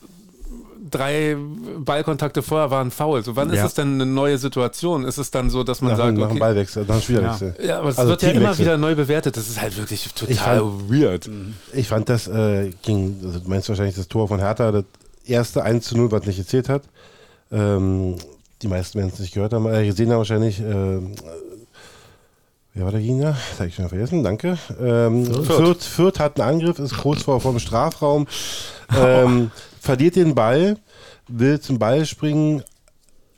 [0.90, 1.36] drei
[1.78, 3.22] Ballkontakte vorher waren faul.
[3.22, 3.56] So, wann ja.
[3.56, 5.04] ist es denn eine neue Situation?
[5.04, 7.54] Ist es dann so, dass man nach, sagt, nach okay, Ballwechsel, nach einem Spielerwechsel?
[7.58, 9.36] Ja, ja aber es also wird ja immer wieder neu bewertet.
[9.36, 11.30] Das ist halt wirklich total fand, weird.
[11.72, 14.84] Ich fand das äh, ging, also du meinst wahrscheinlich das Tor von Hertha, das
[15.24, 16.82] erste 1 zu 0, was nicht gezählt hat.
[17.52, 18.16] Ähm,
[18.62, 20.60] die meisten werden es nicht gehört haben, äh, gesehen haben wahrscheinlich.
[20.60, 21.00] Äh,
[22.74, 23.36] Wer war der Gegner?
[23.50, 24.56] Das habe ich schon vergessen, danke.
[24.80, 25.46] Ähm, Fürth.
[25.46, 25.84] Fürth.
[25.84, 26.20] Fürth.
[26.20, 28.28] hat einen Angriff, ist kurz vor dem Strafraum,
[28.96, 29.50] ähm,
[29.80, 30.76] verliert den Ball,
[31.26, 32.62] will zum Ball springen.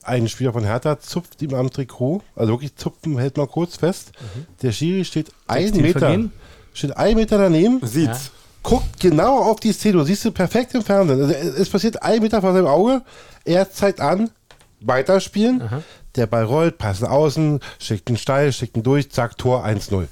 [0.02, 4.12] Ein Spieler von Hertha zupft ihm am Trikot, also wirklich zupfen, hält mal kurz fest.
[4.20, 4.46] Mhm.
[4.60, 6.18] Der Schiri steht einen Meter,
[6.74, 7.80] steht einen Meter daneben.
[7.86, 8.26] Sieht's.
[8.26, 8.30] Ja.
[8.64, 11.20] Guckt genau auf die Szene, du siehst du perfekt im Fernsehen.
[11.20, 13.02] Also es passiert ein Meter vor seinem Auge,
[13.44, 14.30] er zeigt an,
[14.80, 15.62] weiterspielen.
[15.62, 15.82] Aha.
[16.16, 20.08] Der Ball rollt, passen außen, schickt ihn steil, schickt ihn durch, zack, Tor 1-0.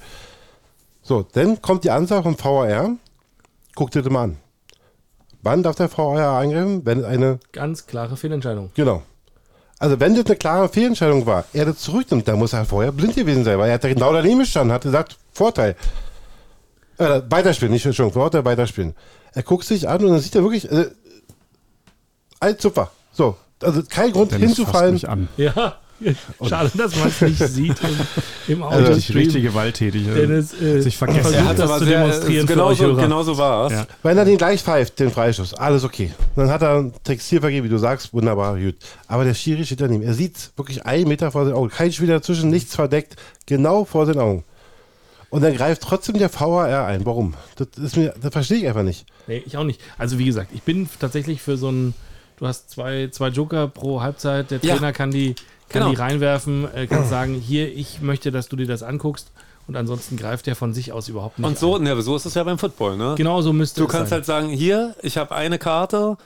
[1.03, 2.95] So, dann kommt die Ansage vom VAR.
[3.75, 4.37] Guckt dir das mal an.
[5.41, 6.85] Wann darf der VAR eingreifen?
[6.85, 7.39] Wenn eine.
[7.51, 8.71] Ganz klare Fehlentscheidung.
[8.75, 9.03] Genau.
[9.79, 13.15] Also, wenn das eine klare Fehlentscheidung war, er das zurücknimmt, dann muss er vorher blind
[13.15, 15.75] gewesen sein, weil er hat ja genau daneben gestanden, hat gesagt, Vorteil.
[16.97, 18.93] Äh, weiterspielen, nicht schon, Vorteil, weiterspielen.
[19.33, 20.91] Er guckt sich an und dann sieht er wirklich, äh,
[22.39, 22.91] ein Zupfer.
[23.11, 24.93] So, also kein Grund Dennis hinzufallen.
[24.93, 25.29] Mich an.
[25.37, 25.77] Ja.
[26.47, 27.77] Schade, dass man es nicht sieht
[28.47, 28.87] im, Audio.
[28.87, 30.05] Also richtig gewalttätig.
[30.05, 31.33] Dennis äh, sich vergessen.
[31.33, 33.73] Er hat das zu demonstrieren genau so, genau so war es.
[33.73, 33.87] Ja.
[34.03, 36.11] Wenn er den gleich pfeift, den Freischuss, alles okay.
[36.35, 38.75] Dann hat er ein Textilvergehen, wie du sagst, wunderbar, gut.
[39.07, 40.03] Aber der Schiri steht daneben.
[40.03, 41.69] Er sieht wirklich einen Meter vor den Augen.
[41.69, 43.15] Kein Spieler dazwischen, nichts verdeckt.
[43.45, 44.43] Genau vor den Augen.
[45.31, 47.05] Und dann greift trotzdem der VAR ein.
[47.05, 47.35] Warum?
[47.55, 49.05] Das, ist mir, das verstehe ich einfach nicht.
[49.27, 49.79] Nee, ich auch nicht.
[49.97, 51.93] Also wie gesagt, ich bin tatsächlich für so ein,
[52.35, 54.91] du hast zwei, zwei Joker pro Halbzeit, der Trainer ja.
[54.91, 55.35] kann die,
[55.71, 55.91] kann genau.
[55.93, 59.31] die reinwerfen, äh, kann sagen, hier, ich möchte, dass du dir das anguckst.
[59.67, 61.47] Und ansonsten greift er von sich aus überhaupt nicht.
[61.47, 63.13] Und so, ne, so ist es ja beim Football, ne?
[63.15, 64.17] Genau so müsste du es Du kannst sein.
[64.17, 66.17] halt sagen, hier, ich habe eine Karte,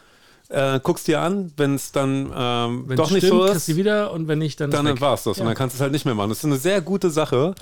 [0.49, 3.51] äh, guckst dir an, wenn es dann ähm, doch nicht stimmt, so ist.
[3.51, 4.71] Kriegst du wieder und wenn nicht, dann.
[4.71, 5.37] Dann war es das.
[5.37, 5.41] Ja.
[5.41, 6.29] Und dann kannst du es halt nicht mehr machen.
[6.29, 7.55] Das ist eine sehr gute Sache.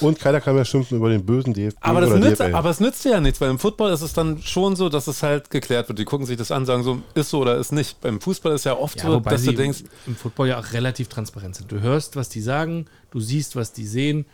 [0.00, 1.76] Und keiner kann mehr schimpfen über den bösen DFB.
[1.80, 4.74] Aber, das nützt, aber es nützt ja nichts, weil im Football ist es dann schon
[4.76, 5.98] so, dass es halt geklärt wird.
[5.98, 8.00] Die gucken sich das an, sagen so, ist so oder ist nicht.
[8.00, 9.84] Beim Fußball ist ja oft ja, so, dass du denkst.
[10.06, 11.70] Im Football ja auch relativ transparent sind.
[11.70, 14.26] Du hörst, was die sagen, du siehst, was die sehen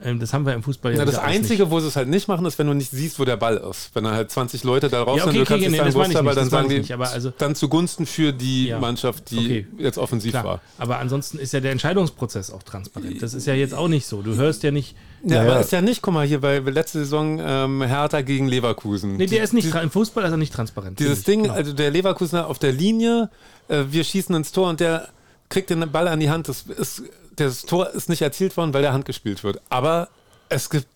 [0.00, 1.70] das haben wir im Fußball ja ja Das Einzige, nicht.
[1.70, 3.90] wo sie es halt nicht machen, ist, wenn du nicht siehst, wo der Ball ist.
[3.94, 6.26] Wenn da halt 20 Leute da raus ja, okay, sind, du kannst okay, nicht sagen,
[6.26, 8.78] wo dann sagen die, nicht, also, dann zugunsten für die ja.
[8.78, 9.66] Mannschaft, die okay.
[9.78, 10.44] jetzt offensiv Klar.
[10.44, 10.60] war.
[10.78, 13.22] Aber ansonsten ist ja der Entscheidungsprozess auch transparent.
[13.22, 14.22] Das ist ja jetzt auch nicht so.
[14.22, 14.96] Du hörst ja nicht.
[15.22, 19.16] Ja, aber ist ja nicht, guck mal hier bei letzte Saison ähm, Hertha gegen Leverkusen.
[19.16, 20.98] Nee, der ist nicht, die, im Fußball ist er nicht transparent.
[20.98, 21.54] Dieses Ding, genau.
[21.54, 23.28] also der Leverkusener auf der Linie,
[23.68, 25.08] äh, wir schießen ins Tor und der
[25.50, 26.48] kriegt den Ball an die Hand.
[26.48, 27.02] Das, ist,
[27.46, 29.60] das Tor ist nicht erzielt worden, weil der Hand gespielt wird.
[29.68, 30.08] Aber
[30.48, 30.86] es gibt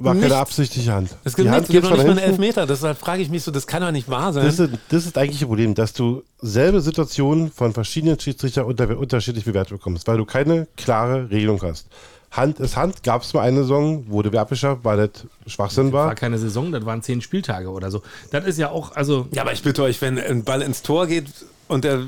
[0.00, 1.10] war keine absichtliche Hand.
[1.24, 2.66] Es gibt, nicht, gibt noch nicht mal einen Elfmeter.
[2.66, 4.44] Deshalb frage ich mich so, das kann doch nicht wahr sein.
[4.44, 8.96] Das ist, das ist eigentlich das Problem, dass du selbe Situationen von verschiedenen Schiedsrichtern unter,
[8.96, 11.88] unterschiedlich bewertet bekommst, weil du keine klare Regelung hast.
[12.30, 16.02] Hand ist Hand, gab es mal eine Saison, wurde wer abgeschafft, weil das Schwachsinn war.
[16.02, 18.02] Das war keine Saison, das waren zehn Spieltage oder so.
[18.30, 19.26] Das ist ja auch, also.
[19.32, 21.26] Ja, aber ich bitte euch, wenn ein Ball ins Tor geht
[21.68, 22.02] und der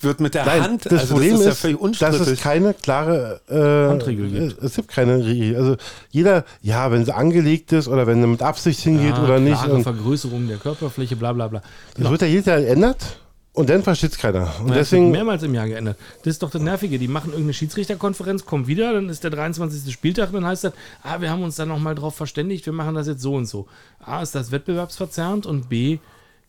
[0.00, 0.86] wird mit der Nein, Hand.
[0.86, 4.62] Das also Problem das ist, ist ja dass es keine klare äh, Handregel gibt.
[4.62, 5.56] Es gibt keine Regel.
[5.56, 5.76] Also
[6.10, 9.66] jeder, ja, wenn es angelegt ist oder wenn er mit Absicht hingeht ja, oder nicht.
[9.66, 11.60] Und Vergrößerung der Körperfläche, bla bla bla.
[11.60, 12.10] Das genau.
[12.10, 13.18] wird ja jedes Jahr geändert.
[13.54, 14.52] Und dann versteht es keiner.
[14.60, 15.96] Und ja, deswegen mehrmals im Jahr geändert.
[16.24, 16.98] Das ist doch das Nervige.
[16.98, 19.92] Die machen irgendeine Schiedsrichterkonferenz, kommen wieder, dann ist der 23.
[19.92, 20.72] Spieltag, dann heißt das,
[21.04, 23.68] ah, wir haben uns da nochmal drauf verständigt, wir machen das jetzt so und so.
[24.00, 26.00] A, ist das wettbewerbsverzerrend und B,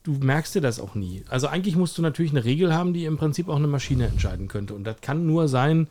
[0.06, 1.24] du merkst dir das auch nie.
[1.30, 4.48] Also eigentlich musst du natürlich eine Regel haben, die im Prinzip auch eine Maschine entscheiden
[4.48, 4.74] könnte.
[4.74, 5.88] Und das kann nur sein,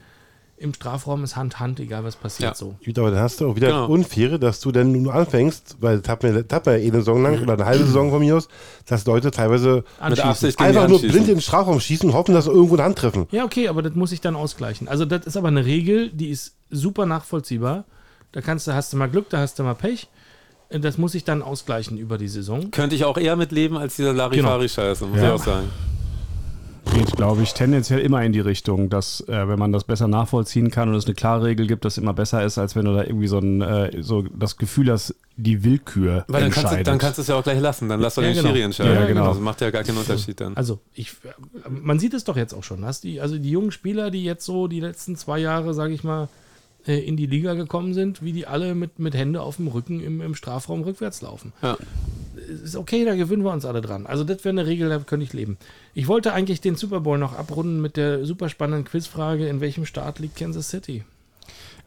[0.57, 2.55] im Strafraum ist Hand, Hand, egal was passiert ja.
[2.55, 2.77] so.
[2.85, 3.87] Gut, aber dann hast du auch wieder genau.
[3.89, 7.43] Unfaire, dass du dann nur anfängst, weil das hat man, ja eh eine Saison lang
[7.43, 8.49] oder eine halbe Saison von mir aus,
[8.87, 12.77] dass Leute teilweise einfach nur blind in den Strafraum schießen und hoffen, dass sie irgendwo
[12.77, 13.27] eine Hand treffen.
[13.33, 14.87] Ja, okay, aber das muss ich dann ausgleichen.
[14.87, 17.85] Also das ist aber eine Regel, die ist super nachvollziehbar.
[18.31, 20.09] Da kannst du, hast du mal Glück, da hast du mal Pech.
[20.81, 22.71] Das muss ich dann ausgleichen über die Saison.
[22.71, 25.27] Könnte ich auch eher mitleben als dieser Larifari-Scheiße, muss ja.
[25.27, 25.69] ich auch sagen.
[26.93, 30.71] Geht, glaube ich, tendenziell immer in die Richtung, dass, äh, wenn man das besser nachvollziehen
[30.71, 33.03] kann und es eine klare Regel gibt, das immer besser ist, als wenn du da
[33.03, 36.55] irgendwie so, ein, äh, so das Gefühl hast, die Willkür Weil dann entscheidet.
[36.55, 38.37] Kannst du, dann kannst du es ja auch gleich lassen, dann lass doch ja, den
[38.37, 38.49] genau.
[38.49, 38.95] Schiri entscheiden.
[38.95, 39.29] Ja, genau.
[39.29, 40.57] Das macht ja gar keinen Unterschied dann.
[40.57, 41.13] Also, ich,
[41.69, 42.85] man sieht es doch jetzt auch schon.
[42.85, 46.05] Hast die, also die jungen Spieler, die jetzt so die letzten zwei Jahre, sage ich
[46.05, 46.29] mal,
[46.87, 50.01] äh, in die Liga gekommen sind, wie die alle mit, mit Hände auf dem Rücken
[50.01, 51.53] im, im Strafraum rückwärts laufen.
[51.63, 51.77] Ja.
[52.63, 54.07] Ist okay, da gewöhnen wir uns alle dran.
[54.07, 55.57] Also das wäre eine Regel, da könnte ich leben.
[55.95, 59.87] Ich wollte eigentlich den Super Bowl noch abrunden mit der super spannenden Quizfrage, in welchem
[59.87, 61.05] Staat liegt Kansas City?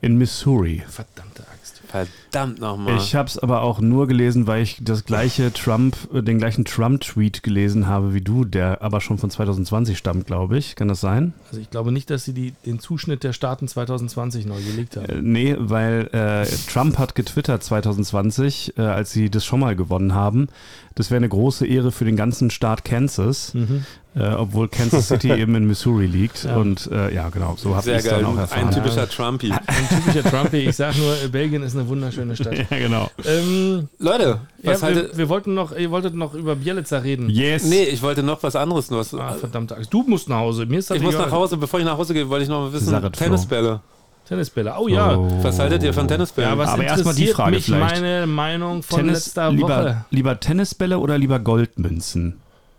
[0.01, 0.83] In Missouri.
[0.87, 1.56] Verdammte Axt.
[1.87, 2.97] Verdammt nochmal.
[2.97, 6.65] Ich habe es aber auch nur gelesen, weil ich das gleiche Trump, äh, den gleichen
[6.65, 10.75] Trump-Tweet gelesen habe wie du, der aber schon von 2020 stammt, glaube ich.
[10.75, 11.33] Kann das sein?
[11.47, 15.05] Also ich glaube nicht, dass sie die, den Zuschnitt der Staaten 2020 neu gelegt haben.
[15.05, 20.13] Äh, nee, weil äh, Trump hat getwittert 2020, äh, als sie das schon mal gewonnen
[20.13, 20.49] haben.
[20.95, 23.85] Das wäre eine große Ehre für den ganzen Staat Kansas, mhm.
[24.17, 26.43] Äh, obwohl Kansas City eben in Missouri liegt.
[26.43, 26.57] Ja.
[26.57, 28.67] Und äh, ja, genau, so habe ich es dann auch erfahren.
[28.67, 29.51] Ein typischer Trumpy.
[29.51, 30.57] Ein typischer Trumpy.
[30.57, 32.57] Ich sage nur, Belgien ist eine wunderschöne Stadt.
[32.71, 33.09] ja, genau.
[33.25, 37.29] Ähm, Leute, was ja, wir, wir, wollten noch, ihr wolltet noch über Bielitzer reden.
[37.29, 37.65] Yes.
[37.65, 38.89] Nee, ich wollte noch was anderes.
[38.89, 39.75] Nur, ah, verdammt.
[39.89, 40.65] Du musst nach Hause.
[40.65, 41.57] Mir ist das ich muss nach Hause.
[41.57, 43.81] Bevor ich nach Hause gehe, wollte ich noch mal wissen, Tennisbälle.
[44.27, 44.75] Tennisbälle.
[44.77, 45.15] Oh ja.
[45.15, 45.39] Oh.
[45.41, 46.51] Was haltet ihr von Tennisbällen?
[46.51, 48.01] Ja, was Aber erstmal die Frage mich vielleicht.
[48.01, 50.05] meine Meinung von Tennis, letzter lieber, Woche.
[50.09, 52.37] Lieber Tennisbälle oder lieber Goldmünzen?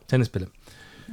[0.08, 0.48] Tennisbälle.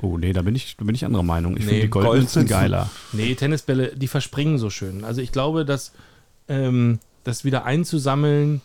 [0.02, 1.58] Oh nee, da bin ich, da bin ich anderer Meinung.
[1.58, 2.89] Ich nee, finde die Goldmünzen geiler.
[3.14, 5.04] Nee, Tennisbälle, die verspringen so schön.
[5.04, 5.93] Also ich glaube, dass
[6.48, 8.62] ähm, das wieder einzusammeln,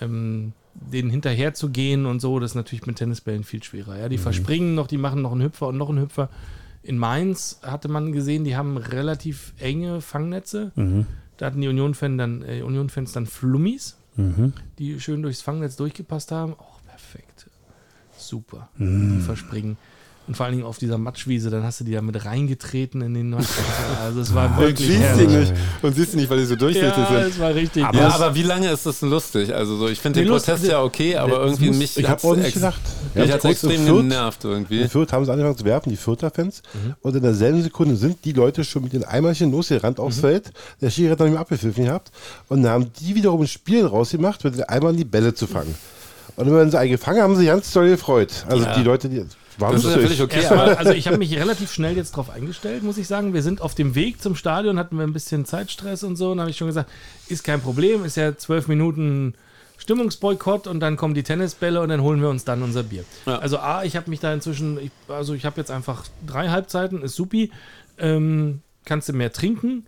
[0.00, 3.98] ähm, denen hinterher zu gehen und so, das ist natürlich mit Tennisbällen viel schwerer.
[3.98, 4.22] Ja, die mhm.
[4.22, 6.28] verspringen noch, die machen noch einen Hüpfer und noch einen Hüpfer.
[6.82, 10.72] In Mainz hatte man gesehen, die haben relativ enge Fangnetze.
[10.74, 11.06] Mhm.
[11.36, 14.52] Da hatten die Union-Fans dann, äh, Union dann Flummis, mhm.
[14.78, 16.54] die schön durchs Fangnetz durchgepasst haben.
[16.54, 17.48] Auch oh, perfekt.
[18.16, 18.68] Super.
[18.76, 19.16] Mhm.
[19.16, 19.76] Die verspringen.
[20.26, 23.12] Und vor allen Dingen auf dieser Matschwiese, dann hast du die da mit reingetreten in
[23.12, 23.44] den Matsch.
[24.02, 25.28] Also es war Und wirklich siehst herrlich.
[25.28, 25.52] die nicht.
[25.82, 27.30] Und siehst die nicht, weil die so durchsichtig Ja, sind.
[27.32, 27.84] es war richtig.
[27.84, 29.54] Aber, ja, aber wie lange ist das denn lustig?
[29.54, 32.24] Also so, ich finde den lustig- Protest ja okay, aber irgendwie muss- mich Ich habe
[32.26, 32.80] auch nicht gedacht.
[33.14, 34.80] Mich hat Ja, es extrem in Fürth- genervt irgendwie.
[34.80, 36.62] In Fürth haben sie angefangen zu werfen, die Fürther Fans.
[37.02, 40.52] Und in derselben Sekunde sind die Leute schon mit den Eimerchen losgerannt aufs Feld.
[40.80, 42.10] Der Schiri hat dann nicht mehr abgepfiffen gehabt.
[42.48, 45.74] Und dann haben die wiederum ein Spiel rausgemacht, mit den Eimern die Bälle zu fangen.
[46.36, 48.46] Und wenn sie einen gefangen haben, haben sie ganz doll gefreut.
[48.48, 48.74] Also Ja.
[48.74, 49.22] die Leute, die
[49.58, 50.40] waren Das ist ja völlig okay.
[50.40, 53.34] Erstmal, also ich habe mich relativ schnell jetzt drauf eingestellt, muss ich sagen.
[53.34, 56.32] Wir sind auf dem Weg zum Stadion, hatten wir ein bisschen Zeitstress und so.
[56.32, 56.90] Und habe ich schon gesagt,
[57.28, 59.34] ist kein Problem, ist ja zwölf Minuten
[59.78, 63.04] Stimmungsboykott und dann kommen die Tennisbälle und dann holen wir uns dann unser Bier.
[63.26, 63.38] Ja.
[63.38, 67.02] Also A, ich habe mich da inzwischen, ich, also ich habe jetzt einfach drei Halbzeiten,
[67.02, 67.50] ist supi.
[67.98, 69.86] Ähm, kannst du mehr trinken.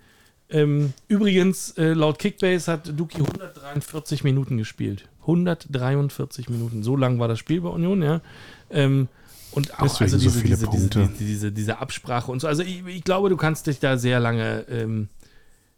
[0.48, 5.08] Ähm, übrigens, äh, laut Kickbase hat Duki 143 Minuten gespielt.
[5.22, 6.82] 143 Minuten.
[6.82, 8.20] So lang war das Spiel bei Union, ja.
[8.70, 9.08] Ähm,
[9.56, 12.46] und auch Deswegen also so diese, viele diese, diese, diese, diese, Absprache und so.
[12.46, 15.08] Also ich, ich glaube, du kannst dich da sehr lange, ähm,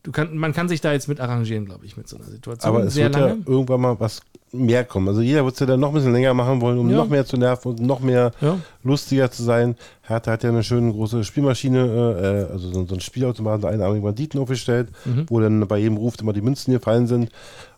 [0.02, 2.74] du kann, man kann sich da jetzt mit arrangieren, glaube ich, mit so einer Situation.
[2.74, 3.42] Aber es sehr wird ja lange.
[3.46, 4.20] irgendwann mal was
[4.50, 5.08] mehr kommen.
[5.08, 6.96] Also jeder wird es ja dann noch ein bisschen länger machen wollen, um Ja.
[6.96, 8.58] noch mehr zu nerven und noch mehr Ja.
[8.82, 9.76] lustiger zu sein.
[10.02, 14.02] Hertha hat ja eine schöne große Spielmaschine, äh, also so, so ein Spielautomaten, so einarmigen
[14.02, 15.26] Banditen aufgestellt, Mhm.
[15.28, 17.30] wo dann bei jedem Ruf immer die Münzen gefallen sind.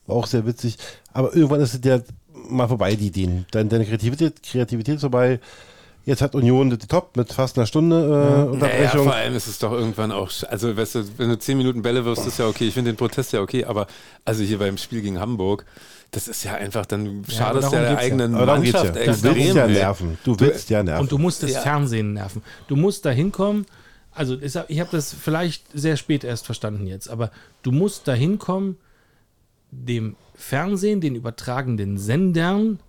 [0.07, 0.79] War auch sehr witzig.
[1.13, 2.01] Aber irgendwann ist es ja
[2.49, 3.47] mal vorbei, die Ideen.
[3.51, 5.41] Deine, deine Kreativität, Kreativität ist vorbei.
[6.11, 9.05] Jetzt hat Union die Top mit fast einer Stunde äh, Naja, Unterbrechung.
[9.05, 12.05] vor allem ist es doch irgendwann auch, also weißt du, wenn du 10 Minuten Bälle
[12.05, 12.67] wirfst, ist ja okay.
[12.67, 13.87] Ich finde den Protest ja okay, aber
[14.25, 15.65] also hier beim Spiel gegen Hamburg,
[16.11, 17.99] das ist ja einfach, dann schadest darum ja der ja.
[17.99, 18.85] eigenen darum geht's ja.
[18.87, 19.57] Mannschaft Du willst extrem.
[19.57, 20.19] ja nerven.
[20.25, 21.01] Du willst ja nerven.
[21.03, 21.61] Und du musst das Ja.
[21.61, 22.43] Fernsehen nerven.
[22.67, 23.67] Du musst da hinkommen.
[24.11, 27.31] Also ich habe das vielleicht sehr spät erst verstanden jetzt, aber
[27.63, 28.79] du musst da hinkommen,
[29.71, 32.81] dem Fernsehen, den übertragenden Sendern,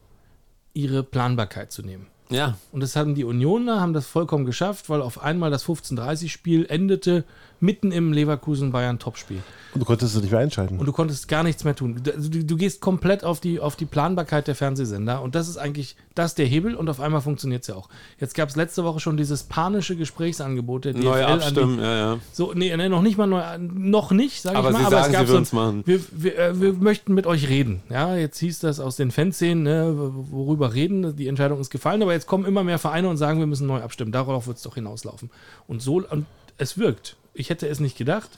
[0.73, 2.07] ihre Planbarkeit zu nehmen.
[2.31, 6.65] Ja, Und das haben die Unioner, haben das vollkommen geschafft, weil auf einmal das 15:30-Spiel
[6.69, 7.25] endete
[7.61, 9.41] mitten im Leverkusen-Bayern-Topspiel.
[9.73, 10.77] Und du konntest es nicht mehr einschalten.
[10.77, 12.01] Und du konntest gar nichts mehr tun.
[12.03, 15.57] Du, du, du gehst komplett auf die, auf die Planbarkeit der Fernsehsender und das ist
[15.57, 17.87] eigentlich das der Hebel und auf einmal funktioniert es ja auch.
[18.19, 21.79] Jetzt gab es letzte Woche schon dieses panische Gesprächsangebot der DFL neu an die, abstimmen,
[21.79, 22.19] ja, ja.
[22.33, 24.79] so, nee, nee, noch nicht mal neu, noch nicht, sage ich Aber mal.
[24.79, 25.83] sie aber sagen, es gab sie so, würden's machen.
[25.85, 27.81] Wir, wir, äh, wir möchten mit euch reden.
[27.89, 32.11] Ja, jetzt hieß das aus den Fanszenen, ne, worüber reden, die Entscheidung ist gefallen, aber
[32.11, 34.11] jetzt kommen immer mehr Vereine und sagen, wir müssen neu abstimmen.
[34.11, 35.29] Darauf wird es doch hinauslaufen.
[35.67, 36.25] Und so, und
[36.57, 37.15] es wirkt.
[37.33, 38.29] Ich hätte es nicht gedacht.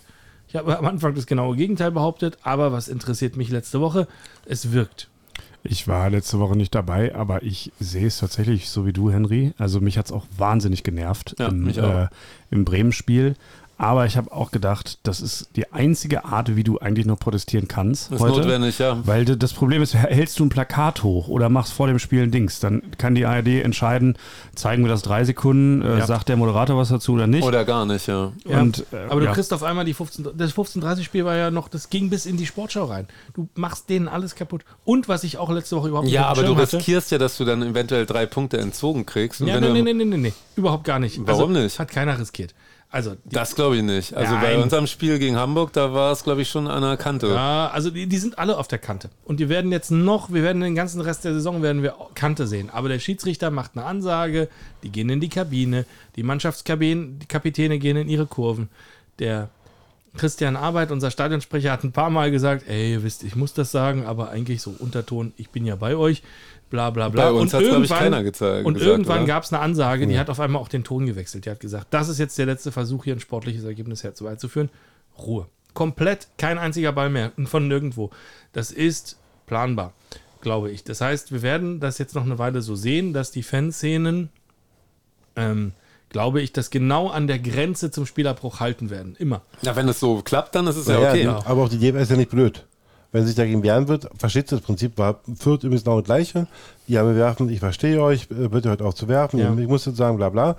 [0.47, 4.07] Ich habe am Anfang das genaue Gegenteil behauptet, aber was interessiert mich letzte Woche?
[4.45, 5.09] Es wirkt.
[5.63, 9.53] Ich war letzte Woche nicht dabei, aber ich sehe es tatsächlich so wie du, Henry.
[9.57, 12.07] Also mich hat es auch wahnsinnig genervt Ja, im, äh,
[12.51, 13.35] im Bremen-Spiel.
[13.83, 17.67] Aber ich habe auch gedacht, das ist die einzige Art, wie du eigentlich noch protestieren
[17.67, 18.37] kannst ist heute.
[18.39, 18.97] notwendig, ja.
[19.05, 22.31] Weil das Problem ist, hältst du ein Plakat hoch oder machst vor dem Spiel ein
[22.31, 24.17] Dings, dann kann die ARD entscheiden,
[24.55, 26.05] zeigen wir das drei Sekunden, äh, Ja.
[26.05, 27.43] sagt der Moderator was dazu oder nicht.
[27.43, 28.31] Oder gar nicht, ja.
[28.45, 29.33] Ja, Und, äh, aber du ja.
[29.33, 32.45] kriegst auf einmal die 15, das 15:30-Spiel war ja noch, das ging bis in die
[32.45, 33.07] Sportschau rein.
[33.33, 34.63] Du machst denen alles kaputt.
[34.85, 37.17] Und was ich auch letzte Woche überhaupt Ja, auf dem aber du hatte- riskierst ja,
[37.17, 39.41] dass du dann eventuell drei Punkte entzogen kriegst.
[39.41, 41.19] Und Ja, wenn nee, nee, nee, nee, nee, nee, überhaupt gar nicht.
[41.27, 41.79] Warum also, nicht?
[41.79, 42.53] Hat keiner riskiert.
[42.93, 44.13] Also, Das glaube ich nicht.
[44.13, 44.61] Also bei Nein.
[44.61, 47.27] unserem Spiel gegen Hamburg, da war es, glaube ich, schon an der Kante.
[47.27, 49.09] ja, also die, die sind alle auf der Kante.
[49.25, 52.45] Und die werden jetzt noch, wir werden den ganzen Rest der Saison werden wir Kante
[52.45, 52.69] sehen.
[52.69, 54.47] Aber der Schiedsrichter macht eine Ansage,
[54.83, 58.69] die gehen in die Kabine, die Mannschaftskabinen, die Kapitäne gehen in ihre Kurven.
[59.17, 59.49] Der
[60.15, 63.71] Christian Arbeit, unser Stadionsprecher, hat ein paar Mal gesagt, ey, ihr wisst, ich muss das
[63.71, 66.21] sagen, aber eigentlich so Unterton, ich bin ja bei euch,
[66.73, 67.25] bla bla bla.
[67.25, 69.61] Bei uns Und hat's, glaub ich, irgendwann- keiner gezeigt- Und gesagt, irgendwann gab es eine
[69.61, 71.45] Ansage, die hat auf einmal auch den Ton gewechselt.
[71.45, 74.69] Die hat gesagt, das ist jetzt der letzte Versuch, hier ein sportliches Ergebnis herbeizuführen.
[75.19, 75.45] Ruhe.
[75.75, 78.09] Komplett kein einziger Ball mehr von nirgendwo.
[78.53, 79.93] Das ist planbar,
[80.41, 80.83] glaube ich.
[80.83, 84.29] Das heißt, wir werden das jetzt noch eine Weile so sehen, dass die Fanszenen,
[85.35, 85.73] ähm,
[86.09, 89.15] glaube ich, das genau an der Grenze zum Spielabbruch halten werden.
[89.19, 89.41] Immer.
[89.61, 91.21] Ja, wenn es so klappt, dann ist es ja, Naja, okay.
[91.21, 92.65] die- Aber auch die DFL ist ja nicht blöd.
[93.13, 96.47] Wenn sich dagegen wehren wird, versteht sie das Prinzip, war Fürth übrigens genau das gleiche.
[96.87, 99.53] Die haben gewerfen, ich verstehe euch, äh, bitte hört auf zu werfen, Ja.
[99.55, 100.57] ich muss jetzt sagen, bla bla.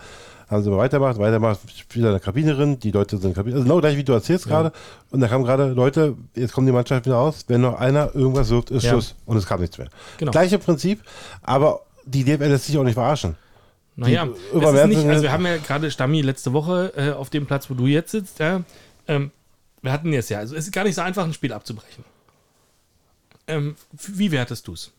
[0.49, 1.59] Haben sie mal weitergemacht, weitergemacht,
[1.95, 4.73] wieder eine Kabinerin, die Leute sind Kabine, also genau gleich wie du erzählst gerade.
[5.11, 8.51] Und da kamen gerade Leute, jetzt kommt die Mannschaft wieder aus, wenn noch einer irgendwas
[8.51, 8.91] wirft, ist Ja.
[8.91, 9.15] Schluss.
[9.27, 9.89] Und es kam nichts mehr.
[10.19, 10.31] Genau.
[10.33, 11.01] Gleiche Prinzip,
[11.43, 13.37] aber die DFL lässt sich auch nicht verarschen.
[13.97, 17.47] Naja, es ist nicht, also wir haben ja gerade Stammi letzte Woche äh, auf dem
[17.47, 18.63] Platz, wo du jetzt sitzt, ja,
[19.09, 19.31] ähm,
[19.83, 22.05] wir hatten jetzt ja, also es ist gar nicht so einfach, ein Spiel abzubrechen.
[23.47, 24.93] Ähm, wie wertest du es?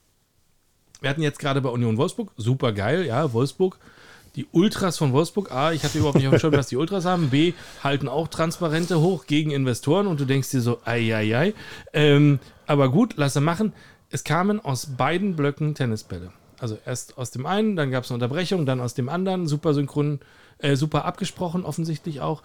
[1.02, 3.78] Wir hatten jetzt gerade bei Union Wolfsburg, super geil, ja, Wolfsburg,
[4.36, 7.06] die Ultras von Wolfsburg, A, ich hatte überhaupt nicht auf dem Schirm, was die Ultras
[7.06, 7.54] haben, B,
[7.84, 11.54] halten auch Transparente hoch gegen Investoren und du denkst dir so, ei, ei, ei.
[11.94, 13.74] Ähm, aber gut, lasse machen.
[14.10, 16.32] Es kamen aus beiden Blöcken Tennisbälle.
[16.60, 19.74] Also erst aus dem einen, dann gab es eine Unterbrechung, dann aus dem anderen, super
[19.74, 20.20] synchron,
[20.58, 22.42] äh, super abgesprochen, offensichtlich auch.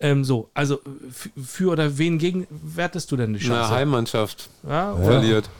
[0.00, 0.80] Ähm, so, also
[1.12, 3.70] für oder wen gegen wertest du denn die Chance?
[3.70, 5.50] Na, Heimmannschaft ja, verliert.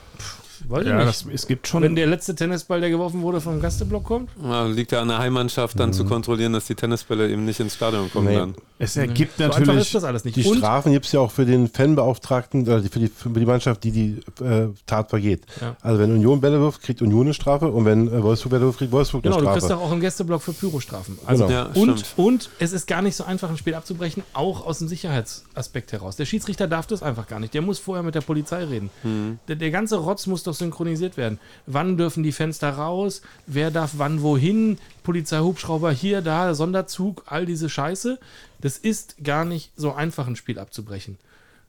[0.69, 1.35] Weiß Ja, ich das, nicht.
[1.35, 1.83] es gibt schon.
[1.83, 4.31] Wenn der letzte Tennisball, der geworfen wurde, vom Gasteblock kommt?
[4.43, 7.75] Ja, liegt ja an der Heimmannschaft, dann zu kontrollieren, dass die Tennisbälle eben nicht ins
[7.75, 8.37] Stadion kommen Nee.
[8.37, 8.55] dann.
[8.79, 9.83] es ergibt So einfach natürlich.
[9.83, 10.37] ist das alles nicht.
[10.37, 13.29] Die Und, Strafen gibt es ja auch für den Fanbeauftragten, oder die- für die, für
[13.31, 15.43] die Mannschaft, die die äh, Tat vergeht.
[15.61, 15.77] Ja.
[15.83, 18.79] Also wenn Union Bälle wirft, kriegt Union eine Strafe und wenn äh, Wolfsburg Bälle wirft,
[18.79, 19.59] kriegt Wolfsburg genau, eine du Strafe.
[19.61, 21.19] kriegst doch auch einen Gästeblock für Pyrostrafen.
[21.27, 21.59] Also, Genau.
[21.59, 24.89] Ja, und, und es ist gar nicht so einfach, ein Spiel abzubrechen, auch aus dem
[24.89, 26.17] Sicherheitsaspekt heraus.
[26.17, 27.55] Der Schiedsrichter darf das einfach gar nicht.
[27.55, 28.91] Der muss vorher mit der Polizei reden.
[29.03, 29.39] Hm.
[29.49, 31.39] Der, der ganze Rotz muss doch synchronisiert werden.
[31.67, 33.23] Wann dürfen die Fenster raus?
[33.47, 34.79] Wer darf wann wohin?
[35.03, 38.19] Polizeihubschrauber hier, da, Sonderzug, all diese Scheiße.
[38.61, 41.19] Das ist gar nicht so einfach, ein Spiel abzubrechen.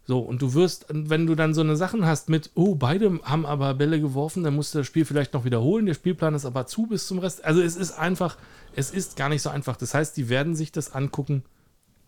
[0.07, 3.45] So, und du wirst, wenn du dann so eine Sachen hast mit, oh, beide haben
[3.45, 6.65] aber Bälle geworfen, dann musst du das Spiel vielleicht noch wiederholen, der Spielplan ist aber
[6.65, 7.45] zu bis zum Rest.
[7.45, 8.37] Also es ist einfach,
[8.75, 9.77] es ist gar nicht so einfach.
[9.77, 11.43] Das heißt, die werden sich das angucken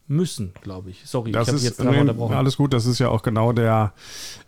[0.08, 1.02] müssen, glaube ich.
[1.06, 2.36] Sorry, Das ich habe ist jetzt nee, unterbrochen.
[2.36, 3.94] alles gut, das ist ja auch genau der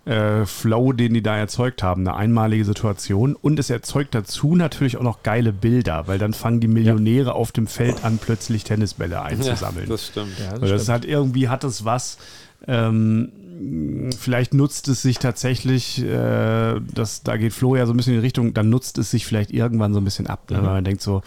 [0.06, 2.02] äh, Flow, den die da erzeugt haben.
[2.07, 6.60] Eine einmalige Situation und es erzeugt dazu natürlich auch noch geile Bilder, weil dann fangen
[6.60, 9.86] die Millionäre auf dem Feld an, plötzlich Tennisbälle einzusammeln.
[9.86, 10.38] Ja, das stimmt.
[10.40, 10.90] Ja, das das stimmt.
[10.95, 12.18] hat irgendwie hat es was.
[12.68, 13.32] Ähm,
[14.19, 18.19] vielleicht nutzt es sich tatsächlich, äh, das, da geht Flo ja so ein bisschen in
[18.19, 20.49] die Richtung, dann nutzt es sich vielleicht irgendwann so ein bisschen ab.
[20.52, 20.57] Ne?
[20.57, 21.22] Weil man denkt so,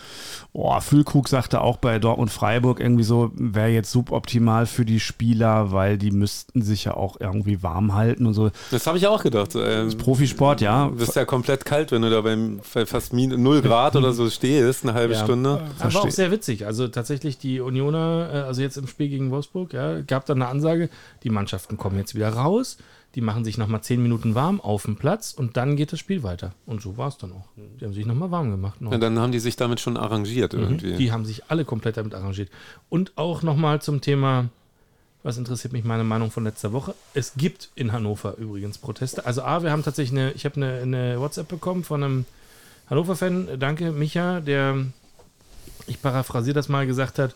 [0.52, 5.72] oh, Füllkrug sagte auch bei Dortmund Freiburg irgendwie so, wäre jetzt suboptimal für die Spieler,
[5.72, 8.50] weil die müssten sich ja auch irgendwie warm halten und so.
[8.70, 9.54] Das habe ich auch gedacht.
[9.54, 10.88] Ähm, Profisport, ja.
[10.88, 14.28] Du bist ja komplett kalt, wenn du da beim, bei fast 0 Grad oder so
[14.28, 15.24] stehst, eine halbe Ja.
[15.24, 15.50] Stunde.
[15.50, 16.10] Aber auch Verstehe.
[16.12, 16.66] sehr witzig.
[16.66, 20.50] Also tatsächlich die Unioner, äh, also jetzt im Spiel gegen Wolfsburg, ja, gab dann eine
[20.50, 20.90] Ansage,
[21.22, 22.78] die Mannschaften kommen jetzt wieder raus,
[23.14, 26.22] die machen sich nochmal zehn Minuten warm auf dem Platz und dann geht das Spiel
[26.22, 26.52] weiter.
[26.66, 27.48] Und so war es dann auch.
[27.56, 28.80] Die haben sich nochmal warm gemacht.
[28.80, 28.92] Noch.
[28.92, 30.92] Ja, dann haben die sich damit schon arrangiert irgendwie.
[30.92, 30.98] Mhm.
[30.98, 32.50] Die haben sich alle komplett damit arrangiert.
[32.88, 34.50] Und auch nochmal zum Thema,
[35.22, 36.94] was interessiert mich meine Meinung von letzter Woche?
[37.14, 39.24] Es gibt in Hannover übrigens Proteste.
[39.24, 42.24] Also A, wir haben tatsächlich eine, ich habe eine, eine WhatsApp bekommen von einem
[42.90, 44.86] Hannover-Fan, danke Micha, der,
[45.86, 47.34] ich paraphrasiere das mal, gesagt hat,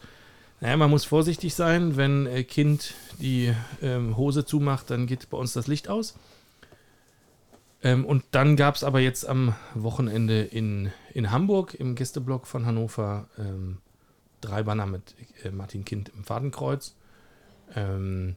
[0.62, 3.52] naja, man muss vorsichtig sein, wenn äh, Kind die
[3.82, 6.14] ähm, Hose zumacht, dann geht bei uns das Licht aus.
[7.82, 12.64] Ähm, und dann gab es aber jetzt am Wochenende in, in Hamburg im Gästeblock von
[12.64, 13.78] Hannover ähm,
[14.40, 16.94] drei Banner mit äh, Martin Kind im Fadenkreuz.
[17.74, 18.36] Ähm,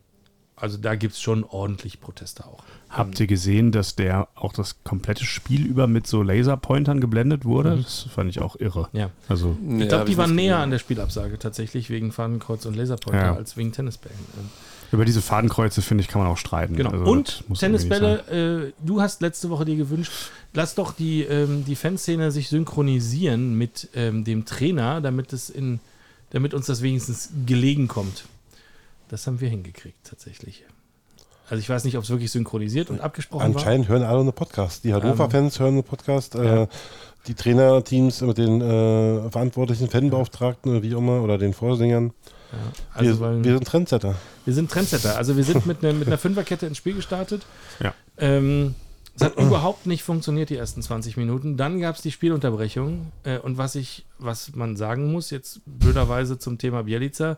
[0.55, 2.63] also da gibt es schon ordentlich Proteste auch.
[2.89, 7.77] Habt ihr gesehen, dass der auch das komplette Spiel über mit so Laserpointern geblendet wurde?
[7.83, 8.87] Das fand ich auch irre.
[8.93, 9.09] Ja.
[9.27, 12.75] Also Nee, Ich glaube, hab die waren näher an der Spielabsage tatsächlich wegen Fadenkreuz und
[12.75, 13.35] Laserpointer Ja.
[13.35, 14.17] als wegen Tennisbällen.
[14.39, 14.49] Ähm,
[14.91, 16.75] über diese Fadenkreuze, finde ich, kann man auch streiten.
[16.77, 16.91] Genau.
[16.91, 17.43] Also, und.
[17.59, 20.11] Tennisbälle, äh, du hast letzte Woche dir gewünscht,
[20.53, 25.79] lass doch die, ähm, die Fanszene sich synchronisieren mit ähm, dem Trainer, damit es in,
[26.29, 28.25] damit uns das wenigstens gelegen kommt.
[29.15, 30.65] Das haben wir hingekriegt, tatsächlich.
[31.49, 34.83] Also ich weiß nicht, ob es wirklich synchronisiert und abgesprochen Anscheinend hören alle eine Podcast.
[34.83, 36.35] Die Hannover-Fans hören eine Podcast.
[36.35, 36.67] Äh,
[37.25, 42.11] die Trainerteams mit den äh, verantwortlichen Fanbeauftragten oder wie auch immer oder den Vorsängern.
[42.51, 42.59] war.
[42.59, 44.15] Ja, also wir, weil, wir sind Trendsetter.
[44.43, 45.15] Wir sind Trendsetter.
[45.15, 47.43] Also wir sind mit, ne, mit einer Fünferkette ins Spiel gestartet.
[47.79, 47.93] Ja.
[48.17, 48.75] Ähm,
[49.15, 51.55] es hat überhaupt nicht funktioniert, die ersten 20 Minuten.
[51.55, 53.13] Dann gab es die Spielunterbrechung.
[53.23, 57.37] Äh, und was ich, was man sagen muss, jetzt blöderweise zum Thema Bielica,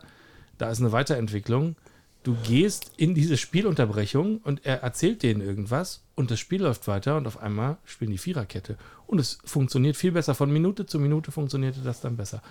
[0.58, 1.76] da ist eine Weiterentwicklung.
[2.24, 7.16] Du gehst in diese Spielunterbrechung und er erzählt denen irgendwas und das Spiel läuft weiter
[7.16, 8.76] und auf einmal spielen die Viererkette.
[9.06, 10.34] Und es funktioniert viel besser.
[10.34, 12.42] Von Minute zu Minute funktionierte das dann besser.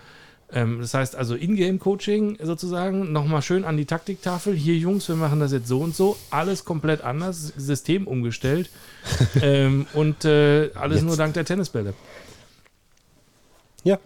[0.51, 4.55] Ähm, das heißt also Ingame-Coaching sozusagen, nochmal schön an die Taktiktafel.
[4.55, 6.17] Hier Jungs, wir machen das jetzt so und so.
[6.29, 8.69] Alles komplett anders, System umgestellt.
[9.41, 11.93] ähm, und äh, alles nur dank der Tennisbälle.
[13.83, 13.99] Ja.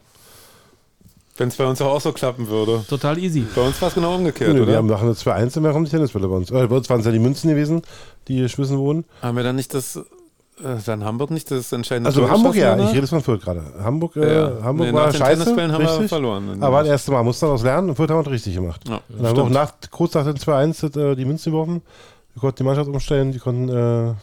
[1.38, 2.84] Wenn es bei uns auch so klappen würde.
[2.90, 3.46] Total easy.
[3.56, 4.76] Bei uns war es genau umgekehrt, wir oder?
[4.78, 6.52] haben nach einer 2-1 und wir haben die Tennisbälle bei uns.
[6.52, 7.82] Äh, bei uns waren es ja die Münzen gewesen,
[8.28, 9.06] die geschmissen wurden.
[9.22, 10.02] Haben wir dann nicht das, äh,
[10.86, 13.64] dann Hamburg nicht das entscheidende Also Tor Hamburg ja, ich rede von Fürth gerade.
[13.82, 14.52] Hamburg, äh, Ja.
[14.62, 16.10] Hamburg Nee, war scheiße, Tennisbällen haben wir richtig.
[16.10, 16.62] verloren.
[16.62, 18.82] Aber das erste Mal mussten wir daraus lernen und Fürth haben wir richtig gemacht.
[18.88, 21.82] Ja, Und dann haben wir auch nach, kurz nach dem 2-1 äh, die Münzen geworfen.
[22.34, 24.14] Wir konnten die Mannschaft umstellen, die konnten äh,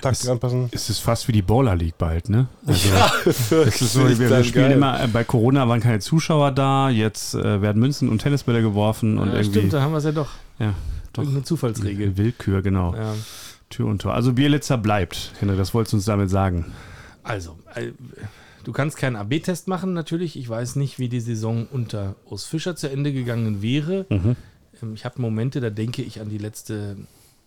[0.00, 0.68] Taktik Es- anpassen.
[0.72, 2.48] Es ist fast wie die Bowler League bald, ne?
[2.66, 2.88] Also,
[3.26, 7.34] es ist so, wir, wir spielen immer, äh, bei Corona waren keine Zuschauer da, jetzt
[7.34, 9.50] äh, werden Münzen und Tennisbälle geworfen und Ja, irgendwie.
[9.58, 10.30] stimmt, da haben wir es ja doch.
[10.58, 10.74] Ja,
[11.12, 11.22] doch.
[11.22, 12.16] Irgendeine Zufallsregel.
[12.16, 12.94] Willkür, genau.
[12.94, 13.14] Ja.
[13.70, 14.14] Tür und Tor.
[14.14, 15.32] Also Bielitzer bleibt.
[15.40, 16.66] Henry, das wolltest du uns damit sagen.
[17.22, 17.92] Also, äh,
[18.64, 20.36] du kannst keinen AB-Test machen, natürlich.
[20.36, 24.06] Ich weiß nicht, wie die Saison unter Urs Fischer zu Ende gegangen wäre.
[24.08, 24.36] Mhm.
[24.82, 26.96] Ähm, Ich habe Momente, da denke ich an die letzte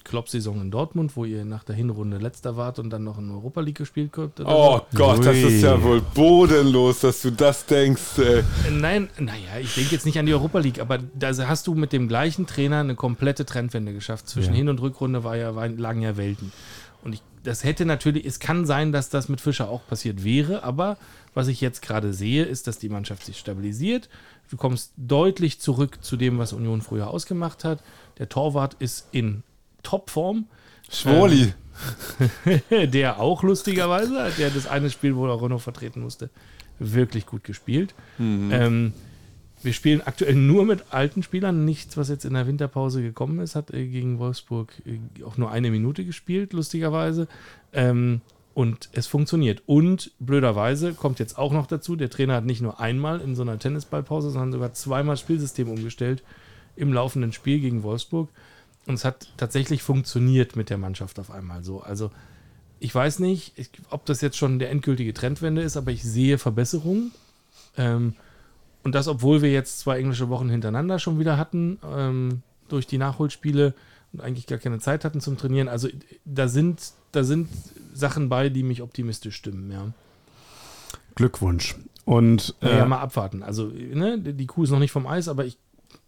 [0.04, 3.62] Klopp-Saison in Dortmund, wo ihr nach der Hinrunde letzter wart und dann noch in Europa
[3.62, 4.40] League gespielt habt.
[4.42, 4.98] Oh so.
[4.98, 5.26] Gott, Ui.
[5.26, 8.20] das ist ja wohl bodenlos, dass du das denkst.
[8.20, 8.44] Ey.
[8.72, 11.94] Nein, naja, ich denke jetzt nicht an die Europa League, aber da hast du mit
[11.94, 14.28] dem gleichen Trainer eine komplette Trendwende geschafft.
[14.28, 14.58] Zwischen ja.
[14.58, 16.52] Hin- und Rückrunde war ja, war, lagen ja Welten.
[17.04, 20.64] Und ich, das hätte natürlich, es kann sein, dass das mit Fischer auch passiert wäre,
[20.64, 20.98] aber
[21.34, 24.10] was ich jetzt gerade sehe, ist, dass die Mannschaft sich stabilisiert.
[24.50, 27.84] Du kommst deutlich zurück zu dem, was Union früher ausgemacht hat.
[28.20, 29.44] Der Torwart ist in
[29.84, 30.48] Topform.
[30.90, 31.54] Schwoli.
[32.70, 36.30] Ähm, der auch lustigerweise, der das eine Spiel, wo er Renault vertreten musste,
[36.80, 37.94] wirklich gut gespielt.
[38.18, 38.50] Mhm.
[38.52, 38.94] Ähm,
[39.62, 41.64] wir spielen aktuell nur mit alten Spielern.
[41.66, 45.52] Nichts, was jetzt in der Winterpause gekommen ist, hat äh, gegen Wolfsburg äh, auch nur
[45.52, 47.28] eine Minute gespielt, lustigerweise.
[47.72, 48.22] Ähm,
[48.54, 49.64] und es funktioniert.
[49.66, 53.42] Und blöderweise kommt jetzt auch noch dazu, der Trainer hat nicht nur einmal in so
[53.42, 56.24] einer Tennisballpause, sondern sogar zweimal Spielsystem umgestellt
[56.76, 58.30] im laufenden Spiel gegen Wolfsburg.
[58.86, 61.82] Und es hat tatsächlich funktioniert mit der Mannschaft auf einmal so.
[61.82, 62.12] Also
[62.80, 63.54] ich weiß nicht,
[63.90, 67.12] ob das jetzt schon der endgültige Trendwende ist, aber ich sehe Verbesserungen.
[67.78, 68.16] Ähm,
[68.84, 72.98] und das, obwohl wir jetzt zwei englische Wochen hintereinander schon wieder hatten, ähm, durch die
[72.98, 73.74] Nachholspiele
[74.12, 75.70] und eigentlich gar keine Zeit hatten zum Trainieren.
[75.70, 75.88] Also
[76.26, 77.48] da sind, da sind
[77.94, 79.94] Sachen bei, die mich optimistisch stimmen, ja.
[81.16, 81.76] Glückwunsch.
[82.06, 83.44] Und äh, ja, mal abwarten.
[83.44, 85.58] Also, ne, die Kuh ist noch nicht vom Eis, aber ich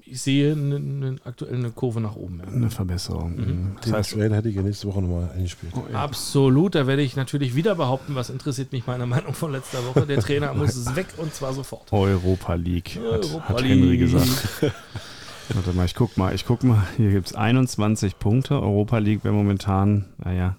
[0.07, 2.41] ich sehe eine, eine, aktuell eine Kurve nach oben.
[2.45, 2.51] Ja.
[2.51, 3.35] Eine Verbesserung.
[3.35, 3.75] Mhm.
[3.81, 5.73] Das heißt, Den hätte ich ja nächste Woche nochmal eingespielt.
[5.75, 6.03] Oh, ja.
[6.03, 10.05] Absolut, da werde ich natürlich wieder behaupten, was interessiert mich meine Meinung von letzter Woche.
[10.05, 11.91] Der Trainer muss es weg und zwar sofort.
[11.91, 13.71] Europa League, hat, Europa hat League.
[13.71, 14.27] Henry gesagt.
[15.53, 16.87] Warte mal, ich guck mal, ich guck mal.
[16.97, 18.55] Hier gibt es 21 Punkte.
[18.55, 20.55] Europa League wäre momentan, naja,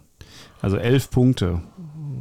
[0.63, 1.63] also 11 Punkte.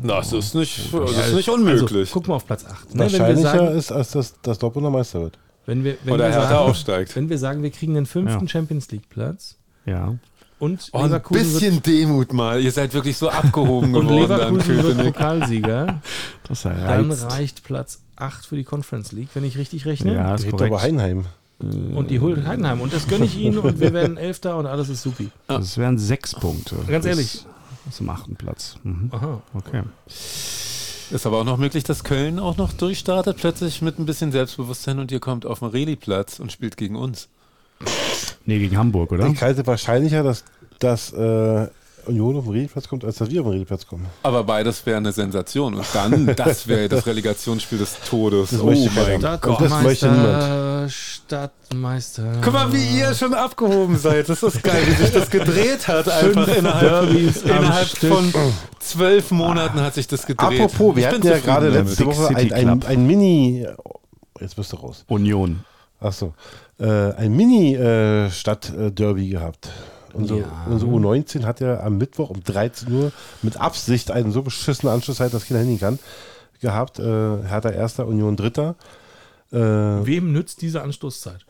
[0.03, 1.91] Das ist nicht, das ist nicht unmöglich.
[1.91, 2.93] Also, guck mal auf Platz 8.
[2.95, 3.03] Ne?
[3.03, 5.39] Wahrscheinlicher sagen, ist, als dass das Dortmunder Meister wird.
[5.65, 7.15] Wenn wir, wenn Oder wir Hertha sagen, aufsteigt.
[7.15, 8.47] Wenn wir sagen, wir kriegen den fünften ja.
[8.47, 9.55] Champions League Platz.
[9.85, 10.15] Ja.
[10.57, 12.61] Und oh, ein bisschen Demut mal.
[12.61, 14.07] Ihr seid wirklich so abgehoben geworden.
[14.07, 16.01] Und Leverkusen wird Pokalsieger.
[16.47, 20.13] Das dann reicht Platz 8 für die Conference League, wenn ich richtig rechne.
[20.13, 21.25] Ja, das ist aber Heinheim.
[21.59, 22.81] Und die holt Heidenheim.
[22.81, 25.29] Und das gönne ich ihnen und wir werden Elfter und alles ist supi.
[25.47, 26.75] Das wären sechs Punkte.
[26.87, 27.45] Ganz ehrlich.
[27.91, 28.77] Zum achten Platz.
[28.83, 29.09] Mhm.
[29.11, 29.41] Aha.
[29.53, 29.83] Okay.
[31.11, 34.99] Ist aber auch noch möglich, dass Köln auch noch durchstartet, plötzlich mit ein bisschen Selbstbewusstsein
[34.99, 37.29] und ihr kommt auf den Reli-Platz und spielt gegen uns.
[38.45, 39.27] Nee, gegen Hamburg, oder?
[39.27, 40.43] Ich halte wahrscheinlicher, dass,
[40.79, 41.67] dass äh,
[42.07, 44.05] Union auf den Redeplatz kommt, als dass wir auf den Redeplatz kommen.
[44.23, 45.75] Aber beides wäre eine Sensation.
[45.75, 48.51] Und dann, das wäre das Relegationsspiel des Todes.
[48.51, 49.61] Das oh mein Gott.
[49.61, 50.91] Das möchte niemand.
[50.91, 52.33] Stadtmeister.
[52.43, 54.29] Guck mal, wie ihr schon abgehoben seid.
[54.29, 56.07] Das ist geil, wie sich das gedreht hat.
[56.07, 58.33] Einfach innerhalb, innerhalb von
[58.79, 60.61] zwölf Monaten hat sich das gedreht.
[60.61, 63.67] Apropos, wir hatten ja gerade letzte Woche ein, ein, ein, Mini...
[64.39, 65.05] Jetzt bist du raus.
[65.07, 65.63] Union.
[65.99, 66.33] Achso.
[66.79, 69.69] Äh, ein Mini-Stadt-Derby äh, gehabt.
[70.15, 70.67] Unsere, ja.
[70.69, 73.11] unsere U19 hat ja am Mittwoch um 13 Uhr
[73.41, 75.99] mit Absicht einen so beschissenen Anschlusszeit, dass keiner hingehen kann,
[76.61, 76.99] gehabt.
[76.99, 78.75] Äh, Hertha Erster, Union Dritter.
[79.51, 81.45] Äh, Wem nützt diese Anstoßzeit?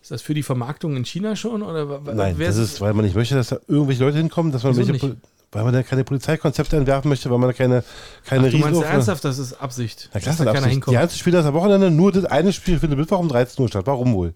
[0.00, 1.62] Ist das für die Vermarktung in China schon?
[1.62, 4.76] Oder Nein, das ist, weil man nicht möchte, dass da irgendwelche Leute hinkommen, dass man
[4.76, 5.16] welche,
[5.52, 7.82] weil man da keine Polizeikonzepte entwerfen möchte, weil man da keine,
[8.24, 10.10] keine Ach, Du meinst ernsthaft, das ist Absicht?
[10.12, 10.94] Na klar, dass da keiner hinkommt.
[10.94, 13.68] Die einzige Spiele das am Wochenende, nur das eine Spiel findet Mittwoch um 13 Uhr
[13.68, 13.86] statt.
[13.86, 14.34] Warum wohl?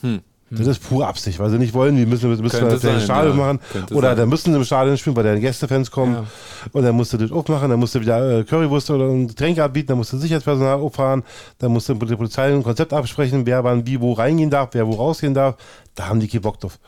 [0.00, 0.20] Hm.
[0.58, 3.38] Das ist pure Absicht, weil sie nicht wollen, die müssen, müssen wir vielleicht ein Stadion
[3.38, 3.44] ja.
[3.44, 3.60] machen.
[3.72, 4.16] Könnte oder sein.
[4.18, 6.14] dann müssen sie im Stadion spielen, weil dann Gästefans kommen.
[6.14, 6.24] Ja.
[6.72, 9.88] Und dann musst du das aufmachen, dann musst du wieder äh, Currywurst oder Getränke anbieten,
[9.88, 11.22] dann musst du Sicherheitspersonal auffahren,
[11.58, 14.70] dann musst du mit der Polizei ein Konzept absprechen, wer wann wie wo reingehen darf,
[14.72, 15.56] wer wo rausgehen darf.
[15.94, 16.78] Da haben die keinen Bock drauf.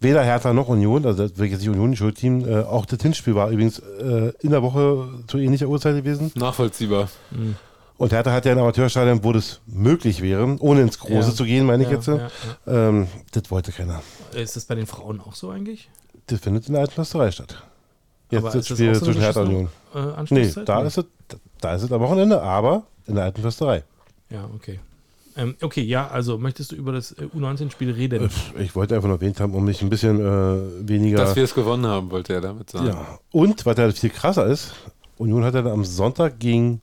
[0.00, 3.34] Weder Hertha noch Union, also das jetzt nicht Union, die Schulteam, äh, auch das Hinspiel
[3.34, 6.30] war übrigens äh, in der Woche zu ähnlicher Uhrzeit gewesen.
[6.34, 7.08] Nachvollziehbar.
[7.30, 7.56] Mhm.
[7.96, 11.34] Und Hertha hat ja ein Amateurstadion, wo das möglich wäre, ohne ins Große ja.
[11.34, 12.08] zu gehen, meine ich ja, jetzt.
[12.08, 12.28] Ja,
[12.66, 14.02] ähm, das wollte keiner.
[14.32, 15.88] Ist das bei den Frauen auch so eigentlich?
[16.26, 17.62] Das findet in der alten Försterei statt.
[18.30, 19.68] Jetzt aber das Spiel so zwischen Hertha und Union.
[19.94, 21.04] Äh, nee, da ist, es,
[21.60, 23.84] da ist es am Wochenende, aber in der alten Försterei.
[24.30, 24.80] Ja, okay.
[25.36, 28.30] Ähm, okay, ja, also möchtest du über das äh, U19-Spiel reden?
[28.56, 31.18] Äh, ich wollte einfach nur erwähnt haben, um mich ein bisschen äh, weniger.
[31.18, 32.86] Dass wir es gewonnen haben, wollte er damit sagen.
[32.86, 34.74] Ja, und was ja viel krasser ist,
[35.16, 36.80] Union hat ja am Sonntag gegen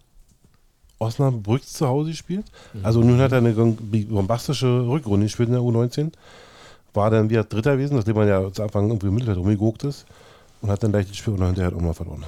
[1.02, 2.46] Osnabrück zu Hause gespielt.
[2.74, 2.86] Mhm.
[2.86, 6.12] Also nun hat er eine bombastische Rückrunde gespielt in der U19.
[6.94, 10.06] War dann wieder Dritter gewesen, nachdem man ja zu Anfang irgendwie im Mittelfeld rumgeguckt ist.
[10.62, 12.24] Und hat dann gleich das Spiel und hinterher auch mal verloren.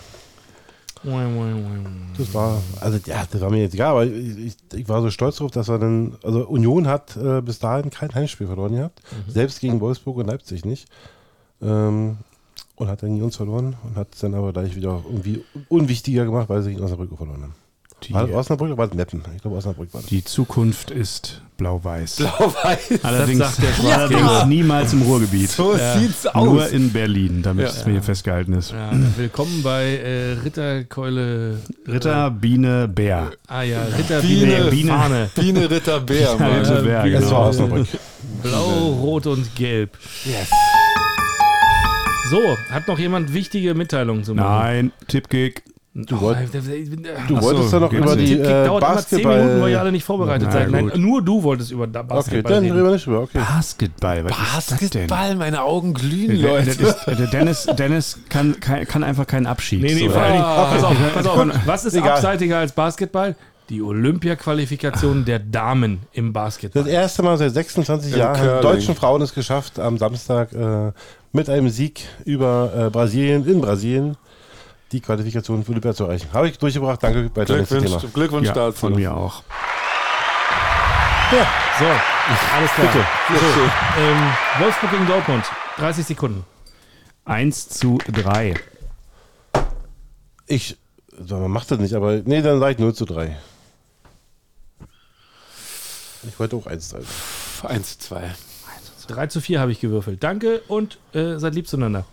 [2.18, 5.12] Das war, also ja, das war mir jetzt egal, aber ich, ich, ich war so
[5.12, 9.02] stolz darauf, dass er dann, also Union hat äh, bis dahin kein Heimspiel verloren gehabt,
[9.12, 9.32] mhm.
[9.32, 10.88] selbst gegen Wolfsburg und Leipzig nicht.
[11.62, 12.18] Ähm,
[12.76, 16.26] und hat dann gegen uns verloren und hat es dann aber gleich wieder irgendwie unwichtiger
[16.26, 17.56] gemacht, weil sie gegen Osnabrück verloren haben.
[18.04, 19.22] Die, war das Osnabrück oder war das Meppen?
[19.36, 20.10] Ich glaube, Osnabrück war das.
[20.10, 22.18] Die Zukunft ist blau-weiß.
[22.18, 23.04] Blau-weiß.
[23.04, 25.50] Allerdings, das sagt der allerdings niemals im Ruhrgebiet.
[25.50, 25.98] So ja.
[25.98, 26.46] sieht's aus.
[26.46, 27.72] Nur in Berlin, damit ja.
[27.72, 28.72] es mir hier festgehalten ist.
[28.72, 31.60] Ja, willkommen bei äh, Ritterkeule.
[31.88, 33.32] Ritter, Biene, Bär.
[33.48, 35.30] Ah ja, Ritter, Biene, Biene, Fahne.
[35.36, 36.34] Biene, Ritter, Bär.
[36.34, 37.20] Ritter, Bär, genau.
[37.20, 37.88] Das war Osnabrück.
[38.42, 39.98] Blau, Rot und Gelb.
[40.26, 40.50] Yes.
[42.30, 42.40] So,
[42.72, 44.48] hat noch jemand wichtige Mitteilungen zu machen?
[44.48, 45.64] Nein, Tippkick.
[45.96, 46.58] Du, wollt, oh,
[47.28, 49.34] du wolltest ja noch über die äh, dauert Basketball.
[49.34, 50.72] Immer 10 Minuten, weil ihr alle nicht vorbereitet seid.
[50.72, 53.22] Nein, nur du wolltest über Basketball Okay, dann reden wir nicht über.
[53.22, 53.38] Okay.
[53.38, 54.32] Basketball, was
[54.70, 56.76] Basketball, meine Augen glühen, Leute.
[57.32, 59.84] Dennis, Dennis kann, kann, kann, einfach keinen Abschied.
[59.84, 60.14] Nee, nee, so.
[60.14, 60.66] vor allem, ah.
[60.74, 61.48] pass auf, pass auf.
[61.68, 62.14] Was ist Egal.
[62.14, 63.36] abseitiger als Basketball?
[63.70, 66.84] Die Olympia-Qualifikation der Damen im Basketball.
[66.84, 70.92] Das erste Mal seit 26 Jahren haben die deutschen Frauen es geschafft, am Samstag äh,
[71.32, 74.18] mit einem Sieg über äh, Brasilien in Brasilien
[74.94, 76.30] die Qualifikation für Olympia zu erreichen.
[76.32, 77.02] Habe ich durchgebracht.
[77.02, 77.30] Danke.
[77.36, 78.14] Weiter Glückwunsch, Thema.
[78.14, 78.78] Glückwunsch ja, dazu.
[78.78, 79.44] Von mir auch.
[81.32, 81.48] Ja,
[81.80, 81.86] so.
[82.56, 82.88] Alles klar.
[82.88, 83.40] Bitte.
[83.40, 85.46] So, ähm, Wolfsburg gegen Dortmund.
[85.78, 86.46] 30 Sekunden.
[87.26, 88.54] 1 zu 3.
[90.46, 90.78] Ich,
[91.28, 93.38] man macht das nicht, aber nee, dann sage ich 0 zu 3.
[96.28, 97.70] Ich wollte auch 1 zu 3.
[97.70, 98.36] 1 zu 2.
[99.08, 100.24] 3 zu 4 habe ich gewürfelt.
[100.24, 102.06] Danke und äh, seid lieb zueinander.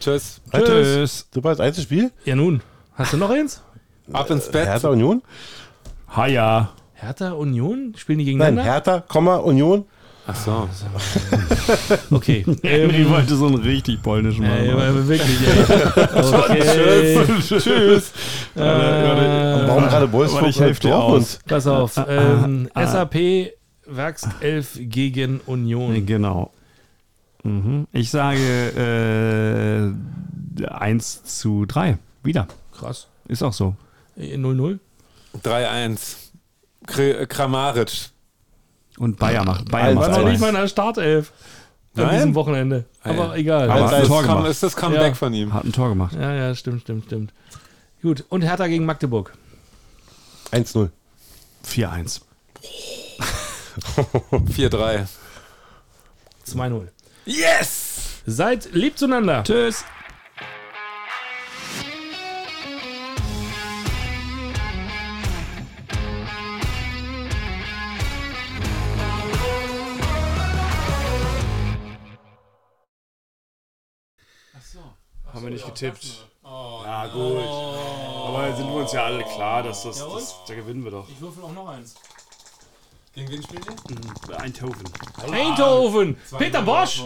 [0.00, 0.40] Tschüss.
[0.52, 0.64] Tschüss.
[0.64, 1.28] Tschüss.
[1.32, 2.10] Super, das einzige Spiel?
[2.24, 2.60] Ja, nun.
[2.94, 3.62] Hast du noch eins?
[4.12, 4.66] Ab ins Bett.
[4.66, 5.22] Hertha Union?
[6.16, 6.70] Ha ja.
[6.94, 7.94] Hertha Union?
[7.96, 8.62] Spielen die gegeneinander?
[8.62, 9.84] Nein, Hertha, Komma, Union.
[10.30, 10.68] Ach so.
[12.10, 12.44] okay.
[12.62, 14.66] Emily ähm, wollte so einen richtig polnischen machen.
[14.66, 15.56] Ja, aber wirklich, ey.
[16.34, 17.24] Okay.
[17.40, 17.64] Tschüss.
[17.64, 18.12] Tschüss.
[18.54, 20.48] Äh, Warum gerade Wolfsburg?
[20.48, 21.38] Ich helfe dir aus.
[21.46, 21.98] Pass auf.
[22.06, 23.52] Ähm, SAP
[23.86, 26.04] Werkself gegen Union.
[26.04, 26.52] Genau.
[27.44, 27.86] Mhm.
[27.92, 29.94] Ich sage
[30.60, 31.98] äh, 1 zu 3.
[32.22, 32.48] Wieder.
[32.72, 33.08] Krass.
[33.28, 33.74] Ist auch so.
[34.18, 34.78] 0-0?
[35.44, 37.26] 3-1.
[37.28, 38.10] Kramaric.
[38.98, 39.70] Und Bayer macht.
[39.70, 41.32] Bayer macht war noch nicht mal in der Startelf.
[41.96, 42.84] An diesem Wochenende.
[43.02, 43.40] Aber Nein.
[43.40, 43.70] egal.
[43.70, 44.48] Aber hat ein Tor gemacht.
[44.48, 45.14] ist das Comeback ja.
[45.14, 45.52] von ihm.
[45.52, 46.14] Hat ein Tor gemacht.
[46.14, 47.32] Ja, ja, stimmt, stimmt, stimmt.
[48.02, 48.24] Gut.
[48.28, 49.32] Und Hertha gegen Magdeburg.
[50.52, 50.90] 1-0.
[51.66, 52.20] 4-1.
[54.30, 55.06] 4-3.
[56.46, 56.88] 2-0.
[57.28, 58.22] Yes!
[58.24, 59.44] Seid lieb zueinander.
[59.44, 59.84] Tschüss.
[75.26, 76.26] Haben wir nicht getippt.
[76.42, 77.14] Oh, ja, gut.
[77.14, 78.24] Oh.
[78.28, 81.08] Aber sind wir uns ja alle klar, dass das, ja, das, da gewinnen wir doch.
[81.10, 81.94] Ich würfel auch noch eins.
[83.18, 83.72] Gegen wen spielt ihr?
[83.72, 84.84] Mhm, Eindhoven.
[85.32, 86.16] Eindhoven!
[86.38, 87.02] Peter Bosch!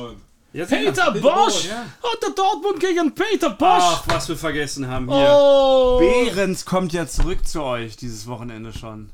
[0.52, 1.64] Ja, Peter Bosch!
[1.70, 1.86] Ja.
[2.02, 3.80] Hat der Dortmund gegen Peter Bosch!
[3.80, 5.26] Ach, was wir vergessen haben hier.
[5.32, 5.98] Oh.
[5.98, 9.08] Behrens kommt ja zurück zu euch dieses Wochenende schon.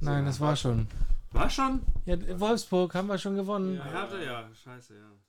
[0.00, 0.88] Nein, das war schon.
[1.30, 1.82] War schon?
[2.04, 3.76] Ja, Wolfsburg haben wir schon gewonnen.
[3.76, 4.42] Ja, hatte ja.
[4.64, 5.19] Scheiße, ja.